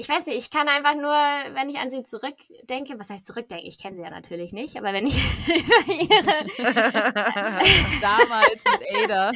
ich 0.00 0.08
weiß 0.08 0.26
nicht, 0.26 0.38
ich 0.38 0.50
kann 0.50 0.68
einfach 0.68 0.94
nur, 0.94 1.12
wenn 1.54 1.68
ich 1.68 1.78
an 1.78 1.90
sie 1.90 2.04
zurückdenke, 2.04 3.00
was 3.00 3.10
heißt 3.10 3.26
zurückdenken? 3.26 3.66
Ich 3.66 3.78
kenne 3.78 3.96
sie 3.96 4.02
ja 4.02 4.10
natürlich 4.10 4.52
nicht, 4.52 4.76
aber 4.76 4.92
wenn 4.92 5.06
ich 5.06 5.16
über 5.48 5.92
ihre. 5.92 6.46
Damals 8.00 8.62
mit 8.64 9.10
Ada. 9.10 9.32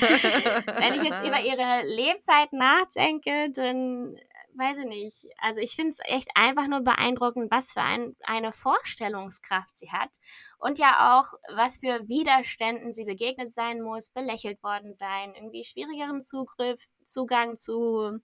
wenn 0.78 0.94
ich 0.94 1.02
jetzt 1.02 1.24
über 1.24 1.40
ihre 1.40 1.84
Lebzeit 1.84 2.52
nachdenke, 2.52 3.50
dann 3.50 4.16
weiß 4.54 4.78
ich 4.78 4.84
nicht. 4.84 5.26
Also 5.38 5.58
ich 5.58 5.74
finde 5.74 5.90
es 5.90 5.98
echt 6.04 6.28
einfach 6.36 6.68
nur 6.68 6.82
beeindruckend, 6.82 7.50
was 7.50 7.72
für 7.72 7.82
ein, 7.82 8.14
eine 8.22 8.52
Vorstellungskraft 8.52 9.76
sie 9.76 9.90
hat 9.90 10.10
und 10.58 10.78
ja 10.78 11.18
auch, 11.18 11.32
was 11.56 11.80
für 11.80 12.06
Widerständen 12.08 12.92
sie 12.92 13.04
begegnet 13.04 13.52
sein 13.52 13.80
muss, 13.80 14.10
belächelt 14.10 14.62
worden 14.62 14.94
sein, 14.94 15.34
irgendwie 15.34 15.64
schwierigeren 15.64 16.20
Zugriff, 16.20 16.84
Zugang 17.02 17.56
zu 17.56 18.20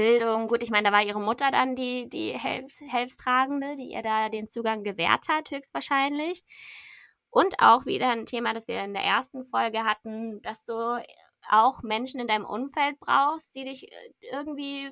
Bildung. 0.00 0.48
Gut, 0.48 0.62
ich 0.62 0.70
meine, 0.70 0.88
da 0.88 0.92
war 0.94 1.02
ihre 1.02 1.20
Mutter 1.20 1.50
dann 1.50 1.76
die, 1.76 2.08
die 2.08 2.32
Helfs 2.32 2.80
Helfstragende, 2.80 3.76
die 3.76 3.92
ihr 3.92 4.00
da 4.00 4.30
den 4.30 4.46
Zugang 4.46 4.82
gewährt 4.82 5.28
hat, 5.28 5.50
höchstwahrscheinlich. 5.50 6.42
Und 7.28 7.60
auch 7.60 7.84
wieder 7.84 8.08
ein 8.08 8.24
Thema, 8.24 8.54
das 8.54 8.66
wir 8.66 8.82
in 8.82 8.94
der 8.94 9.04
ersten 9.04 9.44
Folge 9.44 9.84
hatten, 9.84 10.40
dass 10.40 10.62
du 10.62 11.04
auch 11.50 11.82
Menschen 11.82 12.18
in 12.18 12.28
deinem 12.28 12.46
Umfeld 12.46 12.98
brauchst, 12.98 13.54
die 13.54 13.64
dich 13.66 13.92
äh, 13.92 14.12
irgendwie 14.32 14.90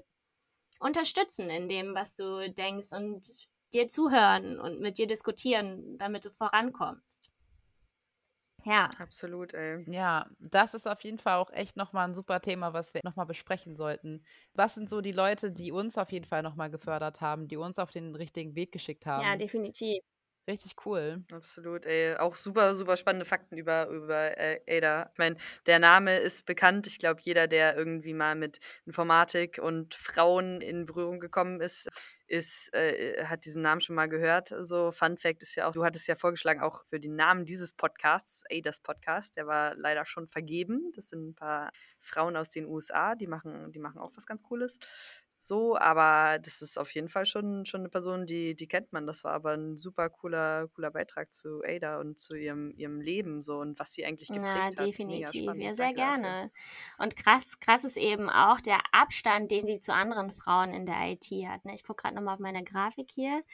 unterstützen 0.78 1.48
in 1.48 1.70
dem, 1.70 1.94
was 1.94 2.14
du 2.14 2.52
denkst 2.52 2.92
und 2.92 3.26
dir 3.72 3.88
zuhören 3.88 4.60
und 4.60 4.78
mit 4.80 4.98
dir 4.98 5.06
diskutieren, 5.06 5.96
damit 5.96 6.26
du 6.26 6.30
vorankommst. 6.30 7.30
Ja. 8.64 8.90
Absolut, 8.98 9.54
ey. 9.54 9.88
Ja, 9.90 10.26
das 10.38 10.74
ist 10.74 10.86
auf 10.86 11.02
jeden 11.02 11.18
Fall 11.18 11.36
auch 11.38 11.50
echt 11.50 11.76
nochmal 11.76 12.06
ein 12.08 12.14
super 12.14 12.40
Thema, 12.42 12.74
was 12.74 12.92
wir 12.94 13.00
nochmal 13.04 13.24
besprechen 13.26 13.74
sollten. 13.76 14.22
Was 14.54 14.74
sind 14.74 14.90
so 14.90 15.00
die 15.00 15.12
Leute, 15.12 15.50
die 15.50 15.72
uns 15.72 15.96
auf 15.96 16.12
jeden 16.12 16.26
Fall 16.26 16.42
nochmal 16.42 16.70
gefördert 16.70 17.20
haben, 17.22 17.48
die 17.48 17.56
uns 17.56 17.78
auf 17.78 17.90
den 17.90 18.14
richtigen 18.14 18.54
Weg 18.54 18.70
geschickt 18.72 19.06
haben? 19.06 19.34
Ja, 19.34 19.36
definitiv. 19.36 20.02
Richtig 20.48 20.76
cool. 20.86 21.22
Absolut, 21.30 21.84
ey. 21.84 22.16
Auch 22.16 22.34
super, 22.34 22.74
super 22.74 22.96
spannende 22.96 23.26
Fakten 23.26 23.58
über, 23.58 23.86
über 23.88 24.38
äh, 24.38 24.60
Ada. 24.66 25.10
Ich 25.12 25.18
meine, 25.18 25.36
der 25.66 25.78
Name 25.78 26.16
ist 26.16 26.46
bekannt. 26.46 26.86
Ich 26.86 26.98
glaube, 26.98 27.20
jeder, 27.22 27.46
der 27.46 27.76
irgendwie 27.76 28.14
mal 28.14 28.34
mit 28.34 28.58
Informatik 28.86 29.60
und 29.62 29.94
Frauen 29.94 30.62
in 30.62 30.86
Berührung 30.86 31.20
gekommen 31.20 31.60
ist, 31.60 31.90
ist, 32.28 32.72
äh, 32.74 33.26
hat 33.26 33.44
diesen 33.44 33.60
Namen 33.60 33.82
schon 33.82 33.94
mal 33.94 34.08
gehört. 34.08 34.54
So, 34.60 34.90
Fun 34.90 35.18
Fact 35.18 35.42
ist 35.42 35.54
ja 35.54 35.68
auch, 35.68 35.72
du 35.72 35.84
hattest 35.84 36.08
ja 36.08 36.16
vorgeschlagen, 36.16 36.62
auch 36.62 36.82
für 36.86 36.98
den 36.98 37.14
Namen 37.14 37.44
dieses 37.44 37.74
Podcasts, 37.74 38.42
Adas 38.50 38.80
Podcast, 38.80 39.36
der 39.36 39.46
war 39.46 39.74
leider 39.74 40.06
schon 40.06 40.26
vergeben. 40.26 40.92
Das 40.96 41.10
sind 41.10 41.28
ein 41.28 41.34
paar 41.34 41.72
Frauen 42.00 42.38
aus 42.38 42.50
den 42.52 42.64
USA, 42.64 43.14
die 43.14 43.26
machen, 43.26 43.70
die 43.72 43.80
machen 43.80 43.98
auch 43.98 44.12
was 44.16 44.26
ganz 44.26 44.42
Cooles 44.42 44.78
so, 45.40 45.76
aber 45.76 46.38
das 46.40 46.62
ist 46.62 46.78
auf 46.78 46.92
jeden 46.94 47.08
Fall 47.08 47.24
schon, 47.24 47.64
schon 47.64 47.82
eine 47.82 47.88
Person, 47.88 48.26
die, 48.26 48.56
die 48.56 48.66
kennt 48.66 48.92
man. 48.92 49.06
Das 49.06 49.22
war 49.22 49.32
aber 49.34 49.52
ein 49.52 49.76
super 49.76 50.10
cooler, 50.10 50.66
cooler 50.68 50.90
Beitrag 50.90 51.32
zu 51.32 51.62
Ada 51.64 52.00
und 52.00 52.18
zu 52.18 52.36
ihrem, 52.36 52.72
ihrem 52.76 53.00
Leben 53.00 53.42
so 53.44 53.58
und 53.58 53.78
was 53.78 53.92
sie 53.92 54.04
eigentlich 54.04 54.28
geprägt 54.28 54.46
ja, 54.46 54.64
hat. 54.64 54.80
definitiv. 54.80 55.54
Ja, 55.54 55.74
sehr 55.76 55.92
gerne. 55.94 56.50
Und 56.98 57.14
krass, 57.14 57.60
krass 57.60 57.84
ist 57.84 57.96
eben 57.96 58.28
auch 58.28 58.60
der 58.60 58.80
Abstand, 58.90 59.52
den 59.52 59.64
sie 59.64 59.78
zu 59.78 59.94
anderen 59.94 60.32
Frauen 60.32 60.72
in 60.72 60.86
der 60.86 61.12
IT 61.12 61.30
hat. 61.48 61.64
Ne? 61.64 61.74
Ich 61.74 61.84
gucke 61.84 62.02
gerade 62.02 62.16
nochmal 62.16 62.34
auf 62.34 62.40
meine 62.40 62.64
Grafik 62.64 63.10
hier. 63.12 63.44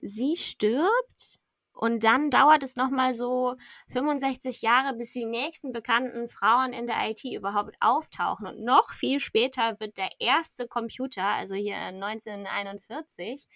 Sie 0.00 0.36
stirbt 0.36 1.40
und 1.74 2.04
dann 2.04 2.30
dauert 2.30 2.62
es 2.62 2.76
nochmal 2.76 3.14
so 3.14 3.56
65 3.88 4.62
Jahre, 4.62 4.94
bis 4.94 5.12
die 5.12 5.26
nächsten 5.26 5.72
bekannten 5.72 6.28
Frauen 6.28 6.72
in 6.72 6.86
der 6.86 7.10
IT 7.10 7.24
überhaupt 7.24 7.74
auftauchen. 7.80 8.46
Und 8.46 8.60
noch 8.64 8.92
viel 8.92 9.18
später 9.18 9.80
wird 9.80 9.98
der 9.98 10.10
erste 10.20 10.68
Computer, 10.68 11.24
also 11.24 11.56
hier 11.56 11.76
1941, 11.76 13.48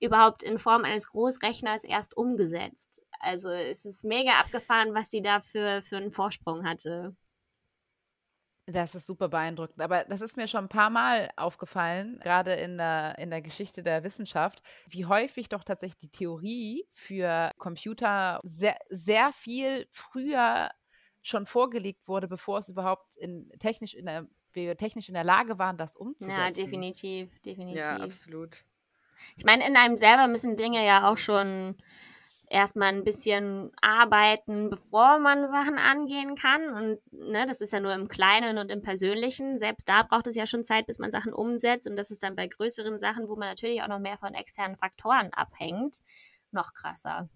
überhaupt 0.00 0.42
in 0.42 0.58
Form 0.58 0.84
eines 0.84 1.08
Großrechners 1.08 1.84
erst 1.84 2.16
umgesetzt. 2.16 3.00
Also 3.20 3.50
es 3.50 3.84
ist 3.84 4.04
mega 4.04 4.32
abgefahren, 4.32 4.92
was 4.92 5.10
sie 5.10 5.22
da 5.22 5.38
für, 5.38 5.80
für 5.80 5.96
einen 5.96 6.10
Vorsprung 6.10 6.66
hatte. 6.66 7.14
Das 8.66 8.94
ist 8.94 9.06
super 9.06 9.28
beeindruckend. 9.28 9.80
Aber 9.82 10.04
das 10.04 10.22
ist 10.22 10.36
mir 10.36 10.48
schon 10.48 10.64
ein 10.64 10.68
paar 10.68 10.88
Mal 10.90 11.30
aufgefallen, 11.36 12.18
gerade 12.22 12.54
in 12.54 12.78
der, 12.78 13.18
in 13.18 13.30
der 13.30 13.42
Geschichte 13.42 13.82
der 13.82 14.04
Wissenschaft, 14.04 14.62
wie 14.88 15.04
häufig 15.04 15.50
doch 15.50 15.64
tatsächlich 15.64 15.98
die 15.98 16.10
Theorie 16.10 16.86
für 16.90 17.50
Computer 17.58 18.40
sehr, 18.42 18.76
sehr 18.88 19.32
viel 19.32 19.86
früher 19.90 20.70
schon 21.20 21.46
vorgelegt 21.46 22.08
wurde, 22.08 22.26
bevor 22.26 22.58
es 22.58 22.68
überhaupt 22.68 23.16
in, 23.16 23.50
technisch 23.58 23.94
in 23.94 24.06
der, 24.06 24.26
wir 24.52 24.76
technisch 24.76 25.08
in 25.08 25.14
der 25.14 25.24
Lage 25.24 25.58
waren, 25.58 25.76
das 25.76 25.96
umzusetzen. 25.96 26.38
Ja, 26.38 26.50
definitiv, 26.50 27.38
definitiv. 27.40 27.84
Ja, 27.84 27.96
absolut. 27.96 28.64
Ich 29.36 29.44
meine, 29.44 29.66
in 29.66 29.76
einem 29.76 29.96
selber 29.96 30.26
müssen 30.26 30.56
Dinge 30.56 30.84
ja 30.84 31.10
auch 31.10 31.16
schon 31.16 31.76
erstmal 32.48 32.88
ein 32.88 33.04
bisschen 33.04 33.70
arbeiten, 33.80 34.70
bevor 34.70 35.18
man 35.18 35.46
Sachen 35.46 35.78
angehen 35.78 36.34
kann. 36.34 36.68
Und 36.68 36.98
ne, 37.12 37.46
das 37.46 37.60
ist 37.60 37.72
ja 37.72 37.80
nur 37.80 37.94
im 37.94 38.08
Kleinen 38.08 38.58
und 38.58 38.70
im 38.70 38.82
Persönlichen. 38.82 39.58
Selbst 39.58 39.88
da 39.88 40.02
braucht 40.02 40.26
es 40.26 40.36
ja 40.36 40.46
schon 40.46 40.64
Zeit, 40.64 40.86
bis 40.86 40.98
man 40.98 41.10
Sachen 41.10 41.32
umsetzt. 41.32 41.88
Und 41.88 41.96
das 41.96 42.10
ist 42.10 42.22
dann 42.22 42.36
bei 42.36 42.46
größeren 42.46 42.98
Sachen, 42.98 43.28
wo 43.28 43.36
man 43.36 43.48
natürlich 43.48 43.82
auch 43.82 43.88
noch 43.88 43.98
mehr 43.98 44.18
von 44.18 44.34
externen 44.34 44.76
Faktoren 44.76 45.32
abhängt, 45.32 45.98
noch 46.50 46.74
krasser. 46.74 47.28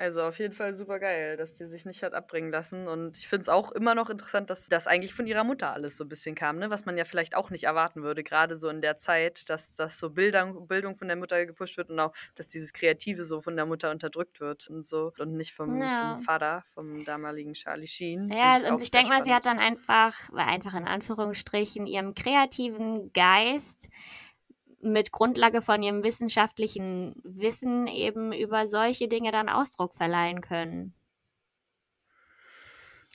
Also 0.00 0.22
auf 0.22 0.38
jeden 0.38 0.54
Fall 0.54 0.72
super 0.72 0.98
geil, 0.98 1.36
dass 1.36 1.52
die 1.52 1.66
sich 1.66 1.84
nicht 1.84 2.02
hat 2.02 2.14
abbringen 2.14 2.50
lassen. 2.50 2.88
Und 2.88 3.18
ich 3.18 3.28
finde 3.28 3.42
es 3.42 3.48
auch 3.50 3.70
immer 3.70 3.94
noch 3.94 4.08
interessant, 4.08 4.48
dass 4.48 4.66
das 4.66 4.86
eigentlich 4.86 5.12
von 5.12 5.26
ihrer 5.26 5.44
Mutter 5.44 5.74
alles 5.74 5.98
so 5.98 6.04
ein 6.04 6.08
bisschen 6.08 6.34
kam, 6.34 6.56
ne? 6.56 6.70
was 6.70 6.86
man 6.86 6.96
ja 6.96 7.04
vielleicht 7.04 7.36
auch 7.36 7.50
nicht 7.50 7.64
erwarten 7.64 8.02
würde, 8.02 8.24
gerade 8.24 8.56
so 8.56 8.70
in 8.70 8.80
der 8.80 8.96
Zeit, 8.96 9.50
dass 9.50 9.76
das 9.76 9.98
so 9.98 10.08
Bildung, 10.08 10.66
Bildung 10.66 10.96
von 10.96 11.06
der 11.06 11.18
Mutter 11.18 11.44
gepusht 11.44 11.76
wird 11.76 11.90
und 11.90 12.00
auch, 12.00 12.14
dass 12.34 12.48
dieses 12.48 12.72
Kreative 12.72 13.26
so 13.26 13.42
von 13.42 13.56
der 13.56 13.66
Mutter 13.66 13.90
unterdrückt 13.90 14.40
wird 14.40 14.70
und 14.70 14.86
so 14.86 15.12
und 15.18 15.36
nicht 15.36 15.52
vom, 15.52 15.82
ja. 15.82 16.14
vom 16.14 16.22
Vater, 16.22 16.64
vom 16.72 17.04
damaligen 17.04 17.52
Charlie 17.52 17.86
Sheen. 17.86 18.30
Ja, 18.30 18.56
ich 18.56 18.70
und 18.70 18.80
ich 18.80 18.90
denke 18.90 19.10
mal, 19.10 19.22
sie 19.22 19.34
hat 19.34 19.44
dann 19.44 19.58
einfach, 19.58 20.14
einfach 20.32 20.72
in 20.72 20.86
Anführungsstrichen, 20.86 21.86
ihrem 21.86 22.14
kreativen 22.14 23.12
Geist 23.12 23.90
mit 24.80 25.12
Grundlage 25.12 25.62
von 25.62 25.82
ihrem 25.82 26.04
wissenschaftlichen 26.04 27.14
Wissen 27.22 27.86
eben 27.86 28.32
über 28.32 28.66
solche 28.66 29.08
Dinge 29.08 29.32
dann 29.32 29.48
Ausdruck 29.48 29.94
verleihen 29.94 30.40
können. 30.40 30.94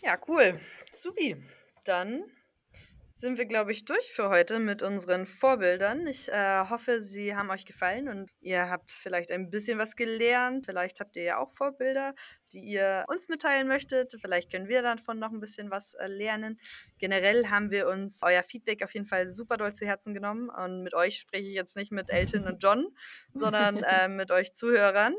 Ja, 0.01 0.17
cool. 0.27 0.59
Subi. 0.91 1.35
Dann 1.83 2.23
sind 3.17 3.37
wir, 3.37 3.45
glaube 3.45 3.71
ich, 3.71 3.85
durch 3.85 4.11
für 4.11 4.29
heute 4.29 4.59
mit 4.59 4.81
unseren 4.81 5.25
Vorbildern. 5.25 6.05
Ich 6.05 6.27
äh, 6.27 6.65
hoffe, 6.69 7.01
sie 7.01 7.33
haben 7.33 7.49
euch 7.49 7.65
gefallen 7.65 8.09
und 8.09 8.29
ihr 8.41 8.69
habt 8.69 8.91
vielleicht 8.91 9.31
ein 9.31 9.49
bisschen 9.49 9.79
was 9.79 9.95
gelernt. 9.95 10.65
Vielleicht 10.65 10.99
habt 10.99 11.15
ihr 11.15 11.23
ja 11.23 11.37
auch 11.37 11.53
Vorbilder, 11.53 12.13
die 12.51 12.59
ihr 12.59 13.05
uns 13.07 13.29
mitteilen 13.29 13.69
möchtet. 13.69 14.17
Vielleicht 14.19 14.51
können 14.51 14.67
wir 14.67 14.81
davon 14.81 15.17
noch 15.17 15.31
ein 15.31 15.39
bisschen 15.39 15.71
was 15.71 15.93
äh, 15.93 16.07
lernen. 16.07 16.59
Generell 16.97 17.47
haben 17.47 17.71
wir 17.71 17.87
uns 17.87 18.21
euer 18.21 18.43
Feedback 18.43 18.83
auf 18.83 18.93
jeden 18.93 19.05
Fall 19.05 19.29
super 19.29 19.55
doll 19.55 19.73
zu 19.73 19.85
Herzen 19.85 20.13
genommen. 20.13 20.49
Und 20.49 20.83
mit 20.83 20.93
euch 20.93 21.17
spreche 21.19 21.47
ich 21.47 21.55
jetzt 21.55 21.77
nicht 21.77 21.93
mit 21.93 22.09
Elton 22.09 22.45
und 22.45 22.61
John, 22.61 22.85
sondern 23.33 23.77
äh, 23.77 24.09
mit 24.09 24.29
euch 24.31 24.53
Zuhörern. 24.53 25.15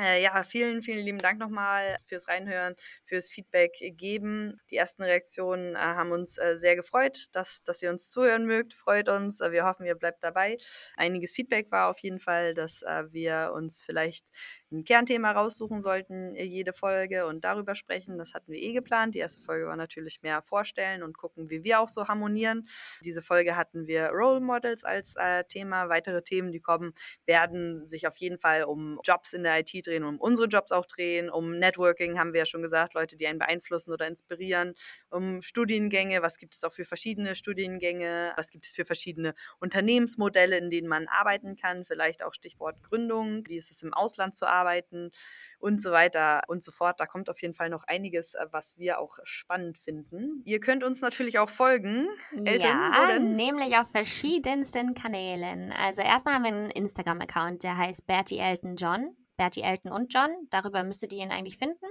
Äh, 0.00 0.22
ja, 0.22 0.42
vielen, 0.44 0.82
vielen 0.82 1.04
lieben 1.04 1.18
Dank 1.18 1.38
nochmal 1.38 1.98
fürs 2.06 2.26
Reinhören, 2.26 2.74
fürs 3.04 3.28
Feedback 3.28 3.72
geben. 3.98 4.58
Die 4.70 4.76
ersten 4.76 5.02
Reaktionen 5.02 5.76
äh, 5.76 5.78
haben 5.78 6.10
uns 6.12 6.38
äh, 6.38 6.56
sehr 6.56 6.74
gefreut, 6.74 7.26
dass, 7.32 7.62
dass 7.64 7.82
ihr 7.82 7.90
uns 7.90 8.08
zuhören 8.08 8.46
mögt. 8.46 8.72
Freut 8.72 9.10
uns. 9.10 9.40
Äh, 9.40 9.52
wir 9.52 9.66
hoffen, 9.66 9.84
ihr 9.84 9.94
bleibt 9.94 10.24
dabei. 10.24 10.56
Einiges 10.96 11.32
Feedback 11.32 11.70
war 11.70 11.90
auf 11.90 11.98
jeden 11.98 12.18
Fall, 12.18 12.54
dass 12.54 12.80
äh, 12.80 13.12
wir 13.12 13.52
uns 13.54 13.82
vielleicht 13.82 14.26
ein 14.72 14.84
Kernthema 14.84 15.32
raussuchen 15.32 15.82
sollten, 15.82 16.34
äh, 16.36 16.44
jede 16.44 16.72
Folge 16.72 17.26
und 17.26 17.44
darüber 17.44 17.74
sprechen. 17.74 18.18
Das 18.18 18.34
hatten 18.34 18.52
wir 18.52 18.60
eh 18.60 18.72
geplant. 18.72 19.14
Die 19.14 19.18
erste 19.18 19.42
Folge 19.42 19.66
war 19.66 19.76
natürlich 19.76 20.22
mehr 20.22 20.42
vorstellen 20.42 21.02
und 21.02 21.16
gucken, 21.18 21.50
wie 21.50 21.64
wir 21.64 21.80
auch 21.80 21.88
so 21.88 22.06
harmonieren. 22.06 22.66
Diese 23.04 23.22
Folge 23.22 23.56
hatten 23.56 23.86
wir 23.86 24.10
Role 24.10 24.40
Models 24.40 24.84
als 24.84 25.14
äh, 25.16 25.44
Thema. 25.44 25.88
Weitere 25.88 26.22
Themen, 26.22 26.52
die 26.52 26.60
kommen, 26.60 26.92
werden 27.26 27.86
sich 27.86 28.06
auf 28.06 28.16
jeden 28.16 28.38
Fall 28.38 28.64
um 28.64 29.00
Jobs 29.04 29.32
in 29.32 29.42
der 29.42 29.58
IT 29.60 29.86
drehen, 29.86 30.04
um 30.04 30.18
unsere 30.18 30.46
Jobs 30.46 30.70
auch 30.70 30.86
drehen, 30.86 31.30
um 31.30 31.58
Networking, 31.58 32.18
haben 32.18 32.32
wir 32.32 32.40
ja 32.40 32.46
schon 32.46 32.62
gesagt, 32.62 32.94
Leute, 32.94 33.16
die 33.16 33.26
einen 33.26 33.38
beeinflussen 33.38 33.92
oder 33.92 34.06
inspirieren, 34.06 34.74
um 35.10 35.42
Studiengänge, 35.42 36.22
was 36.22 36.38
gibt 36.38 36.54
es 36.54 36.62
auch 36.64 36.72
für 36.72 36.84
verschiedene 36.84 37.34
Studiengänge, 37.34 38.32
was 38.36 38.50
gibt 38.50 38.66
es 38.66 38.74
für 38.74 38.84
verschiedene 38.84 39.34
Unternehmensmodelle, 39.58 40.58
in 40.58 40.70
denen 40.70 40.88
man 40.88 41.08
arbeiten 41.08 41.56
kann, 41.56 41.84
vielleicht 41.84 42.22
auch 42.22 42.34
Stichwort 42.34 42.82
Gründung, 42.82 43.44
wie 43.48 43.56
ist 43.56 43.70
es 43.70 43.82
im 43.82 43.92
Ausland 43.92 44.34
zu 44.34 44.46
arbeiten 44.46 44.59
arbeiten 44.60 45.10
und 45.58 45.80
so 45.80 45.90
weiter 45.90 46.42
und 46.48 46.62
so 46.62 46.72
fort. 46.72 47.00
Da 47.00 47.06
kommt 47.06 47.28
auf 47.30 47.40
jeden 47.42 47.54
Fall 47.54 47.70
noch 47.70 47.84
einiges, 47.84 48.34
äh, 48.34 48.46
was 48.50 48.76
wir 48.78 48.98
auch 48.98 49.18
spannend 49.24 49.78
finden. 49.78 50.42
Ihr 50.44 50.60
könnt 50.60 50.84
uns 50.84 51.00
natürlich 51.00 51.38
auch 51.38 51.50
folgen. 51.50 52.08
Elton, 52.32 52.68
ja, 52.68 53.18
nämlich 53.18 53.76
auf 53.76 53.90
verschiedensten 53.90 54.94
Kanälen. 54.94 55.72
Also 55.72 56.02
erstmal 56.02 56.34
haben 56.34 56.44
wir 56.44 56.52
einen 56.52 56.70
Instagram-Account, 56.70 57.62
der 57.62 57.76
heißt 57.76 58.06
Bertie 58.06 58.38
Elton 58.38 58.76
John. 58.76 59.16
Bertie 59.36 59.62
Elton 59.62 59.90
und 59.90 60.12
John. 60.12 60.30
Darüber 60.50 60.82
müsstet 60.84 61.12
ihr 61.12 61.22
ihn 61.22 61.30
eigentlich 61.30 61.56
finden. 61.56 61.86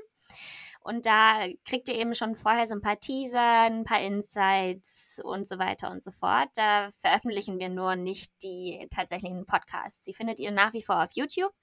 Und 0.90 1.06
da 1.06 1.46
kriegt 1.66 1.88
ihr 1.88 1.94
eben 2.00 2.16
schon 2.16 2.34
vorher 2.34 2.66
so 2.66 2.74
ein 2.74 2.82
paar 2.82 3.00
Teaser, 3.00 3.62
ein 3.62 3.84
paar 3.84 4.02
Insights 4.02 5.22
und 5.24 5.48
so 5.48 5.60
weiter 5.60 5.92
und 5.92 6.02
so 6.02 6.10
fort. 6.10 6.50
Da 6.56 6.90
veröffentlichen 6.90 7.60
wir 7.60 7.70
nur 7.70 7.96
nicht 7.96 8.32
die 8.42 8.88
tatsächlichen 8.90 9.46
Podcasts. 9.46 10.04
Sie 10.04 10.16
findet 10.16 10.40
ihr 10.40 10.50
nach 10.50 10.74
wie 10.74 10.82
vor 10.82 11.04
auf 11.04 11.12
YouTube. 11.14 11.54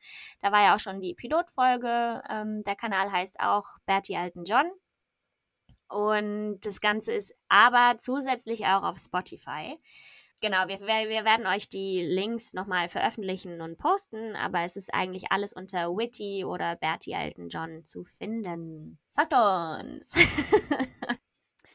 Da 0.43 0.53
war 0.53 0.63
ja 0.63 0.77
auch 0.77 0.79
schon 0.79 1.01
die 1.01 1.15
Pilotfolge. 1.15 2.23
Ähm, 2.31 2.63
der 2.63 2.77
Kanal 2.77 3.11
heißt 3.11 3.41
auch 3.41 3.65
Bertie 3.85 4.17
Alten 4.17 4.45
John. 4.45 4.71
Und 5.89 6.61
das 6.61 6.81
Ganze 6.81 7.11
ist 7.11 7.35
aber 7.49 7.97
zusätzlich 7.99 8.67
auch 8.67 8.85
auf 8.85 8.99
Spotify. 8.99 9.77
Genau, 10.43 10.69
wir, 10.69 10.79
wir 10.81 11.25
werden 11.25 11.47
euch 11.47 11.69
die 11.71 12.03
Links 12.03 12.53
nochmal 12.53 12.89
veröffentlichen 12.89 13.63
und 13.63 13.79
posten, 13.79 14.37
aber 14.37 14.61
es 14.63 14.77
ist 14.77 14.93
eigentlich 14.93 15.31
alles 15.31 15.55
unter 15.55 15.89
Witty 15.97 16.45
oder 16.45 16.77
Bertie 16.77 17.13
Elton 17.13 17.49
John 17.49 17.85
zu 17.85 18.05
finden. 18.05 18.99
Folgt 19.15 19.33
uns! 19.33 20.15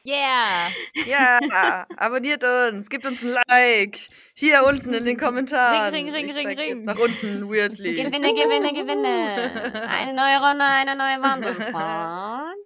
Yeah! 0.04 0.68
Ja, 1.06 1.86
abonniert 1.96 2.42
uns, 2.42 2.90
gebt 2.90 3.06
uns 3.06 3.22
ein 3.22 3.36
Like. 3.48 4.00
Hier 4.34 4.64
unten 4.66 4.92
in 4.92 5.04
den 5.04 5.16
Kommentaren. 5.16 5.94
Ring, 5.94 6.10
ring, 6.10 6.28
ring, 6.28 6.46
ring, 6.48 6.58
ring. 6.58 6.84
Nach 6.84 6.98
unten, 6.98 7.48
weirdly. 7.48 7.94
Gewinne, 7.94 8.34
gewinne, 8.34 8.72
gewinne. 8.72 9.88
Eine 9.88 10.12
neue 10.12 10.40
Runde, 10.40 10.64
eine 10.64 10.96
neue 10.96 11.22
Wahnsinnsfahrt. 11.22 12.56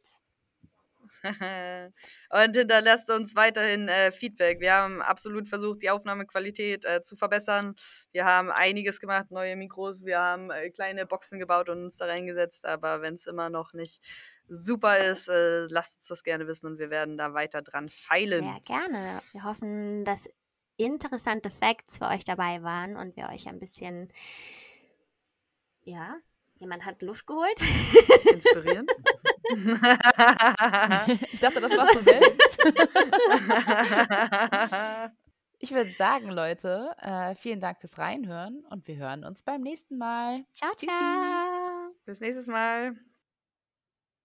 und 2.31 2.57
hinterlasst 2.57 3.11
uns 3.11 3.37
weiterhin 3.37 3.89
äh, 3.89 4.11
Feedback. 4.13 4.61
Wir 4.61 4.75
haben 4.75 5.03
absolut 5.03 5.49
versucht, 5.49 5.83
die 5.83 5.91
Aufnahmequalität 5.91 6.85
äh, 6.85 7.03
zu 7.03 7.17
verbessern. 7.17 7.75
Wir 8.13 8.25
haben 8.25 8.51
einiges 8.51 9.01
gemacht, 9.01 9.31
neue 9.31 9.57
Mikros, 9.57 10.05
wir 10.05 10.19
haben 10.19 10.51
äh, 10.51 10.71
kleine 10.71 11.07
Boxen 11.07 11.39
gebaut 11.39 11.69
und 11.69 11.85
uns 11.85 11.97
da 11.97 12.07
reingesetzt, 12.07 12.65
aber 12.65 13.03
wenn 13.03 13.15
es 13.15 13.27
immer 13.27 13.51
noch 13.51 13.73
nicht 13.73 14.03
super 14.49 14.99
ist, 14.99 15.29
äh, 15.29 15.67
lasst 15.67 15.99
uns 15.99 16.09
das 16.09 16.23
gerne 16.23 16.47
wissen 16.47 16.67
und 16.67 16.79
wir 16.79 16.91
werden 16.91 17.19
da 17.19 17.35
weiter 17.35 17.63
dran 17.63 17.89
feilen. 17.89 18.45
Sehr 18.45 18.61
gerne. 18.65 19.21
Wir 19.33 19.45
hoffen, 19.45 20.05
dass 20.05 20.29
interessante 20.77 21.51
Facts 21.51 21.99
für 21.99 22.07
euch 22.07 22.25
dabei 22.25 22.63
waren 22.63 22.97
und 22.97 23.17
wir 23.17 23.29
euch 23.29 23.49
ein 23.49 23.59
bisschen 23.59 24.11
ja, 25.85 26.17
Jemand 26.59 26.87
hat 26.87 27.03
Luft 27.03 27.27
geholt. 27.27 27.61
Inspirierend. 28.33 28.91
ich 31.33 31.41
dachte, 31.41 31.61
das 31.61 31.71
warst 31.71 31.95
du 31.95 32.01
selbst. 32.01 32.59
ich 35.59 35.71
würde 35.73 35.91
sagen, 35.91 36.31
Leute, 36.31 36.95
äh, 37.01 37.35
vielen 37.35 37.61
Dank 37.61 37.81
fürs 37.81 37.99
Reinhören 37.99 38.65
und 38.71 38.89
wir 38.89 38.97
hören 38.97 39.25
uns 39.25 39.43
beim 39.43 39.61
nächsten 39.63 39.99
Mal. 39.99 40.45
Ciao, 40.53 40.71
Tschüssi. 40.73 40.87
ciao. 40.87 41.91
Bis 42.05 42.21
nächstes 42.21 42.47
Mal. 42.47 42.97